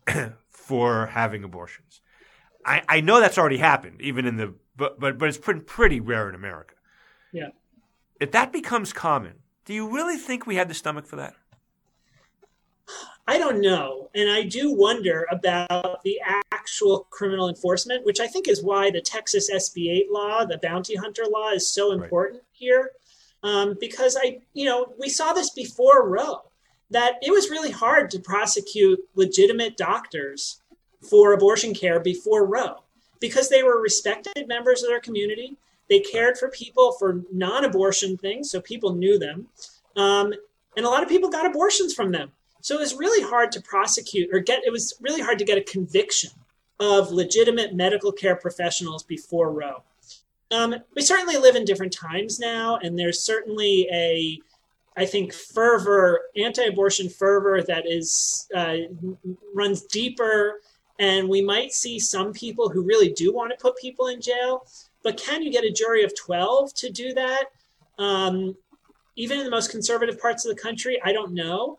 for 0.50 1.06
having 1.06 1.44
abortions? 1.44 2.00
I, 2.66 2.82
I 2.88 3.00
know 3.00 3.20
that's 3.20 3.36
already 3.38 3.58
happened, 3.58 4.00
even 4.00 4.26
in 4.26 4.36
the 4.36 4.54
but 4.76 4.98
but 4.98 5.18
but 5.18 5.28
it's 5.28 5.38
pretty 5.38 5.60
pretty 5.60 6.00
rare 6.00 6.28
in 6.28 6.34
America. 6.34 6.74
Yeah. 7.32 7.48
If 8.20 8.30
that 8.32 8.52
becomes 8.52 8.92
common, 8.92 9.34
do 9.64 9.74
you 9.74 9.88
really 9.88 10.16
think 10.16 10.46
we 10.46 10.56
had 10.56 10.68
the 10.68 10.74
stomach 10.74 11.06
for 11.06 11.16
that? 11.16 11.34
I 13.26 13.38
don't 13.38 13.60
know. 13.60 14.10
And 14.14 14.30
I 14.30 14.42
do 14.42 14.72
wonder 14.72 15.26
about 15.30 16.02
the 16.02 16.20
actual 16.52 17.06
criminal 17.10 17.48
enforcement, 17.48 18.04
which 18.04 18.20
I 18.20 18.26
think 18.26 18.48
is 18.48 18.62
why 18.62 18.90
the 18.90 19.00
Texas 19.00 19.50
SB 19.50 19.90
8 19.90 20.10
law, 20.10 20.44
the 20.44 20.58
bounty 20.58 20.94
hunter 20.94 21.24
law, 21.24 21.50
is 21.50 21.66
so 21.66 21.90
Right. 21.90 22.04
important 22.04 22.42
here. 22.52 22.92
Um, 23.42 23.76
because 23.80 24.16
I, 24.20 24.40
you 24.52 24.64
know, 24.66 24.94
we 24.98 25.08
saw 25.08 25.32
this 25.32 25.50
before 25.50 26.08
Roe, 26.08 26.42
that 26.90 27.14
it 27.22 27.30
was 27.30 27.50
really 27.50 27.70
hard 27.70 28.10
to 28.10 28.18
prosecute 28.18 29.00
legitimate 29.14 29.76
doctors 29.76 30.60
for 31.00 31.32
abortion 31.32 31.74
care 31.74 32.00
before 32.00 32.46
Roe 32.46 32.82
because 33.20 33.48
they 33.48 33.62
were 33.62 33.80
respected 33.80 34.46
members 34.48 34.82
of 34.82 34.88
their 34.88 35.00
community. 35.00 35.56
They 35.88 36.00
cared 36.00 36.38
for 36.38 36.48
people 36.50 36.92
for 36.92 37.22
non 37.32 37.64
abortion 37.64 38.16
things, 38.16 38.50
so 38.50 38.60
people 38.60 38.94
knew 38.94 39.18
them. 39.18 39.48
Um, 39.96 40.32
and 40.76 40.84
a 40.86 40.88
lot 40.88 41.02
of 41.02 41.08
people 41.08 41.30
got 41.30 41.46
abortions 41.46 41.94
from 41.94 42.12
them. 42.12 42.32
So 42.64 42.74
it 42.76 42.80
was 42.80 42.94
really 42.94 43.22
hard 43.22 43.52
to 43.52 43.60
prosecute 43.60 44.30
or 44.32 44.40
get, 44.40 44.64
it 44.64 44.70
was 44.70 44.94
really 44.98 45.20
hard 45.20 45.38
to 45.38 45.44
get 45.44 45.58
a 45.58 45.62
conviction 45.64 46.30
of 46.80 47.10
legitimate 47.10 47.74
medical 47.74 48.10
care 48.10 48.36
professionals 48.36 49.02
before 49.02 49.52
Roe. 49.52 49.82
Um, 50.50 50.74
we 50.96 51.02
certainly 51.02 51.36
live 51.36 51.56
in 51.56 51.66
different 51.66 51.92
times 51.92 52.40
now, 52.40 52.78
and 52.82 52.98
there's 52.98 53.20
certainly 53.20 53.86
a, 53.92 54.40
I 54.96 55.04
think, 55.04 55.34
fervor, 55.34 56.22
anti-abortion 56.38 57.10
fervor 57.10 57.62
that 57.62 57.84
is 57.86 58.48
uh, 58.56 58.76
runs 59.54 59.82
deeper, 59.82 60.62
and 60.98 61.28
we 61.28 61.42
might 61.42 61.74
see 61.74 61.98
some 61.98 62.32
people 62.32 62.70
who 62.70 62.80
really 62.80 63.10
do 63.10 63.30
want 63.30 63.50
to 63.50 63.58
put 63.60 63.76
people 63.76 64.06
in 64.06 64.22
jail. 64.22 64.66
But 65.02 65.18
can 65.18 65.42
you 65.42 65.52
get 65.52 65.64
a 65.64 65.70
jury 65.70 66.02
of 66.02 66.16
twelve 66.16 66.72
to 66.76 66.88
do 66.88 67.12
that? 67.12 67.44
Um, 67.98 68.56
even 69.16 69.38
in 69.38 69.44
the 69.44 69.50
most 69.50 69.70
conservative 69.70 70.18
parts 70.18 70.46
of 70.46 70.56
the 70.56 70.62
country, 70.62 70.98
I 71.04 71.12
don't 71.12 71.34
know. 71.34 71.78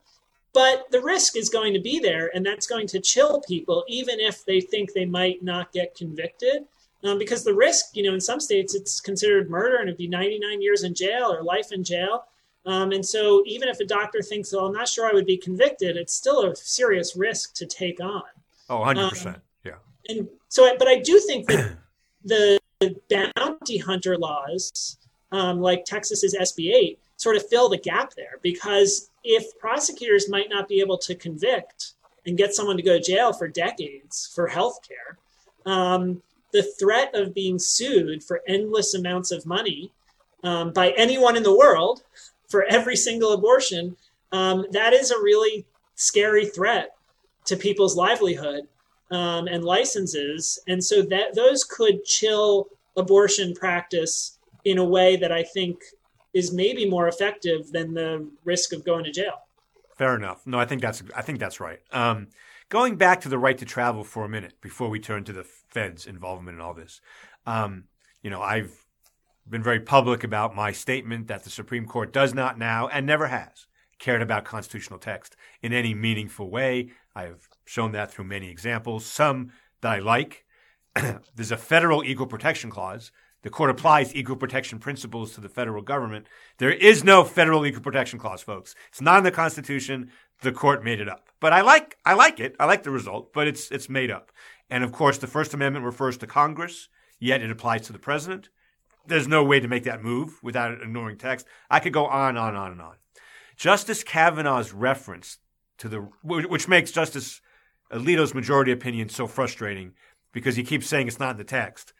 But 0.56 0.90
the 0.90 1.02
risk 1.02 1.36
is 1.36 1.50
going 1.50 1.74
to 1.74 1.82
be 1.82 2.00
there, 2.00 2.32
and 2.34 2.46
that's 2.46 2.66
going 2.66 2.88
to 2.88 3.02
chill 3.02 3.42
people, 3.42 3.84
even 3.90 4.22
if 4.22 4.46
they 4.46 4.62
think 4.62 4.94
they 4.94 5.04
might 5.04 5.44
not 5.44 5.74
get 5.74 5.96
convicted. 5.96 6.64
Um, 7.04 7.20
because 7.20 7.44
the 7.44 7.54
risk, 7.54 7.96
you 7.98 8.04
know, 8.04 8.14
in 8.14 8.22
some 8.22 8.40
states 8.40 8.74
it's 8.74 9.02
considered 9.02 9.50
murder 9.50 9.76
and 9.76 9.90
it'd 9.90 9.98
be 9.98 10.08
99 10.08 10.62
years 10.62 10.84
in 10.84 10.96
jail 10.96 11.32
or 11.32 11.44
life 11.44 11.72
in 11.72 11.84
jail. 11.84 12.24
Um, 12.66 12.94
and 12.94 13.06
so 13.06 13.44
even 13.46 13.68
if 13.68 13.80
a 13.80 13.86
doctor 13.86 14.22
thinks, 14.22 14.54
well, 14.54 14.66
I'm 14.66 14.74
not 14.74 14.88
sure 14.88 15.08
I 15.08 15.14
would 15.14 15.28
be 15.28 15.38
convicted, 15.38 15.98
it's 15.98 16.16
still 16.16 16.50
a 16.50 16.56
serious 16.56 17.16
risk 17.16 17.54
to 17.56 17.68
take 17.68 18.00
on. 18.00 18.24
Oh, 18.70 18.80
100%. 18.80 19.28
Um, 19.28 19.36
yeah. 19.64 19.74
And 20.08 20.28
so, 20.48 20.76
but 20.80 20.88
I 20.88 21.00
do 21.00 21.20
think 21.20 21.48
that 22.26 22.60
the 22.80 22.96
bounty 23.36 23.78
hunter 23.78 24.18
laws, 24.18 24.98
um, 25.32 25.62
like 25.62 25.86
Texas's 25.86 26.36
SB 26.36 26.74
8, 26.74 27.00
sort 27.18 27.36
of 27.36 27.48
fill 27.48 27.70
the 27.70 27.78
gap 27.78 28.14
there 28.16 28.40
because 28.42 29.10
if 29.24 29.58
prosecutors 29.58 30.30
might 30.30 30.50
not 30.50 30.68
be 30.68 30.80
able 30.80 30.98
to 30.98 31.16
convict 31.16 31.94
and 32.26 32.38
get 32.38 32.54
someone 32.54 32.78
to 32.78 32.84
go 32.84 32.98
to 32.98 33.04
jail 33.04 33.34
for 33.34 33.48
decades 33.48 34.32
for 34.34 34.48
health 34.48 34.80
care, 34.88 35.18
um, 35.66 36.22
the 36.52 36.64
threat 36.80 37.14
of 37.14 37.34
being 37.34 37.60
sued 37.60 38.24
for 38.24 38.42
endless 38.48 38.94
amounts 38.94 39.32
of 39.32 39.46
money 39.46 39.92
um, 40.44 40.72
by 40.72 40.92
anyone 40.92 41.36
in 41.36 41.44
the 41.44 41.56
world 41.56 42.04
for 42.48 42.64
every 42.70 42.96
single 42.96 43.34
abortion, 43.34 43.96
um, 44.32 44.66
that 44.72 44.94
is 44.94 45.12
a 45.12 45.22
really 45.22 45.66
scary 45.96 46.46
threat 46.46 46.96
to 47.46 47.56
people's 47.56 47.96
livelihood 47.96 48.68
um, 49.12 49.48
and 49.48 49.64
licenses. 49.64 50.60
And 50.68 50.84
so 50.84 51.02
that 51.04 51.36
those 51.36 51.64
could 51.64 52.06
chill 52.06 52.68
abortion 52.96 53.54
practice 53.54 54.38
in 54.64 54.78
a 54.78 54.86
way 54.86 55.16
that 55.16 55.32
I 55.32 55.44
think 55.44 55.80
is 56.36 56.54
maybe 56.54 56.88
more 56.88 57.08
effective 57.08 57.72
than 57.72 57.94
the 57.94 58.30
risk 58.44 58.74
of 58.74 58.86
going 58.86 59.06
to 59.06 59.12
jail. 59.12 59.48
Fair 59.98 60.16
enough. 60.16 60.46
No, 60.46 60.60
I 60.60 60.66
think 60.66 60.82
that's 60.82 61.02
I 61.16 61.22
think 61.22 61.40
that's 61.40 61.62
right. 61.62 61.80
Um, 61.92 62.28
going 62.70 62.98
back 62.98 63.22
to 63.22 63.30
the 63.30 63.40
right 63.40 63.58
to 63.58 63.66
travel 63.66 64.04
for 64.04 64.26
a 64.26 64.30
minute 64.30 64.60
before 64.62 64.90
we 64.90 65.00
turn 65.00 65.24
to 65.24 65.34
the 65.34 65.46
Fed's 65.46 66.06
involvement 66.06 66.56
in 66.56 66.62
all 66.62 66.74
this. 66.74 67.00
Um, 67.48 67.86
you 68.22 68.30
know, 68.30 68.42
I've 68.42 68.86
been 69.50 69.64
very 69.64 69.80
public 69.80 70.24
about 70.24 70.56
my 70.56 70.74
statement 70.74 71.28
that 71.28 71.46
the 71.46 71.50
Supreme 71.50 71.86
Court 71.86 72.12
does 72.12 72.34
not 72.34 72.60
now 72.60 72.90
and 72.90 73.06
never 73.06 73.28
has 73.28 73.68
cared 73.98 74.22
about 74.22 74.44
constitutional 74.44 75.00
text 75.00 75.38
in 75.62 75.72
any 75.72 75.94
meaningful 75.94 76.50
way. 76.50 76.92
I 77.16 77.24
have 77.24 77.48
shown 77.64 77.94
that 77.94 78.12
through 78.12 78.26
many 78.26 78.50
examples, 78.50 79.06
some 79.06 79.52
that 79.80 79.94
I 79.94 80.00
like. 80.00 80.44
There's 81.36 81.52
a 81.52 81.58
federal 81.58 82.04
equal 82.04 82.28
protection 82.28 82.70
clause 82.70 83.12
the 83.46 83.52
court 83.52 83.70
applies 83.70 84.16
equal 84.16 84.38
protection 84.38 84.80
principles 84.80 85.36
to 85.36 85.40
the 85.40 85.50
federal 85.50 85.84
government. 85.84 86.26
There 86.58 86.72
is 86.72 87.04
no 87.04 87.24
federal 87.24 87.64
equal 87.64 87.84
protection 87.84 88.18
clause, 88.18 88.42
folks. 88.42 88.74
It's 88.90 89.02
not 89.02 89.20
in 89.20 89.24
the 89.24 89.30
Constitution. 89.30 90.10
The 90.42 90.52
court 90.52 90.84
made 90.84 91.00
it 91.00 91.08
up. 91.08 91.30
But 91.40 91.54
I 91.54 91.62
like 91.62 91.96
I 92.04 92.16
like 92.16 92.40
it. 92.40 92.56
I 92.60 92.66
like 92.66 92.82
the 92.82 92.90
result, 92.90 93.34
but 93.34 93.48
it's 93.48 93.70
it's 93.70 93.88
made 93.88 94.10
up. 94.10 94.32
And 94.68 94.84
of 94.84 94.92
course, 94.92 95.20
the 95.20 95.28
First 95.28 95.54
Amendment 95.54 95.86
refers 95.86 96.18
to 96.18 96.26
Congress, 96.26 96.90
yet 97.20 97.44
it 97.44 97.52
applies 97.52 97.84
to 97.84 97.94
the 97.94 98.00
president. 98.00 98.50
There's 99.06 99.28
no 99.28 99.44
way 99.44 99.60
to 99.60 99.68
make 99.68 99.84
that 99.84 100.04
move 100.04 100.42
without 100.42 100.82
ignoring 100.82 101.20
text. 101.20 101.46
I 101.70 101.80
could 101.80 101.94
go 101.94 102.08
on, 102.08 102.38
on, 102.38 102.56
on, 102.56 102.72
and 102.72 102.82
on. 102.82 102.96
Justice 103.56 104.04
Kavanaugh's 104.04 104.74
reference 104.74 105.38
to 105.78 105.88
the 105.88 106.00
which 106.24 106.68
makes 106.68 106.90
Justice 106.90 107.42
Alito's 107.92 108.34
majority 108.34 108.72
opinion 108.72 109.10
so 109.10 109.28
frustrating 109.28 109.94
because 110.32 110.56
he 110.56 110.64
keeps 110.64 110.88
saying 110.88 111.08
it's 111.08 111.20
not 111.20 111.34
in 111.34 111.38
the 111.38 111.44
text. 111.44 111.94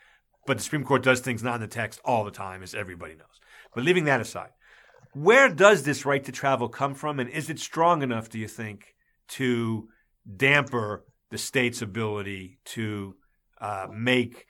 But 0.46 0.58
the 0.58 0.64
Supreme 0.64 0.84
Court 0.84 1.04
does 1.04 1.22
things 1.22 1.42
not 1.44 1.56
in 1.56 1.62
the 1.62 1.68
text 1.68 2.00
all 2.06 2.24
the 2.24 2.32
time, 2.32 2.62
as 2.62 2.76
everybody 2.76 3.16
knows. 3.16 3.40
But 3.74 3.84
leaving 3.84 4.06
that 4.06 4.22
aside, 4.22 4.52
where 5.14 5.50
does 5.50 5.84
this 5.84 6.06
right 6.06 6.24
to 6.24 6.32
travel 6.32 6.70
come 6.70 6.94
from? 6.94 7.20
And 7.20 7.30
is 7.30 7.50
it 7.50 7.60
strong 7.60 8.04
enough, 8.04 8.30
do 8.30 8.38
you 8.38 8.48
think, 8.48 8.96
to 9.30 9.90
damper 10.38 11.06
the 11.32 11.38
state's 11.38 11.82
ability 11.82 12.60
to 12.66 13.16
uh, 13.60 13.88
make 13.92 14.46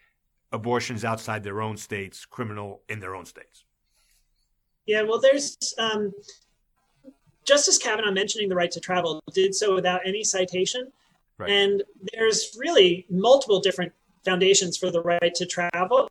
abortions 0.52 1.06
outside 1.06 1.43
their 1.43 1.62
own 1.62 1.78
states 1.78 2.26
criminal 2.26 2.82
in 2.89 3.00
their 3.00 3.16
own 3.16 3.26
states? 3.26 3.64
Yeah, 4.86 5.04
well, 5.04 5.20
there's 5.20 5.58
um, 5.78 6.12
Justice 7.46 7.78
Kavanaugh 7.78 8.12
mentioning 8.12 8.50
the 8.50 8.56
right 8.56 8.72
to 8.72 8.80
travel 8.80 9.24
did 9.34 9.56
so 9.56 9.74
without 9.76 10.02
any 10.06 10.24
citation. 10.24 10.91
Right. 11.38 11.50
And 11.50 11.84
there's 12.14 12.56
really 12.58 13.06
multiple 13.10 13.60
different 13.60 13.91
foundations 14.26 14.76
for 14.76 14.92
the 14.92 15.02
right 15.02 15.34
to 15.36 15.46
travel, 15.46 16.10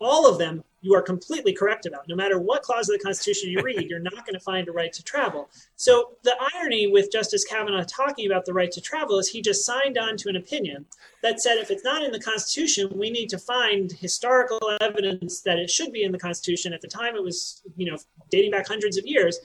all 0.00 0.26
of 0.28 0.38
them 0.38 0.64
you 0.80 0.94
are 0.94 1.02
completely 1.02 1.52
correct 1.52 1.86
about. 1.86 2.08
No 2.08 2.14
matter 2.14 2.38
what 2.38 2.62
clause 2.62 2.88
of 2.88 2.96
the 2.96 3.02
Constitution 3.02 3.50
you 3.50 3.60
read, 3.62 3.90
you're 3.90 3.98
not 3.98 4.24
going 4.24 4.34
to 4.34 4.40
find 4.40 4.68
a 4.68 4.72
right 4.72 4.92
to 4.92 5.02
travel. 5.02 5.48
So 5.76 6.12
the 6.22 6.36
irony 6.54 6.86
with 6.86 7.10
Justice 7.10 7.44
Kavanaugh 7.44 7.84
talking 7.84 8.26
about 8.26 8.44
the 8.44 8.52
right 8.52 8.70
to 8.70 8.80
travel 8.80 9.18
is 9.18 9.28
he 9.28 9.42
just 9.42 9.64
signed 9.64 9.98
on 9.98 10.16
to 10.18 10.28
an 10.28 10.36
opinion 10.36 10.86
that 11.22 11.40
said 11.40 11.58
if 11.58 11.70
it's 11.70 11.84
not 11.84 12.04
in 12.04 12.12
the 12.12 12.20
Constitution, 12.20 12.90
we 12.94 13.10
need 13.10 13.28
to 13.30 13.38
find 13.38 13.90
historical 13.90 14.60
evidence 14.80 15.40
that 15.40 15.58
it 15.58 15.68
should 15.68 15.92
be 15.92 16.04
in 16.04 16.12
the 16.12 16.18
Constitution. 16.18 16.72
At 16.72 16.80
the 16.80 16.88
time, 16.88 17.16
it 17.16 17.22
was 17.22 17.62
you 17.76 17.90
know 17.90 17.98
dating 18.30 18.52
back 18.52 18.68
hundreds 18.68 18.96
of 18.98 19.04
years, 19.04 19.40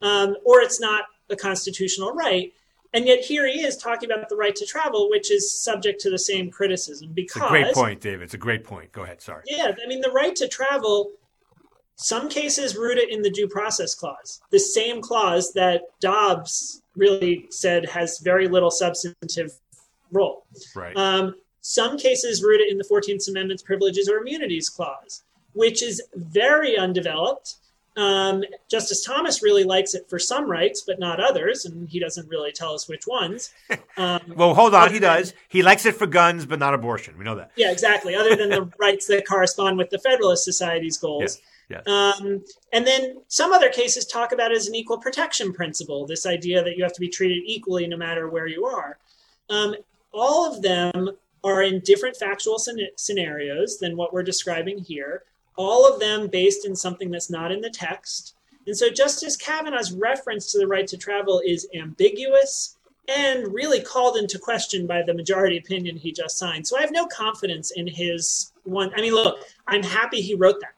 um, 0.00 0.36
or 0.44 0.60
it's 0.60 0.80
not 0.80 1.04
a 1.30 1.36
constitutional 1.36 2.12
right. 2.12 2.52
And 2.94 3.06
yet 3.06 3.20
here 3.20 3.46
he 3.46 3.62
is 3.62 3.76
talking 3.76 4.10
about 4.10 4.28
the 4.28 4.36
right 4.36 4.54
to 4.54 4.66
travel, 4.66 5.08
which 5.08 5.30
is 5.30 5.50
subject 5.50 6.00
to 6.02 6.10
the 6.10 6.18
same 6.18 6.50
criticism. 6.50 7.10
Because 7.14 7.42
it's 7.42 7.46
a 7.46 7.48
great 7.48 7.74
point, 7.74 8.00
David. 8.00 8.22
It's 8.22 8.34
a 8.34 8.38
great 8.38 8.64
point. 8.64 8.92
Go 8.92 9.02
ahead. 9.02 9.22
Sorry. 9.22 9.42
Yeah, 9.46 9.72
I 9.82 9.88
mean 9.88 10.00
the 10.00 10.10
right 10.10 10.36
to 10.36 10.48
travel. 10.48 11.10
Some 11.96 12.28
cases 12.28 12.76
root 12.76 12.98
it 12.98 13.10
in 13.10 13.22
the 13.22 13.30
due 13.30 13.48
process 13.48 13.94
clause, 13.94 14.40
the 14.50 14.58
same 14.58 15.00
clause 15.00 15.52
that 15.52 15.82
Dobbs 16.00 16.82
really 16.96 17.46
said 17.50 17.88
has 17.88 18.18
very 18.18 18.48
little 18.48 18.70
substantive 18.70 19.52
role. 20.10 20.44
Right. 20.74 20.96
Um, 20.96 21.36
some 21.60 21.96
cases 21.96 22.42
root 22.42 22.60
it 22.60 22.70
in 22.70 22.78
the 22.78 22.84
14th 22.84 23.28
Amendment's 23.28 23.62
privileges 23.62 24.08
or 24.08 24.18
immunities 24.18 24.68
clause, 24.68 25.22
which 25.52 25.82
is 25.82 26.02
very 26.14 26.76
undeveloped 26.76 27.56
um, 27.96 28.42
Justice 28.70 29.04
Thomas 29.04 29.42
really 29.42 29.64
likes 29.64 29.94
it 29.94 30.08
for 30.08 30.18
some 30.18 30.50
rights, 30.50 30.82
but 30.86 30.98
not 30.98 31.20
others, 31.20 31.66
and 31.66 31.88
he 31.88 31.98
doesn't 31.98 32.28
really 32.28 32.52
tell 32.52 32.74
us 32.74 32.88
which 32.88 33.06
ones. 33.06 33.52
Um, 33.98 34.20
well, 34.36 34.54
hold 34.54 34.74
on, 34.74 34.90
he 34.90 34.98
does. 34.98 35.34
He 35.48 35.62
likes 35.62 35.84
it 35.84 35.94
for 35.94 36.06
guns, 36.06 36.46
but 36.46 36.58
not 36.58 36.72
abortion. 36.72 37.18
We 37.18 37.24
know 37.24 37.34
that. 37.34 37.52
Yeah, 37.56 37.70
exactly. 37.70 38.14
Other 38.14 38.34
than 38.34 38.48
the 38.48 38.72
rights 38.78 39.06
that 39.08 39.26
correspond 39.26 39.76
with 39.76 39.90
the 39.90 39.98
Federalist 39.98 40.44
Society's 40.44 40.96
goals. 40.96 41.38
Yes. 41.68 41.86
Um, 41.86 42.42
and 42.72 42.86
then 42.86 43.18
some 43.28 43.52
other 43.52 43.68
cases 43.68 44.06
talk 44.06 44.32
about 44.32 44.50
it 44.50 44.56
as 44.56 44.66
an 44.66 44.74
equal 44.74 44.96
protection 44.96 45.52
principle, 45.52 46.06
this 46.06 46.24
idea 46.24 46.64
that 46.64 46.78
you 46.78 46.82
have 46.84 46.94
to 46.94 47.00
be 47.00 47.08
treated 47.08 47.42
equally 47.44 47.86
no 47.86 47.98
matter 47.98 48.30
where 48.30 48.46
you 48.46 48.64
are. 48.64 48.96
Um, 49.50 49.74
all 50.12 50.50
of 50.50 50.62
them 50.62 51.10
are 51.44 51.62
in 51.62 51.80
different 51.80 52.16
factual 52.16 52.58
scenarios 52.96 53.78
than 53.78 53.96
what 53.96 54.14
we're 54.14 54.22
describing 54.22 54.78
here 54.78 55.24
all 55.56 55.90
of 55.90 56.00
them 56.00 56.28
based 56.28 56.66
in 56.66 56.74
something 56.74 57.10
that's 57.10 57.30
not 57.30 57.52
in 57.52 57.60
the 57.60 57.70
text. 57.70 58.34
And 58.66 58.76
so 58.76 58.90
Justice 58.90 59.36
Kavanaugh's 59.36 59.92
reference 59.92 60.52
to 60.52 60.58
the 60.58 60.66
right 60.66 60.86
to 60.86 60.96
travel 60.96 61.42
is 61.44 61.66
ambiguous 61.74 62.76
and 63.08 63.52
really 63.52 63.80
called 63.80 64.16
into 64.16 64.38
question 64.38 64.86
by 64.86 65.02
the 65.02 65.14
majority 65.14 65.58
opinion 65.58 65.96
he 65.96 66.12
just 66.12 66.38
signed. 66.38 66.66
So 66.66 66.78
I 66.78 66.80
have 66.82 66.92
no 66.92 67.06
confidence 67.06 67.72
in 67.72 67.86
his 67.86 68.52
one. 68.64 68.92
I 68.96 69.00
mean, 69.00 69.14
look, 69.14 69.40
I'm 69.66 69.82
happy 69.82 70.20
he 70.20 70.34
wrote 70.34 70.60
that 70.60 70.74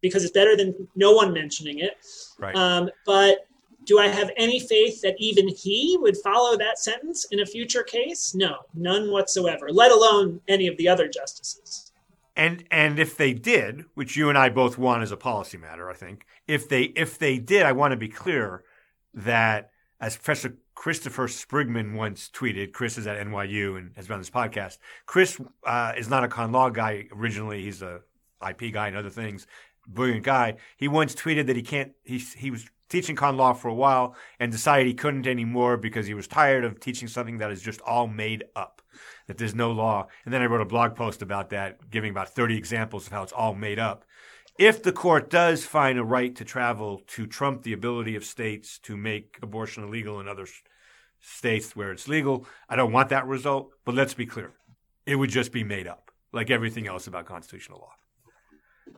because 0.00 0.24
it's 0.24 0.32
better 0.32 0.56
than 0.56 0.88
no 0.96 1.12
one 1.12 1.32
mentioning 1.32 1.78
it. 1.78 1.98
Right. 2.38 2.54
Um, 2.54 2.90
but 3.06 3.46
do 3.84 3.98
I 3.98 4.08
have 4.08 4.30
any 4.36 4.60
faith 4.60 5.00
that 5.02 5.14
even 5.18 5.48
he 5.48 5.96
would 6.00 6.16
follow 6.18 6.56
that 6.58 6.78
sentence 6.78 7.26
in 7.30 7.40
a 7.40 7.46
future 7.46 7.82
case? 7.82 8.34
No, 8.34 8.58
none 8.74 9.10
whatsoever, 9.10 9.70
let 9.70 9.92
alone 9.92 10.40
any 10.46 10.66
of 10.66 10.76
the 10.76 10.88
other 10.88 11.08
justices. 11.08 11.87
And 12.38 12.62
and 12.70 13.00
if 13.00 13.16
they 13.16 13.32
did, 13.34 13.84
which 13.94 14.16
you 14.16 14.28
and 14.28 14.38
I 14.38 14.48
both 14.48 14.78
want 14.78 15.02
as 15.02 15.10
a 15.10 15.16
policy 15.16 15.58
matter, 15.58 15.90
I 15.90 15.94
think, 15.94 16.24
if 16.46 16.68
they 16.68 16.82
if 16.82 17.18
they 17.18 17.36
did, 17.38 17.64
I 17.64 17.72
want 17.72 17.90
to 17.90 17.96
be 17.96 18.08
clear 18.08 18.62
that 19.12 19.72
as 20.00 20.14
Professor 20.14 20.56
Christopher 20.76 21.26
Sprigman 21.26 21.96
once 21.96 22.30
tweeted, 22.32 22.72
Chris 22.72 22.96
is 22.96 23.08
at 23.08 23.18
NYU 23.26 23.76
and 23.76 23.90
has 23.96 24.06
been 24.06 24.14
on 24.14 24.20
this 24.20 24.30
podcast. 24.30 24.78
Chris 25.04 25.40
uh, 25.66 25.94
is 25.98 26.08
not 26.08 26.22
a 26.22 26.28
con 26.28 26.52
law 26.52 26.70
guy 26.70 27.08
originally; 27.12 27.64
he's 27.64 27.82
a 27.82 28.02
IP 28.48 28.72
guy 28.72 28.86
and 28.86 28.96
other 28.96 29.10
things. 29.10 29.48
Brilliant 29.88 30.22
guy. 30.22 30.58
He 30.76 30.86
once 30.86 31.16
tweeted 31.16 31.48
that 31.48 31.56
he 31.56 31.62
can't. 31.62 31.92
He 32.04 32.18
he 32.18 32.52
was 32.52 32.70
teaching 32.88 33.16
con 33.16 33.36
law 33.36 33.52
for 33.52 33.68
a 33.68 33.74
while 33.74 34.16
and 34.40 34.50
decided 34.50 34.86
he 34.86 34.94
couldn't 34.94 35.26
anymore 35.26 35.76
because 35.76 36.06
he 36.06 36.14
was 36.14 36.26
tired 36.26 36.64
of 36.64 36.80
teaching 36.80 37.08
something 37.08 37.38
that 37.38 37.50
is 37.50 37.62
just 37.62 37.80
all 37.82 38.06
made 38.06 38.44
up 38.56 38.82
that 39.26 39.38
there's 39.38 39.54
no 39.54 39.70
law. 39.70 40.06
And 40.24 40.34
then 40.34 40.42
I 40.42 40.46
wrote 40.46 40.60
a 40.60 40.66
blog 40.66 40.94
post 40.94 41.22
about 41.22 41.50
that, 41.50 41.90
giving 41.90 42.10
about 42.10 42.30
30 42.30 42.56
examples 42.56 43.06
of 43.06 43.12
how 43.12 43.22
it's 43.22 43.32
all 43.32 43.54
made 43.54 43.78
up. 43.78 44.04
If 44.58 44.82
the 44.82 44.92
court 44.92 45.30
does 45.30 45.64
find 45.64 45.98
a 45.98 46.04
right 46.04 46.34
to 46.34 46.44
travel 46.44 47.02
to 47.08 47.26
trump 47.26 47.62
the 47.62 47.72
ability 47.72 48.16
of 48.16 48.24
states 48.24 48.78
to 48.80 48.96
make 48.96 49.38
abortion 49.40 49.84
illegal 49.84 50.18
in 50.18 50.26
other 50.26 50.46
states 51.20 51.76
where 51.76 51.92
it's 51.92 52.08
legal, 52.08 52.46
I 52.68 52.74
don't 52.74 52.92
want 52.92 53.10
that 53.10 53.26
result. 53.26 53.70
But 53.84 53.94
let's 53.94 54.14
be 54.14 54.26
clear 54.26 54.52
it 55.06 55.14
would 55.14 55.30
just 55.30 55.52
be 55.52 55.62
made 55.62 55.86
up, 55.86 56.10
like 56.32 56.50
everything 56.50 56.88
else 56.88 57.06
about 57.06 57.26
constitutional 57.26 57.78
law. 57.78 57.92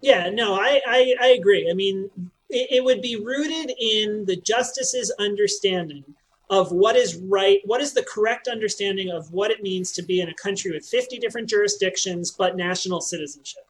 Yeah, 0.00 0.30
no, 0.30 0.54
I, 0.54 0.80
I, 0.86 1.14
I 1.20 1.26
agree. 1.28 1.68
I 1.70 1.74
mean, 1.74 2.08
it, 2.50 2.68
it 2.70 2.84
would 2.84 3.02
be 3.02 3.16
rooted 3.16 3.72
in 3.78 4.24
the 4.26 4.36
justice's 4.36 5.12
understanding 5.18 6.04
of 6.50 6.72
what 6.72 6.96
is 6.96 7.16
right, 7.16 7.60
what 7.64 7.80
is 7.80 7.92
the 7.92 8.02
correct 8.02 8.48
understanding 8.48 9.10
of 9.10 9.32
what 9.32 9.52
it 9.52 9.62
means 9.62 9.92
to 9.92 10.02
be 10.02 10.20
in 10.20 10.28
a 10.28 10.34
country 10.34 10.72
with 10.72 10.84
50 10.84 11.18
different 11.18 11.48
jurisdictions 11.48 12.32
but 12.32 12.56
national 12.56 13.00
citizenship. 13.00 13.62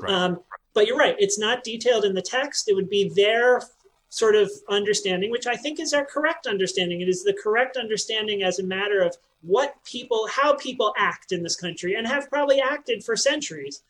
Right. 0.00 0.12
Um, 0.12 0.40
but 0.74 0.86
you're 0.86 0.96
right, 0.96 1.14
it's 1.18 1.38
not 1.38 1.62
detailed 1.62 2.06
in 2.06 2.14
the 2.14 2.22
text. 2.22 2.68
It 2.68 2.74
would 2.74 2.88
be 2.88 3.12
their 3.14 3.60
sort 4.08 4.34
of 4.34 4.50
understanding, 4.68 5.30
which 5.30 5.46
I 5.46 5.56
think 5.56 5.78
is 5.78 5.92
our 5.92 6.04
correct 6.06 6.46
understanding. 6.46 7.02
It 7.02 7.08
is 7.08 7.22
the 7.22 7.34
correct 7.34 7.76
understanding 7.76 8.42
as 8.42 8.58
a 8.58 8.64
matter 8.64 9.02
of 9.02 9.14
what 9.42 9.74
people, 9.84 10.26
how 10.30 10.54
people 10.56 10.94
act 10.96 11.32
in 11.32 11.42
this 11.42 11.56
country 11.56 11.94
and 11.94 12.06
have 12.06 12.30
probably 12.30 12.60
acted 12.60 13.04
for 13.04 13.16
centuries. 13.16 13.82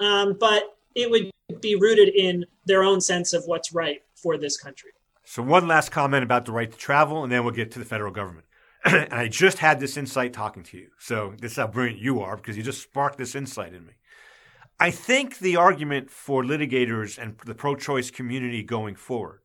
Um, 0.00 0.36
but 0.38 0.76
it 0.94 1.10
would 1.10 1.30
be 1.60 1.74
rooted 1.74 2.08
in 2.08 2.44
their 2.66 2.82
own 2.82 3.00
sense 3.00 3.32
of 3.32 3.44
what's 3.46 3.72
right 3.72 4.02
for 4.14 4.36
this 4.36 4.56
country. 4.56 4.90
So, 5.24 5.42
one 5.42 5.66
last 5.68 5.90
comment 5.90 6.22
about 6.22 6.44
the 6.44 6.52
right 6.52 6.70
to 6.70 6.78
travel, 6.78 7.22
and 7.22 7.32
then 7.32 7.44
we'll 7.44 7.54
get 7.54 7.70
to 7.72 7.78
the 7.78 7.84
federal 7.84 8.12
government. 8.12 8.46
and 8.84 9.12
I 9.12 9.28
just 9.28 9.58
had 9.58 9.80
this 9.80 9.96
insight 9.96 10.32
talking 10.32 10.62
to 10.64 10.78
you. 10.78 10.88
So, 10.98 11.34
this 11.38 11.52
is 11.52 11.58
how 11.58 11.66
brilliant 11.66 12.00
you 12.00 12.20
are 12.20 12.36
because 12.36 12.56
you 12.56 12.62
just 12.62 12.82
sparked 12.82 13.18
this 13.18 13.34
insight 13.34 13.74
in 13.74 13.86
me. 13.86 13.92
I 14.80 14.90
think 14.90 15.38
the 15.38 15.56
argument 15.56 16.10
for 16.10 16.42
litigators 16.42 17.18
and 17.18 17.36
the 17.44 17.54
pro 17.54 17.74
choice 17.74 18.10
community 18.10 18.62
going 18.62 18.94
forward 18.94 19.40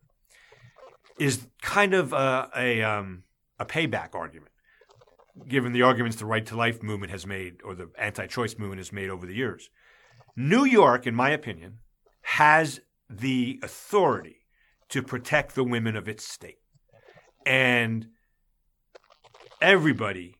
is 1.19 1.47
kind 1.61 1.93
of 1.93 2.13
a, 2.13 2.49
a, 2.55 2.81
um, 2.83 3.23
a 3.59 3.65
payback 3.65 4.13
argument, 4.13 4.51
given 5.47 5.73
the 5.73 5.81
arguments 5.81 6.17
the 6.17 6.25
right 6.25 6.45
to 6.45 6.55
life 6.55 6.83
movement 6.83 7.11
has 7.11 7.25
made 7.25 7.61
or 7.63 7.73
the 7.73 7.89
anti 7.97 8.27
choice 8.27 8.57
movement 8.57 8.79
has 8.79 8.91
made 8.91 9.09
over 9.09 9.25
the 9.25 9.33
years. 9.33 9.69
New 10.35 10.65
York, 10.65 11.05
in 11.05 11.15
my 11.15 11.29
opinion, 11.29 11.79
has 12.23 12.79
the 13.09 13.59
authority 13.61 14.37
to 14.89 15.03
protect 15.03 15.55
the 15.55 15.63
women 15.63 15.95
of 15.95 16.07
its 16.07 16.23
state. 16.23 16.59
And 17.45 18.07
everybody, 19.61 20.35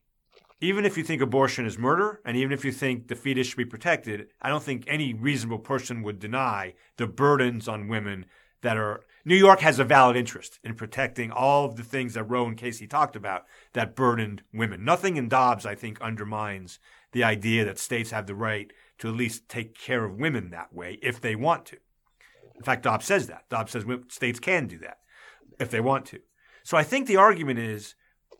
even 0.60 0.84
if 0.84 0.96
you 0.96 1.04
think 1.04 1.20
abortion 1.20 1.66
is 1.66 1.78
murder, 1.78 2.20
and 2.24 2.36
even 2.36 2.52
if 2.52 2.64
you 2.64 2.72
think 2.72 3.08
the 3.08 3.14
fetus 3.14 3.48
should 3.48 3.56
be 3.56 3.64
protected, 3.64 4.28
I 4.40 4.48
don't 4.48 4.62
think 4.62 4.84
any 4.86 5.12
reasonable 5.12 5.58
person 5.58 6.02
would 6.02 6.18
deny 6.18 6.74
the 6.96 7.06
burdens 7.06 7.68
on 7.68 7.88
women 7.88 8.26
that 8.62 8.76
are. 8.76 9.02
New 9.26 9.36
York 9.36 9.60
has 9.60 9.78
a 9.78 9.84
valid 9.84 10.16
interest 10.16 10.58
in 10.62 10.74
protecting 10.74 11.30
all 11.30 11.64
of 11.64 11.76
the 11.76 11.82
things 11.82 12.14
that 12.14 12.24
Roe 12.24 12.46
and 12.46 12.56
Casey 12.56 12.86
talked 12.86 13.16
about 13.16 13.44
that 13.72 13.96
burdened 13.96 14.42
women. 14.52 14.84
Nothing 14.84 15.16
in 15.16 15.28
Dobbs, 15.28 15.64
I 15.64 15.74
think, 15.74 16.00
undermines 16.00 16.78
the 17.12 17.24
idea 17.24 17.64
that 17.64 17.78
states 17.78 18.10
have 18.10 18.26
the 18.26 18.34
right 18.34 18.70
to 18.98 19.08
at 19.08 19.14
least 19.14 19.48
take 19.48 19.78
care 19.78 20.04
of 20.04 20.18
women 20.18 20.50
that 20.50 20.72
way 20.72 20.98
if 21.02 21.20
they 21.20 21.34
want 21.34 21.66
to. 21.66 21.76
In 22.56 22.62
fact, 22.62 22.84
Dobbs 22.84 23.06
says 23.06 23.26
that. 23.26 23.48
Dobbs 23.50 23.72
says 23.72 23.84
states 24.08 24.40
can 24.40 24.66
do 24.66 24.78
that 24.78 24.98
if 25.58 25.70
they 25.70 25.80
want 25.80 26.06
to. 26.06 26.20
So 26.62 26.76
I 26.76 26.82
think 26.82 27.06
the 27.06 27.16
argument 27.16 27.58
is 27.58 27.94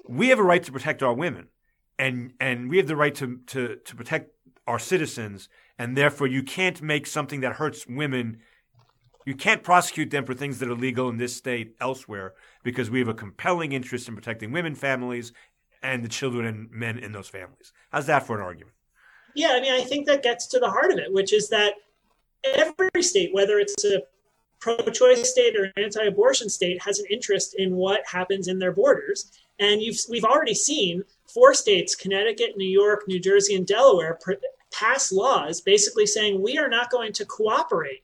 we 0.09 0.29
have 0.29 0.39
a 0.39 0.45
right 0.45 0.63
to 0.63 0.73
protect 0.73 1.03
our 1.03 1.15
women, 1.15 1.49
and 1.99 2.33
and 2.41 2.71
we 2.71 2.77
have 2.79 2.87
the 2.87 2.97
right 2.97 3.15
to 3.17 3.41
to 3.49 3.77
to 3.77 3.97
protect 3.97 4.31
our 4.67 4.79
citizens, 4.79 5.49
and 5.79 5.97
therefore 5.97 6.27
you 6.27 6.43
can't 6.43 6.81
make 6.83 7.07
something 7.07 7.41
that 7.41 7.55
hurts 7.55 7.87
women. 7.87 8.39
You 9.27 9.35
can't 9.35 9.63
prosecute 9.63 10.11
them 10.11 10.27
for 10.27 10.35
things 10.35 10.59
that 10.59 10.69
are 10.69 10.75
legal 10.75 11.09
in 11.09 11.17
this 11.17 11.35
state 11.35 11.75
elsewhere 11.81 12.35
because 12.63 12.91
we 12.91 12.99
have 12.99 13.09
a 13.09 13.15
compelling 13.15 13.73
interest 13.73 14.07
in 14.07 14.15
protecting 14.15 14.53
women, 14.53 14.75
families, 14.75 15.33
and 15.83 16.05
the 16.05 16.09
children 16.09 16.47
and 16.47 16.71
men 16.71 16.99
in 16.99 17.13
those 17.13 17.29
families. 17.29 17.73
How's 17.91 18.07
that 18.07 18.27
for 18.27 18.37
an 18.37 18.43
argument? 18.43 18.75
Yeah, 19.35 19.53
I 19.53 19.61
mean, 19.61 19.73
I 19.73 19.83
think 19.83 20.07
that 20.07 20.23
gets 20.23 20.47
to 20.49 20.59
the 20.59 20.71
heart 20.71 20.93
of 20.93 20.99
it, 20.99 21.13
which 21.13 21.33
is 21.33 21.49
that 21.49 21.75
every 22.45 23.03
state, 23.03 23.35
whether 23.35 23.59
it's 23.59 23.85
a 23.85 24.03
pro-choice 24.61 25.31
state 25.31 25.57
or 25.57 25.65
an 25.65 25.73
anti-abortion 25.77 26.49
state, 26.49 26.81
has 26.83 26.99
an 26.99 27.07
interest 27.11 27.55
in 27.59 27.75
what 27.75 28.01
happens 28.07 28.49
in 28.49 28.59
their 28.59 28.73
borders. 28.73 29.33
And 29.59 29.81
we've 30.09 30.25
already 30.25 30.55
seen 30.55 31.05
four 31.27 31.55
states, 31.55 31.95
Connecticut, 31.95 32.57
New 32.57 32.69
York, 32.69 33.05
New 33.07 33.21
Jersey, 33.21 33.57
and 33.57 33.67
Delaware, 33.67 34.19
pass 34.73 35.13
laws 35.13 35.61
basically 35.61 36.07
saying 36.07 36.41
we 36.41 36.59
are 36.59 36.69
not 36.69 36.91
going 36.91 37.13
to 37.13 37.25
cooperate 37.25 38.03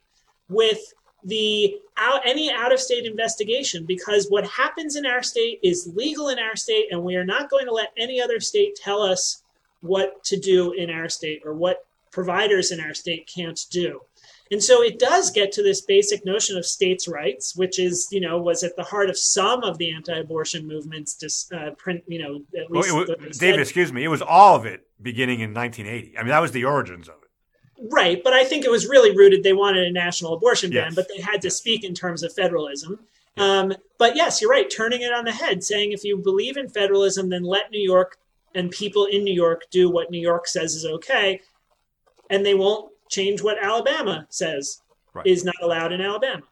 with 0.48 0.78
the 1.24 1.76
out, 1.96 2.22
any 2.24 2.50
out 2.52 2.72
of 2.72 2.80
state 2.80 3.04
investigation 3.04 3.84
because 3.84 4.28
what 4.28 4.46
happens 4.46 4.96
in 4.96 5.04
our 5.04 5.22
state 5.22 5.58
is 5.62 5.90
legal 5.94 6.28
in 6.28 6.38
our 6.38 6.56
state 6.56 6.86
and 6.90 7.02
we 7.02 7.16
are 7.16 7.24
not 7.24 7.50
going 7.50 7.66
to 7.66 7.72
let 7.72 7.92
any 7.98 8.20
other 8.20 8.40
state 8.40 8.74
tell 8.76 9.02
us 9.02 9.42
what 9.80 10.22
to 10.24 10.38
do 10.38 10.72
in 10.72 10.90
our 10.90 11.08
state 11.08 11.42
or 11.44 11.54
what 11.54 11.86
providers 12.10 12.72
in 12.72 12.80
our 12.80 12.94
state 12.94 13.30
can't 13.32 13.66
do 13.70 14.00
and 14.52 14.62
so 14.62 14.82
it 14.82 14.98
does 14.98 15.30
get 15.30 15.52
to 15.52 15.62
this 15.62 15.82
basic 15.82 16.24
notion 16.24 16.56
of 16.56 16.66
states' 16.66 17.06
rights, 17.06 17.54
which 17.54 17.78
is, 17.78 18.08
you 18.10 18.20
know, 18.20 18.38
was 18.38 18.64
at 18.64 18.74
the 18.74 18.82
heart 18.82 19.08
of 19.08 19.16
some 19.16 19.62
of 19.62 19.78
the 19.78 19.92
anti-abortion 19.92 20.66
movements. 20.66 21.14
Just 21.14 21.52
uh, 21.52 21.70
print, 21.72 22.02
you 22.08 22.18
know, 22.18 22.42
at 22.60 22.68
least 22.70 22.92
well, 22.92 23.06
was, 23.20 23.38
David, 23.38 23.60
excuse 23.60 23.92
me, 23.92 24.02
it 24.02 24.08
was 24.08 24.22
all 24.22 24.56
of 24.56 24.66
it 24.66 24.84
beginning 25.00 25.38
in 25.40 25.54
1980. 25.54 26.18
I 26.18 26.22
mean, 26.22 26.30
that 26.30 26.40
was 26.40 26.50
the 26.50 26.64
origins 26.64 27.08
of 27.08 27.14
it. 27.22 27.92
Right, 27.92 28.22
but 28.22 28.32
I 28.32 28.44
think 28.44 28.64
it 28.64 28.70
was 28.70 28.88
really 28.88 29.16
rooted. 29.16 29.44
They 29.44 29.52
wanted 29.52 29.86
a 29.86 29.92
national 29.92 30.34
abortion 30.34 30.70
ban, 30.70 30.86
yes. 30.86 30.94
but 30.96 31.06
they 31.08 31.22
had 31.22 31.40
to 31.42 31.50
speak 31.50 31.84
in 31.84 31.94
terms 31.94 32.22
of 32.22 32.32
federalism. 32.34 32.98
Um, 33.36 33.72
but 33.98 34.16
yes, 34.16 34.42
you're 34.42 34.50
right, 34.50 34.68
turning 34.68 35.00
it 35.00 35.12
on 35.12 35.24
the 35.24 35.32
head, 35.32 35.62
saying 35.62 35.92
if 35.92 36.04
you 36.04 36.18
believe 36.18 36.56
in 36.56 36.68
federalism, 36.68 37.30
then 37.30 37.44
let 37.44 37.70
New 37.70 37.80
York 37.80 38.18
and 38.54 38.70
people 38.70 39.06
in 39.06 39.24
New 39.24 39.34
York 39.34 39.62
do 39.70 39.90
what 39.90 40.10
New 40.10 40.20
York 40.20 40.46
says 40.46 40.74
is 40.74 40.84
okay, 40.84 41.40
and 42.28 42.44
they 42.44 42.54
won't 42.54 42.92
change 43.08 43.42
what 43.42 43.62
Alabama 43.62 44.26
says 44.30 44.82
right. 45.14 45.26
is 45.26 45.44
not 45.44 45.56
allowed 45.62 45.92
in 45.92 46.00
Alabama. 46.00 46.42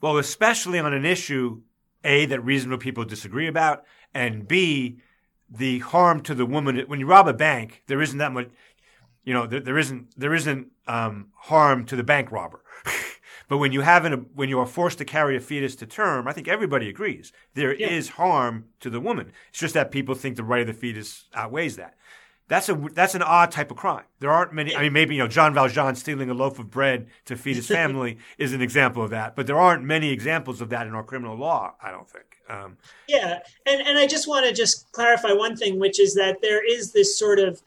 Well, 0.00 0.18
especially 0.18 0.78
on 0.78 0.92
an 0.92 1.04
issue, 1.04 1.62
A, 2.04 2.26
that 2.26 2.40
reasonable 2.40 2.78
people 2.78 3.04
disagree 3.04 3.46
about, 3.46 3.84
and 4.14 4.46
B, 4.46 5.00
the 5.48 5.78
harm 5.80 6.22
to 6.22 6.34
the 6.34 6.46
woman. 6.46 6.78
When 6.86 7.00
you 7.00 7.06
rob 7.06 7.28
a 7.28 7.34
bank, 7.34 7.82
there 7.86 8.02
isn't 8.02 8.18
that 8.18 8.32
much, 8.32 8.48
you 9.24 9.32
know, 9.32 9.46
there, 9.46 9.60
there 9.60 9.78
isn't, 9.78 10.18
there 10.18 10.34
isn't 10.34 10.68
um, 10.86 11.28
harm 11.34 11.86
to 11.86 11.96
the 11.96 12.04
bank 12.04 12.30
robber. 12.30 12.62
but 13.48 13.58
when 13.58 13.72
you 13.72 13.82
have 13.82 14.04
an, 14.04 14.26
when 14.34 14.48
you 14.48 14.58
are 14.58 14.66
forced 14.66 14.98
to 14.98 15.04
carry 15.04 15.36
a 15.36 15.40
fetus 15.40 15.76
to 15.76 15.86
term, 15.86 16.26
I 16.26 16.32
think 16.32 16.48
everybody 16.48 16.88
agrees 16.88 17.32
there 17.54 17.74
yeah. 17.74 17.88
is 17.88 18.10
harm 18.10 18.66
to 18.80 18.90
the 18.90 19.00
woman. 19.00 19.32
It's 19.50 19.60
just 19.60 19.74
that 19.74 19.90
people 19.90 20.14
think 20.14 20.36
the 20.36 20.44
right 20.44 20.62
of 20.62 20.66
the 20.66 20.72
fetus 20.72 21.26
outweighs 21.34 21.76
that. 21.76 21.96
That's 22.48 22.68
a 22.68 22.74
that's 22.94 23.16
an 23.16 23.22
odd 23.22 23.50
type 23.50 23.72
of 23.72 23.76
crime. 23.76 24.04
There 24.20 24.30
aren't 24.30 24.52
many. 24.52 24.76
I 24.76 24.82
mean, 24.82 24.92
maybe 24.92 25.16
you 25.16 25.22
know 25.22 25.28
Jean 25.28 25.52
Valjean 25.52 25.96
stealing 25.96 26.30
a 26.30 26.34
loaf 26.34 26.60
of 26.60 26.70
bread 26.70 27.08
to 27.24 27.36
feed 27.36 27.56
his 27.56 27.66
family 27.80 28.18
is 28.38 28.52
an 28.52 28.62
example 28.62 29.02
of 29.02 29.10
that, 29.10 29.34
but 29.34 29.48
there 29.48 29.58
aren't 29.58 29.82
many 29.82 30.10
examples 30.10 30.60
of 30.60 30.68
that 30.68 30.86
in 30.86 30.94
our 30.94 31.02
criminal 31.02 31.36
law. 31.36 31.74
I 31.82 31.90
don't 31.90 32.08
think. 32.08 32.36
Um, 32.48 32.76
yeah, 33.08 33.40
and 33.66 33.80
and 33.80 33.98
I 33.98 34.06
just 34.06 34.28
want 34.28 34.46
to 34.46 34.52
just 34.52 34.92
clarify 34.92 35.32
one 35.32 35.56
thing, 35.56 35.80
which 35.80 35.98
is 35.98 36.14
that 36.14 36.40
there 36.40 36.64
is 36.64 36.92
this 36.92 37.18
sort 37.18 37.40
of 37.40 37.62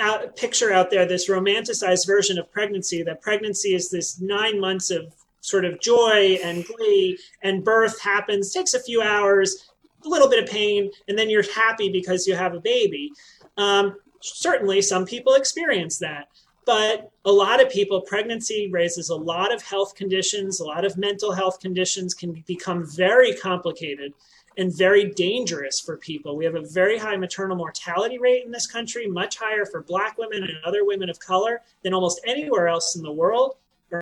out, 0.00 0.36
picture 0.36 0.72
out 0.72 0.90
there, 0.90 1.06
this 1.06 1.28
romanticized 1.28 2.06
version 2.06 2.38
of 2.38 2.50
pregnancy. 2.50 3.02
That 3.02 3.20
pregnancy 3.20 3.74
is 3.74 3.90
this 3.90 4.20
nine 4.20 4.60
months 4.60 4.90
of 4.90 5.14
sort 5.40 5.64
of 5.64 5.80
joy 5.80 6.38
and 6.42 6.64
glee, 6.64 7.18
and 7.42 7.64
birth 7.64 8.00
happens, 8.00 8.52
takes 8.52 8.74
a 8.74 8.82
few 8.82 9.02
hours, 9.02 9.70
a 10.04 10.08
little 10.08 10.28
bit 10.28 10.42
of 10.42 10.50
pain, 10.50 10.90
and 11.08 11.18
then 11.18 11.30
you're 11.30 11.50
happy 11.54 11.90
because 11.90 12.26
you 12.26 12.34
have 12.34 12.54
a 12.54 12.60
baby. 12.60 13.12
Um, 13.56 13.96
certainly, 14.20 14.82
some 14.82 15.06
people 15.06 15.34
experience 15.34 15.98
that. 15.98 16.28
But 16.66 17.10
a 17.24 17.32
lot 17.32 17.62
of 17.62 17.70
people, 17.70 18.00
pregnancy 18.02 18.68
raises 18.70 19.08
a 19.08 19.16
lot 19.16 19.52
of 19.52 19.62
health 19.62 19.94
conditions, 19.94 20.60
a 20.60 20.64
lot 20.64 20.84
of 20.84 20.96
mental 20.96 21.32
health 21.32 21.58
conditions 21.58 22.14
can 22.14 22.44
become 22.46 22.86
very 22.86 23.34
complicated 23.34 24.12
and 24.56 24.76
very 24.76 25.10
dangerous 25.10 25.80
for 25.80 25.96
people. 25.96 26.36
We 26.36 26.44
have 26.44 26.54
a 26.54 26.62
very 26.62 26.98
high 26.98 27.16
maternal 27.16 27.56
mortality 27.56 28.18
rate 28.18 28.44
in 28.44 28.50
this 28.50 28.66
country, 28.66 29.06
much 29.06 29.36
higher 29.36 29.64
for 29.64 29.82
Black 29.82 30.18
women 30.18 30.42
and 30.42 30.52
other 30.64 30.84
women 30.84 31.08
of 31.08 31.18
color 31.20 31.62
than 31.82 31.94
almost 31.94 32.20
anywhere 32.26 32.68
else 32.68 32.96
in 32.96 33.02
the 33.02 33.12
world 33.12 33.56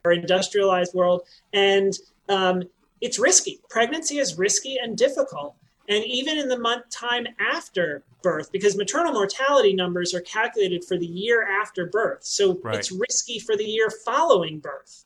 or 0.05 0.13
industrialized 0.13 0.95
world. 0.95 1.23
And 1.53 1.97
um, 2.29 2.63
it's 3.01 3.19
risky. 3.19 3.61
Pregnancy 3.69 4.19
is 4.19 4.39
risky 4.39 4.79
and 4.83 4.97
difficult 4.97 5.55
and 5.89 6.05
even 6.05 6.37
in 6.37 6.49
the 6.49 6.59
month 6.59 6.89
time 6.91 7.27
after 7.41 8.03
birth, 8.23 8.53
because 8.53 8.77
maternal 8.77 9.13
mortality 9.13 9.73
numbers 9.73 10.13
are 10.13 10.21
calculated 10.21 10.85
for 10.85 10.99
the 10.99 11.07
year 11.07 11.49
after 11.49 11.87
birth. 11.87 12.25
So 12.25 12.61
right. 12.63 12.77
it's 12.77 12.93
risky 12.93 13.39
for 13.39 13.57
the 13.57 13.65
year 13.65 13.91
following 14.05 14.59
birth. 14.59 15.05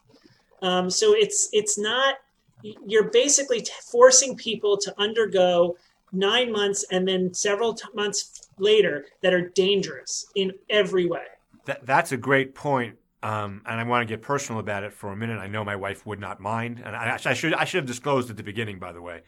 Um, 0.60 0.90
so 0.90 1.14
it's 1.14 1.48
it's 1.52 1.78
not 1.78 2.16
you're 2.62 3.10
basically 3.10 3.60
t- 3.62 3.72
forcing 3.82 4.36
people 4.36 4.76
to 4.78 4.94
undergo 5.00 5.76
nine 6.12 6.52
months 6.52 6.84
and 6.90 7.06
then 7.08 7.32
several 7.32 7.74
t- 7.74 7.88
months 7.94 8.48
later 8.58 9.06
that 9.22 9.32
are 9.32 9.48
dangerous 9.48 10.26
in 10.34 10.52
every 10.70 11.06
way. 11.06 11.24
That, 11.64 11.84
that's 11.86 12.12
a 12.12 12.16
great 12.16 12.54
point. 12.54 12.96
Um, 13.22 13.62
and 13.66 13.80
I 13.80 13.84
want 13.84 14.06
to 14.06 14.12
get 14.12 14.20
personal 14.20 14.60
about 14.60 14.82
it 14.82 14.92
for 14.92 15.12
a 15.12 15.16
minute. 15.16 15.38
I 15.38 15.46
know 15.46 15.64
my 15.64 15.76
wife 15.76 16.04
would 16.06 16.18
not 16.18 16.40
mind, 16.40 16.82
and 16.84 16.96
I, 16.96 17.18
I, 17.24 17.34
should 17.34 17.54
I 17.54 17.64
should 17.64 17.78
have 17.78 17.86
disclosed 17.86 18.30
at 18.30 18.36
the 18.36 18.42
beginning, 18.42 18.80
by 18.80 18.92
the 18.92 19.00
way. 19.00 19.22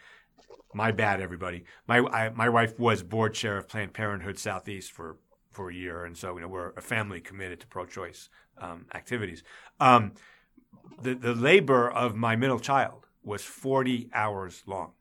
My 0.72 0.90
bad, 0.90 1.20
everybody. 1.20 1.64
My 1.86 1.98
I, 2.00 2.30
my 2.30 2.48
wife 2.48 2.76
was 2.76 3.04
board 3.04 3.34
chair 3.34 3.56
of 3.56 3.68
Planned 3.68 3.94
Parenthood 3.94 4.36
Southeast 4.36 4.90
for 4.90 5.18
for 5.52 5.70
a 5.70 5.74
year, 5.74 6.04
and 6.04 6.16
so 6.16 6.34
you 6.34 6.40
know 6.40 6.48
we're 6.48 6.70
a 6.70 6.80
family 6.80 7.20
committed 7.20 7.60
to 7.60 7.68
pro-choice 7.68 8.28
um, 8.58 8.86
activities. 8.92 9.44
Um, 9.78 10.14
the 11.00 11.14
the 11.14 11.32
labor 11.32 11.88
of 11.88 12.16
my 12.16 12.34
middle 12.34 12.58
child 12.58 13.03
was 13.24 13.42
40 13.42 14.10
hours 14.12 14.62
long. 14.66 14.92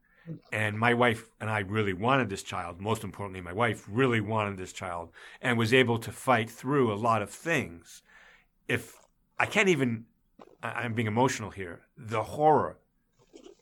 And 0.54 0.80
my 0.80 0.94
wife 0.94 1.30
and 1.42 1.50
I 1.50 1.60
really 1.60 1.92
wanted 1.94 2.30
this 2.30 2.44
child. 2.44 2.80
Most 2.80 3.04
importantly, 3.04 3.42
my 3.42 3.52
wife 3.52 3.86
really 3.90 4.22
wanted 4.22 4.58
this 4.58 4.72
child 4.72 5.10
and 5.42 5.58
was 5.58 5.74
able 5.74 5.98
to 6.00 6.12
fight 6.12 6.50
through 6.50 6.94
a 6.94 6.96
lot 6.96 7.22
of 7.22 7.30
things. 7.30 8.02
If 8.70 8.96
I 9.38 9.46
can't 9.46 9.68
even, 9.68 10.06
I'm 10.62 10.94
being 10.94 11.08
emotional 11.08 11.50
here, 11.50 11.82
the 11.98 12.24
horror 12.24 12.78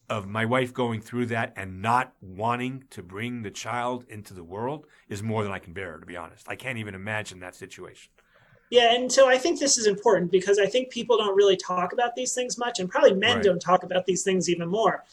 of 0.08 0.28
my 0.28 0.46
wife 0.46 0.74
going 0.74 1.02
through 1.02 1.26
that 1.28 1.54
and 1.56 1.82
not 1.82 2.14
wanting 2.22 2.84
to 2.92 3.02
bring 3.02 3.42
the 3.42 3.50
child 3.50 4.06
into 4.10 4.34
the 4.34 4.44
world 4.44 4.86
is 5.08 5.24
more 5.24 5.42
than 5.42 5.54
I 5.54 5.58
can 5.58 5.74
bear, 5.74 5.98
to 5.98 6.06
be 6.06 6.18
honest. 6.18 6.48
I 6.50 6.56
can't 6.56 6.78
even 6.78 6.94
imagine 6.94 7.40
that 7.40 7.56
situation. 7.56 8.12
Yeah, 8.72 8.96
and 8.96 9.12
so 9.12 9.28
I 9.28 9.38
think 9.38 9.60
this 9.60 9.78
is 9.78 9.86
important 9.86 10.32
because 10.32 10.58
I 10.58 10.66
think 10.66 10.90
people 10.90 11.18
don't 11.18 11.36
really 11.36 11.58
talk 11.58 11.92
about 11.92 12.16
these 12.16 12.34
things 12.34 12.58
much, 12.58 12.80
and 12.80 12.90
probably 12.90 13.14
men 13.14 13.36
right. 13.36 13.44
don't 13.44 13.62
talk 13.62 13.84
about 13.84 14.06
these 14.06 14.24
things 14.24 14.50
even 14.50 14.70
more. 14.70 15.04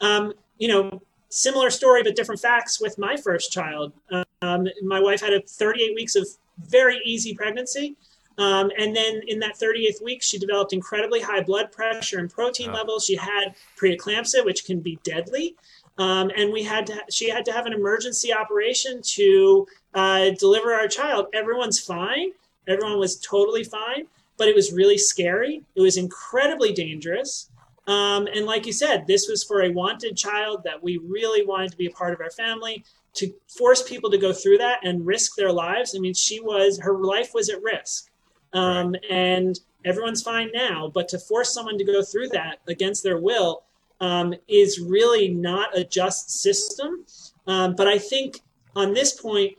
Um, 0.00 0.32
you 0.58 0.68
know, 0.68 1.02
similar 1.28 1.68
story 1.70 2.02
but 2.02 2.16
different 2.16 2.40
facts 2.40 2.80
with 2.80 2.96
my 2.96 3.16
first 3.16 3.52
child. 3.52 3.92
Um, 4.40 4.68
my 4.82 5.00
wife 5.00 5.20
had 5.20 5.32
a 5.32 5.40
38 5.42 5.94
weeks 5.96 6.14
of 6.14 6.26
very 6.58 7.00
easy 7.04 7.34
pregnancy. 7.34 7.96
Um, 8.38 8.70
and 8.78 8.94
then 8.94 9.22
in 9.26 9.40
that 9.40 9.58
38th 9.58 10.02
week, 10.02 10.22
she 10.22 10.38
developed 10.38 10.72
incredibly 10.72 11.20
high 11.20 11.42
blood 11.42 11.72
pressure 11.72 12.20
and 12.20 12.30
protein 12.30 12.70
oh. 12.70 12.74
levels. 12.74 13.04
She 13.04 13.16
had 13.16 13.56
preeclampsia, 13.76 14.44
which 14.44 14.64
can 14.64 14.78
be 14.78 14.98
deadly. 15.02 15.56
Um, 15.98 16.30
and 16.36 16.52
we 16.52 16.62
had 16.62 16.86
to, 16.86 17.02
she 17.10 17.28
had 17.28 17.44
to 17.46 17.52
have 17.52 17.66
an 17.66 17.72
emergency 17.72 18.32
operation 18.32 19.02
to 19.02 19.66
uh, 19.94 20.30
deliver 20.38 20.72
our 20.72 20.86
child. 20.86 21.26
Everyone's 21.34 21.80
fine. 21.80 22.30
Everyone 22.68 22.98
was 22.98 23.18
totally 23.18 23.64
fine, 23.64 24.06
but 24.36 24.48
it 24.48 24.54
was 24.54 24.72
really 24.72 24.98
scary. 24.98 25.62
It 25.74 25.80
was 25.80 25.96
incredibly 25.96 26.72
dangerous. 26.72 27.50
Um, 27.86 28.28
and 28.28 28.44
like 28.44 28.66
you 28.66 28.72
said, 28.72 29.06
this 29.06 29.28
was 29.28 29.42
for 29.42 29.62
a 29.62 29.70
wanted 29.70 30.16
child 30.16 30.62
that 30.64 30.82
we 30.82 30.98
really 30.98 31.44
wanted 31.44 31.70
to 31.72 31.76
be 31.76 31.86
a 31.86 31.90
part 31.90 32.12
of 32.12 32.20
our 32.20 32.30
family. 32.30 32.84
To 33.14 33.32
force 33.48 33.82
people 33.82 34.10
to 34.10 34.18
go 34.18 34.32
through 34.32 34.58
that 34.58 34.80
and 34.84 35.06
risk 35.06 35.34
their 35.34 35.52
lives, 35.52 35.96
I 35.96 35.98
mean, 35.98 36.14
she 36.14 36.38
was, 36.40 36.78
her 36.78 36.96
life 36.98 37.32
was 37.34 37.48
at 37.48 37.62
risk. 37.62 38.10
Um. 38.52 38.94
And 39.10 39.58
everyone's 39.84 40.22
fine 40.22 40.50
now, 40.52 40.90
but 40.92 41.08
to 41.08 41.18
force 41.18 41.52
someone 41.52 41.78
to 41.78 41.84
go 41.84 42.02
through 42.02 42.28
that 42.28 42.58
against 42.68 43.02
their 43.02 43.18
will 43.18 43.62
um, 44.00 44.34
is 44.48 44.80
really 44.80 45.28
not 45.28 45.76
a 45.76 45.84
just 45.84 46.30
system. 46.30 47.04
Um, 47.46 47.74
but 47.74 47.86
I 47.86 47.98
think 47.98 48.40
on 48.76 48.92
this 48.92 49.12
point, 49.12 49.54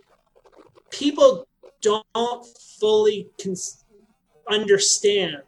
people 0.91 1.47
don't 1.82 2.46
fully 2.80 3.28
cons- 3.42 3.84
understand 4.50 5.42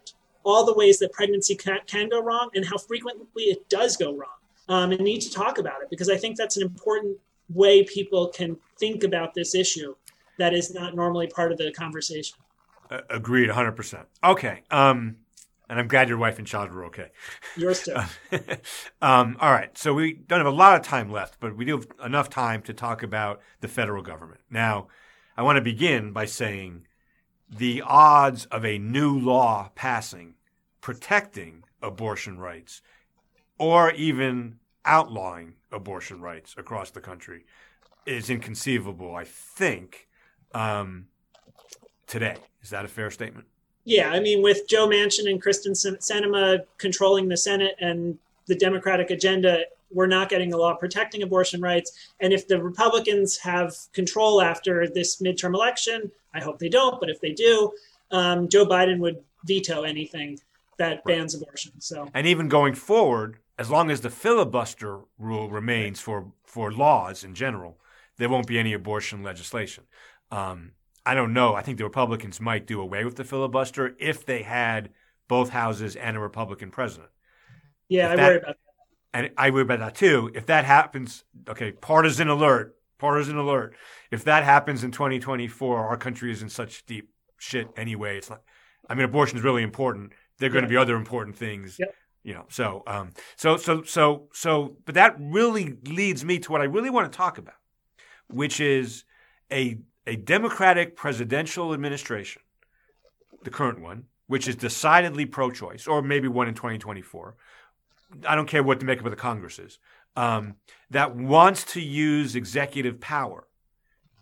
all 0.44 0.66
the 0.66 0.74
ways 0.74 1.00
that 1.00 1.12
pregnancy 1.12 1.56
can, 1.56 1.80
can, 1.86 2.10
go 2.10 2.22
wrong 2.22 2.50
and 2.56 2.66
how 2.66 2.78
frequently 2.78 3.44
it 3.44 3.70
does 3.70 3.96
go 3.96 4.16
wrong 4.16 4.30
um, 4.70 4.92
and 4.92 5.02
need 5.02 5.22
to 5.22 5.32
talk 5.32 5.58
about 5.58 5.82
it 5.82 5.90
because 5.90 6.10
I 6.10 6.18
think 6.18 6.38
that's 6.38 6.58
an 6.58 6.64
important 6.64 7.18
way 7.50 7.84
people 7.84 8.28
can 8.28 8.58
think 8.80 9.04
about 9.04 9.34
this 9.34 9.54
issue 9.54 9.96
that 10.38 10.54
is 10.54 10.74
not 10.74 10.96
normally 10.96 11.28
part 11.28 11.52
of 11.52 11.58
the 11.58 11.72
conversation. 11.72 12.38
Uh, 12.90 13.02
agreed, 13.10 13.50
100%. 13.50 14.06
Okay. 14.24 14.64
Um, 14.72 15.18
and 15.70 15.80
I'm 15.80 15.88
glad 15.88 16.10
your 16.10 16.18
wife 16.18 16.38
and 16.38 16.46
child 16.46 16.72
were 16.72 16.86
okay. 16.86 17.12
Yours 17.56 17.84
too. 17.84 17.96
um, 19.02 19.38
all 19.40 19.52
right. 19.52 19.78
So 19.78 19.94
we 19.94 20.14
don't 20.14 20.40
have 20.40 20.48
a 20.48 20.56
lot 20.56 20.80
of 20.80 20.86
time 20.86 21.12
left, 21.12 21.40
but 21.40 21.56
we 21.56 21.64
do 21.64 21.78
have 21.78 21.88
enough 22.04 22.30
time 22.30 22.62
to 22.64 22.74
talk 22.74 23.04
about 23.04 23.42
the 23.62 23.70
federal 23.70 24.04
government. 24.04 24.42
Now, 24.50 24.88
I 25.38 25.44
want 25.44 25.58
to 25.58 25.62
begin 25.62 26.12
by 26.12 26.26
saying 26.26 26.86
the 27.50 27.82
odds 27.86 28.46
of 28.46 28.66
a 28.66 28.78
new 28.78 29.18
law 29.18 29.72
passing 29.76 30.36
protecting 30.82 31.64
abortion 31.82 32.38
rights 32.38 32.82
or 33.58 33.92
even 33.92 34.60
outlawing 34.86 35.54
abortion 35.72 36.22
rights 36.22 36.56
across 36.58 36.92
the 36.92 37.00
country 37.00 37.46
is 38.06 38.30
inconceivable, 38.30 39.16
I 39.16 39.26
think, 39.26 40.08
um, 40.54 41.06
today. 42.08 42.36
Is 42.64 42.72
that 42.72 42.84
a 42.84 42.88
fair 42.88 43.12
statement? 43.12 43.46
Yeah, 43.84 44.10
I 44.10 44.20
mean, 44.20 44.42
with 44.42 44.68
Joe 44.68 44.88
Manchin 44.88 45.30
and 45.30 45.42
Kyrsten 45.42 45.72
Sinema 45.72 46.60
controlling 46.78 47.28
the 47.28 47.38
Senate 47.38 47.76
and 47.80 48.18
the 48.48 48.56
Democratic 48.56 49.10
agenda, 49.10 49.64
we're 49.94 50.08
not 50.08 50.30
getting 50.30 50.54
a 50.54 50.58
law 50.58 50.74
protecting 50.76 51.24
abortion 51.24 51.62
rights. 51.62 52.10
And 52.20 52.34
if 52.34 52.48
the 52.48 52.62
Republicans 52.62 53.38
have 53.38 53.76
control 53.94 54.42
after 54.42 54.88
this 54.88 55.22
midterm 55.22 55.54
election, 55.54 56.12
I 56.34 56.42
hope 56.42 56.60
they 56.60 56.70
don't, 56.70 57.00
but 57.00 57.10
if 57.10 57.20
they 57.22 57.32
do, 57.32 57.72
um, 58.12 58.48
Joe 58.48 58.66
Biden 58.66 59.00
would 59.00 59.18
veto 59.46 59.84
anything 59.84 60.40
that 60.78 61.04
bans 61.06 61.36
abortion. 61.36 61.74
So, 61.80 62.08
and 62.14 62.26
even 62.28 62.48
going 62.48 62.74
forward, 62.74 63.38
as 63.58 63.70
long 63.70 63.92
as 63.92 64.02
the 64.02 64.10
filibuster 64.10 65.02
rule 65.18 65.50
remains 65.50 66.00
for 66.00 66.32
for 66.46 66.72
laws 66.72 67.24
in 67.24 67.36
general, 67.36 67.78
there 68.18 68.30
won't 68.30 68.48
be 68.48 68.60
any 68.60 68.74
abortion 68.74 69.24
legislation. 69.24 69.84
Um, 70.32 70.72
I 71.06 71.14
don't 71.14 71.34
know. 71.34 71.56
I 71.56 71.62
think 71.62 71.78
the 71.78 71.84
Republicans 71.84 72.40
might 72.40 72.68
do 72.68 72.80
away 72.80 73.06
with 73.06 73.16
the 73.16 73.24
filibuster 73.24 73.96
if 74.00 74.26
they 74.26 74.44
had 74.44 74.90
both 75.28 75.50
houses 75.50 75.96
and 75.96 76.18
a 76.18 76.20
Republican 76.20 76.72
president. 76.72 77.10
Yeah, 77.88 78.08
if 78.08 78.12
I 78.12 78.16
that, 78.16 78.28
worry 78.28 78.38
about 78.38 78.58
that 78.66 78.71
and 79.14 79.32
I 79.38 79.50
worry 79.52 79.64
about 79.64 79.80
that 79.80 79.96
too. 79.96 80.32
If 80.34 80.46
that 80.48 80.66
happens, 80.66 81.24
okay, 81.50 81.72
partisan 81.72 82.30
alert, 82.30 82.76
partisan 82.98 83.38
alert. 83.38 83.76
If 84.10 84.24
that 84.26 84.44
happens 84.44 84.84
in 84.84 84.92
2024, 84.92 85.78
our 85.78 85.98
country 85.98 86.32
is 86.32 86.42
in 86.42 86.50
such 86.50 86.86
deep 86.86 87.10
shit 87.38 87.68
anyway. 87.76 88.18
It's 88.18 88.30
not. 88.30 88.42
I 88.90 88.96
mean, 88.96 89.06
abortion 89.06 89.38
is 89.38 89.44
really 89.44 89.64
important. 89.64 90.14
There 90.38 90.50
are 90.50 90.54
going 90.54 90.64
to 90.64 90.70
be 90.70 90.78
other 90.78 90.96
important 90.96 91.36
things. 91.36 91.78
Yep. 91.80 91.96
You 92.24 92.34
know, 92.36 92.46
so 92.50 92.84
um, 92.86 93.12
so 93.36 93.58
so 93.58 93.82
so 93.84 94.30
so, 94.32 94.78
but 94.86 94.96
that 94.96 95.16
really 95.20 95.78
leads 95.86 96.24
me 96.24 96.38
to 96.40 96.52
what 96.52 96.62
I 96.62 96.66
really 96.66 96.92
want 96.92 97.12
to 97.12 97.18
talk 97.18 97.40
about, 97.40 97.56
which 98.28 98.60
is 98.60 99.06
a 99.52 99.80
a 100.06 100.18
Democratic 100.18 100.96
presidential 100.96 101.74
administration, 101.74 102.44
the 103.44 103.50
current 103.50 103.82
one, 103.82 104.06
which 104.28 104.48
is 104.48 104.56
decidedly 104.56 105.26
pro-choice, 105.26 105.88
or 105.88 106.02
maybe 106.02 106.28
one 106.28 106.48
in 106.48 106.54
2024, 106.54 107.36
I 108.28 108.36
don't 108.36 108.48
care 108.48 108.64
what 108.64 108.80
the 108.80 108.86
makeup 108.86 109.06
of 109.06 109.12
the 109.12 109.18
Congress 109.18 109.60
is, 109.60 109.80
um, 110.16 110.56
that 110.90 111.16
wants 111.16 111.64
to 111.74 111.82
use 111.82 112.36
executive 112.36 113.00
power 113.00 113.48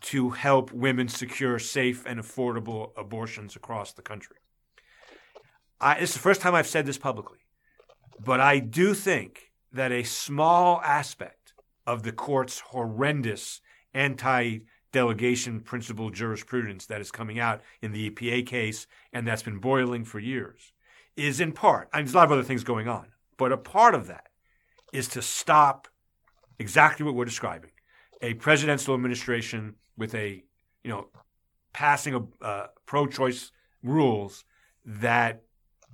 to 0.01 0.29
help 0.29 0.71
women 0.71 1.07
secure 1.07 1.59
safe 1.59 2.05
and 2.05 2.19
affordable 2.19 2.91
abortions 2.97 3.55
across 3.55 3.93
the 3.93 4.01
country. 4.01 4.37
I, 5.81 5.95
it's 5.95 6.13
the 6.13 6.19
first 6.19 6.41
time 6.41 6.55
I've 6.55 6.67
said 6.67 6.85
this 6.85 6.97
publicly, 6.97 7.39
but 8.23 8.39
I 8.39 8.59
do 8.59 8.93
think 8.93 9.51
that 9.71 9.91
a 9.91 10.03
small 10.03 10.81
aspect 10.81 11.53
of 11.85 12.03
the 12.03 12.11
court's 12.11 12.59
horrendous 12.59 13.61
anti 13.93 14.59
delegation 14.91 15.59
principle 15.59 16.09
jurisprudence 16.09 16.85
that 16.87 17.01
is 17.01 17.11
coming 17.11 17.39
out 17.39 17.61
in 17.81 17.91
the 17.91 18.09
EPA 18.09 18.45
case 18.45 18.87
and 19.13 19.27
that's 19.27 19.43
been 19.43 19.59
boiling 19.59 20.03
for 20.03 20.19
years 20.19 20.73
is 21.15 21.39
in 21.39 21.51
part, 21.51 21.89
and 21.93 22.05
there's 22.05 22.13
a 22.13 22.17
lot 22.17 22.25
of 22.25 22.31
other 22.31 22.43
things 22.43 22.63
going 22.63 22.87
on, 22.87 23.07
but 23.39 23.53
a 23.53 23.57
part 23.57 23.95
of 23.95 24.05
that 24.07 24.27
is 24.93 25.07
to 25.07 25.21
stop 25.21 25.87
exactly 26.59 27.05
what 27.05 27.15
we're 27.15 27.25
describing 27.25 27.71
a 28.21 28.33
presidential 28.33 28.93
administration 28.93 29.75
with 29.97 30.13
a, 30.13 30.43
you 30.83 30.91
know, 30.91 31.07
passing 31.71 32.15
a 32.15 32.45
uh, 32.45 32.67
pro 32.85 33.07
choice 33.07 33.51
rules 33.81 34.43
that 34.85 35.41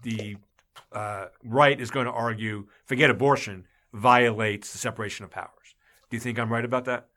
the 0.02 0.36
uh, 0.92 1.26
right 1.44 1.80
is 1.80 1.92
going 1.92 2.08
to 2.08 2.12
argue, 2.12 2.66
forget 2.86 3.12
abortion, 3.12 3.66
violates 3.94 4.72
the 4.72 4.80
separation 4.80 5.24
of 5.24 5.30
powers. 5.30 5.76
Do 6.10 6.18
you 6.18 6.20
think 6.20 6.40
I'm 6.40 6.52
right 6.52 6.66
about 6.66 6.86
that? 6.86 7.10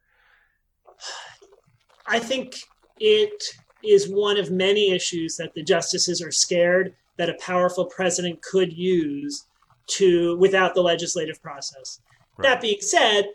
I 2.07 2.19
think 2.19 2.59
it 3.01 3.43
is 3.83 4.11
one 4.11 4.37
of 4.37 4.51
many 4.51 4.91
issues 4.91 5.37
that 5.37 5.55
the 5.55 5.63
justices 5.63 6.21
are 6.21 6.33
scared 6.33 6.95
that 7.17 7.31
a 7.31 7.39
powerful 7.41 7.87
president 7.87 8.43
could 8.43 8.75
use 8.75 9.47
to 9.89 10.37
without 10.37 10.75
the 10.75 10.83
legislative 10.83 11.43
process. 11.43 12.01
Right. 12.37 12.49
That 12.49 12.61
being 12.61 12.81
said, 12.81 13.31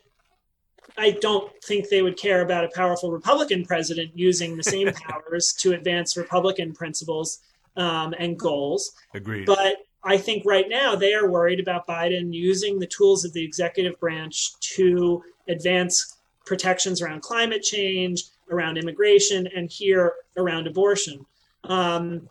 I 0.98 1.12
don't 1.12 1.52
think 1.64 1.90
they 1.90 2.02
would 2.02 2.18
care 2.18 2.42
about 2.42 2.64
a 2.64 2.70
powerful 2.70 3.12
Republican 3.12 3.66
president 3.66 4.12
using 4.16 4.56
the 4.56 4.64
same 4.64 4.92
powers 4.94 5.54
to 5.60 5.74
advance 5.74 6.16
Republican 6.16 6.74
principles 6.74 7.40
um, 7.76 8.14
and 8.18 8.38
goals. 8.38 8.92
Agreed. 9.14 9.46
But 9.46 9.78
I 10.04 10.18
think 10.18 10.44
right 10.46 10.68
now 10.68 10.96
they 10.96 11.14
are 11.14 11.30
worried 11.30 11.60
about 11.60 11.88
Biden 11.88 12.34
using 12.34 12.80
the 12.80 12.88
tools 12.88 13.26
of 13.26 13.34
the 13.34 13.44
executive 13.44 14.00
branch 14.00 14.60
to 14.76 15.24
advance 15.48 16.18
protections 16.46 17.02
around 17.02 17.22
climate 17.22 17.64
change, 17.64 18.24
around 18.52 18.78
immigration, 18.78 19.48
and 19.56 19.72
here 19.72 20.14
around 20.38 20.68
abortion. 20.68 21.26
Um, 21.64 22.28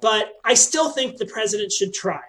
but 0.00 0.34
I 0.44 0.54
still 0.54 0.90
think 0.90 1.16
the 1.16 1.26
president 1.26 1.72
should 1.72 1.94
try 1.94 2.20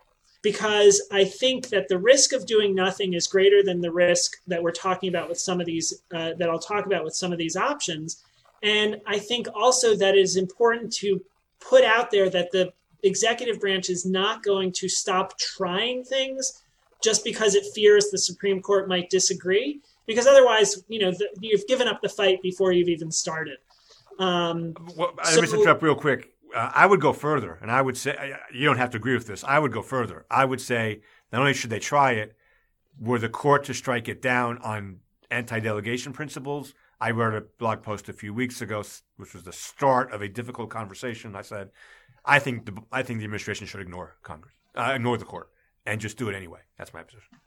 because 0.42 1.02
I 1.12 1.24
think 1.26 1.70
that 1.70 1.88
the 1.88 2.00
risk 2.00 2.34
of 2.34 2.46
doing 2.46 2.74
nothing 2.74 3.14
is 3.14 3.28
greater 3.28 3.62
than 3.64 3.82
the 3.82 3.92
risk 3.92 4.38
that 4.48 4.62
we're 4.62 4.72
talking 4.72 5.10
about 5.10 5.30
with 5.30 5.40
some 5.40 5.60
of 5.60 5.66
these, 5.66 6.02
uh, 6.14 6.34
that 6.38 6.50
I'll 6.50 6.60
talk 6.60 6.86
about 6.86 7.04
with 7.04 7.14
some 7.14 7.32
of 7.32 7.38
these 7.38 7.56
options. 7.56 8.24
And 8.64 9.02
I 9.06 9.20
think 9.20 9.48
also 9.54 9.96
that 9.96 10.16
it 10.16 10.22
is 10.22 10.38
important 10.38 10.94
to 10.94 11.22
put 11.60 11.84
out 11.84 12.12
there 12.12 12.30
that 12.30 12.52
the 12.52 12.74
executive 13.04 13.60
branch 13.60 13.90
is 13.90 14.06
not 14.06 14.44
going 14.44 14.72
to 14.74 14.90
stop 14.90 15.38
trying 15.38 16.04
things 16.04 16.62
just 17.04 17.24
because 17.24 17.56
it 17.56 17.66
fears 17.74 18.10
the 18.10 18.18
Supreme 18.18 18.62
Court 18.62 18.88
might 18.88 19.10
disagree, 19.10 19.82
because 20.06 20.28
otherwise, 20.28 20.84
you 20.88 21.00
know, 21.00 21.12
the, 21.12 21.30
you've 21.40 21.66
given 21.68 21.88
up 21.88 22.02
the 22.02 22.10
fight 22.10 22.42
before 22.44 22.72
you've 22.72 22.90
even 22.90 23.12
started. 23.12 23.58
Um, 24.20 24.76
well, 24.96 25.14
let 25.18 25.28
so, 25.28 25.42
me 25.42 25.62
interrupt 25.62 25.82
real 25.82 25.96
quick. 25.96 26.31
Uh, 26.54 26.72
I 26.74 26.86
would 26.86 27.00
go 27.00 27.14
further, 27.14 27.58
and 27.62 27.72
I 27.72 27.82
would 27.82 27.98
say 27.98 28.34
you 28.54 28.66
don't 28.66 28.78
have 28.78 28.90
to 28.92 28.98
agree 28.98 29.14
with 29.14 29.28
this. 29.28 29.44
I 29.44 29.60
would 29.60 29.72
go 29.72 29.82
further. 29.82 30.26
I 30.30 30.46
would 30.46 30.62
say 30.62 31.02
not 31.32 31.40
only 31.42 31.54
should 31.54 31.70
they 31.70 31.80
try 31.80 32.12
it, 32.12 32.36
were 33.00 33.20
the 33.20 33.30
court 33.30 33.64
to 33.66 33.74
strike 33.74 34.08
it 34.10 34.22
down 34.22 34.58
on 34.60 35.00
anti-delegation 35.30 36.14
principles. 36.14 36.74
I 37.00 37.12
wrote 37.12 37.34
a 37.34 37.42
blog 37.58 37.82
post 37.82 38.10
a 38.10 38.14
few 38.14 38.34
weeks 38.34 38.62
ago, 38.62 38.84
which 39.18 39.34
was 39.34 39.44
the 39.44 39.54
start 39.54 40.12
of 40.12 40.22
a 40.22 40.28
difficult 40.28 40.70
conversation. 40.70 41.36
I 41.36 41.42
said, 41.42 41.72
I 42.26 42.38
think 42.40 42.66
the 42.66 42.78
I 42.92 43.02
think 43.02 43.20
the 43.20 43.26
administration 43.26 43.66
should 43.66 43.82
ignore 43.82 44.18
Congress, 44.22 44.54
uh, 44.76 44.92
ignore 44.96 45.18
the 45.18 45.26
court, 45.26 45.50
and 45.86 46.00
just 46.00 46.18
do 46.18 46.30
it 46.30 46.36
anyway. 46.36 46.60
That's 46.78 46.94
my 46.94 47.02
position. 47.02 47.38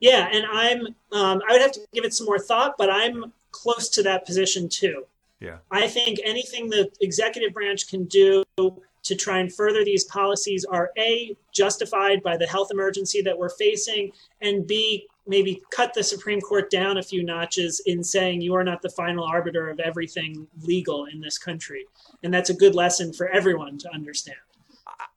Yeah, 0.00 0.28
and 0.30 0.44
I'm 0.52 0.86
um, 1.12 1.42
I 1.48 1.52
would 1.52 1.62
have 1.62 1.72
to 1.72 1.80
give 1.92 2.04
it 2.04 2.12
some 2.12 2.26
more 2.26 2.38
thought, 2.38 2.74
but 2.76 2.90
I'm 2.90 3.32
close 3.50 3.88
to 3.90 4.02
that 4.02 4.26
position 4.26 4.68
too. 4.68 5.06
Yeah, 5.40 5.58
I 5.70 5.86
think 5.86 6.18
anything 6.24 6.68
the 6.68 6.90
executive 7.00 7.52
branch 7.54 7.88
can 7.88 8.04
do 8.06 8.42
to 8.56 9.14
try 9.14 9.38
and 9.38 9.52
further 9.52 9.84
these 9.84 10.04
policies 10.04 10.64
are 10.64 10.90
a 10.98 11.36
justified 11.52 12.22
by 12.22 12.36
the 12.36 12.46
health 12.46 12.68
emergency 12.72 13.22
that 13.22 13.38
we're 13.38 13.48
facing, 13.50 14.12
and 14.40 14.66
b 14.66 15.06
maybe 15.26 15.62
cut 15.70 15.92
the 15.94 16.02
Supreme 16.02 16.40
Court 16.40 16.70
down 16.70 16.96
a 16.96 17.02
few 17.02 17.22
notches 17.22 17.80
in 17.86 18.02
saying 18.02 18.40
you 18.40 18.54
are 18.54 18.64
not 18.64 18.80
the 18.82 18.88
final 18.90 19.24
arbiter 19.24 19.68
of 19.68 19.78
everything 19.78 20.46
legal 20.62 21.04
in 21.04 21.20
this 21.20 21.38
country, 21.38 21.86
and 22.22 22.32
that's 22.32 22.50
a 22.50 22.54
good 22.54 22.74
lesson 22.74 23.12
for 23.12 23.28
everyone 23.28 23.78
to 23.78 23.92
understand. 23.92 24.38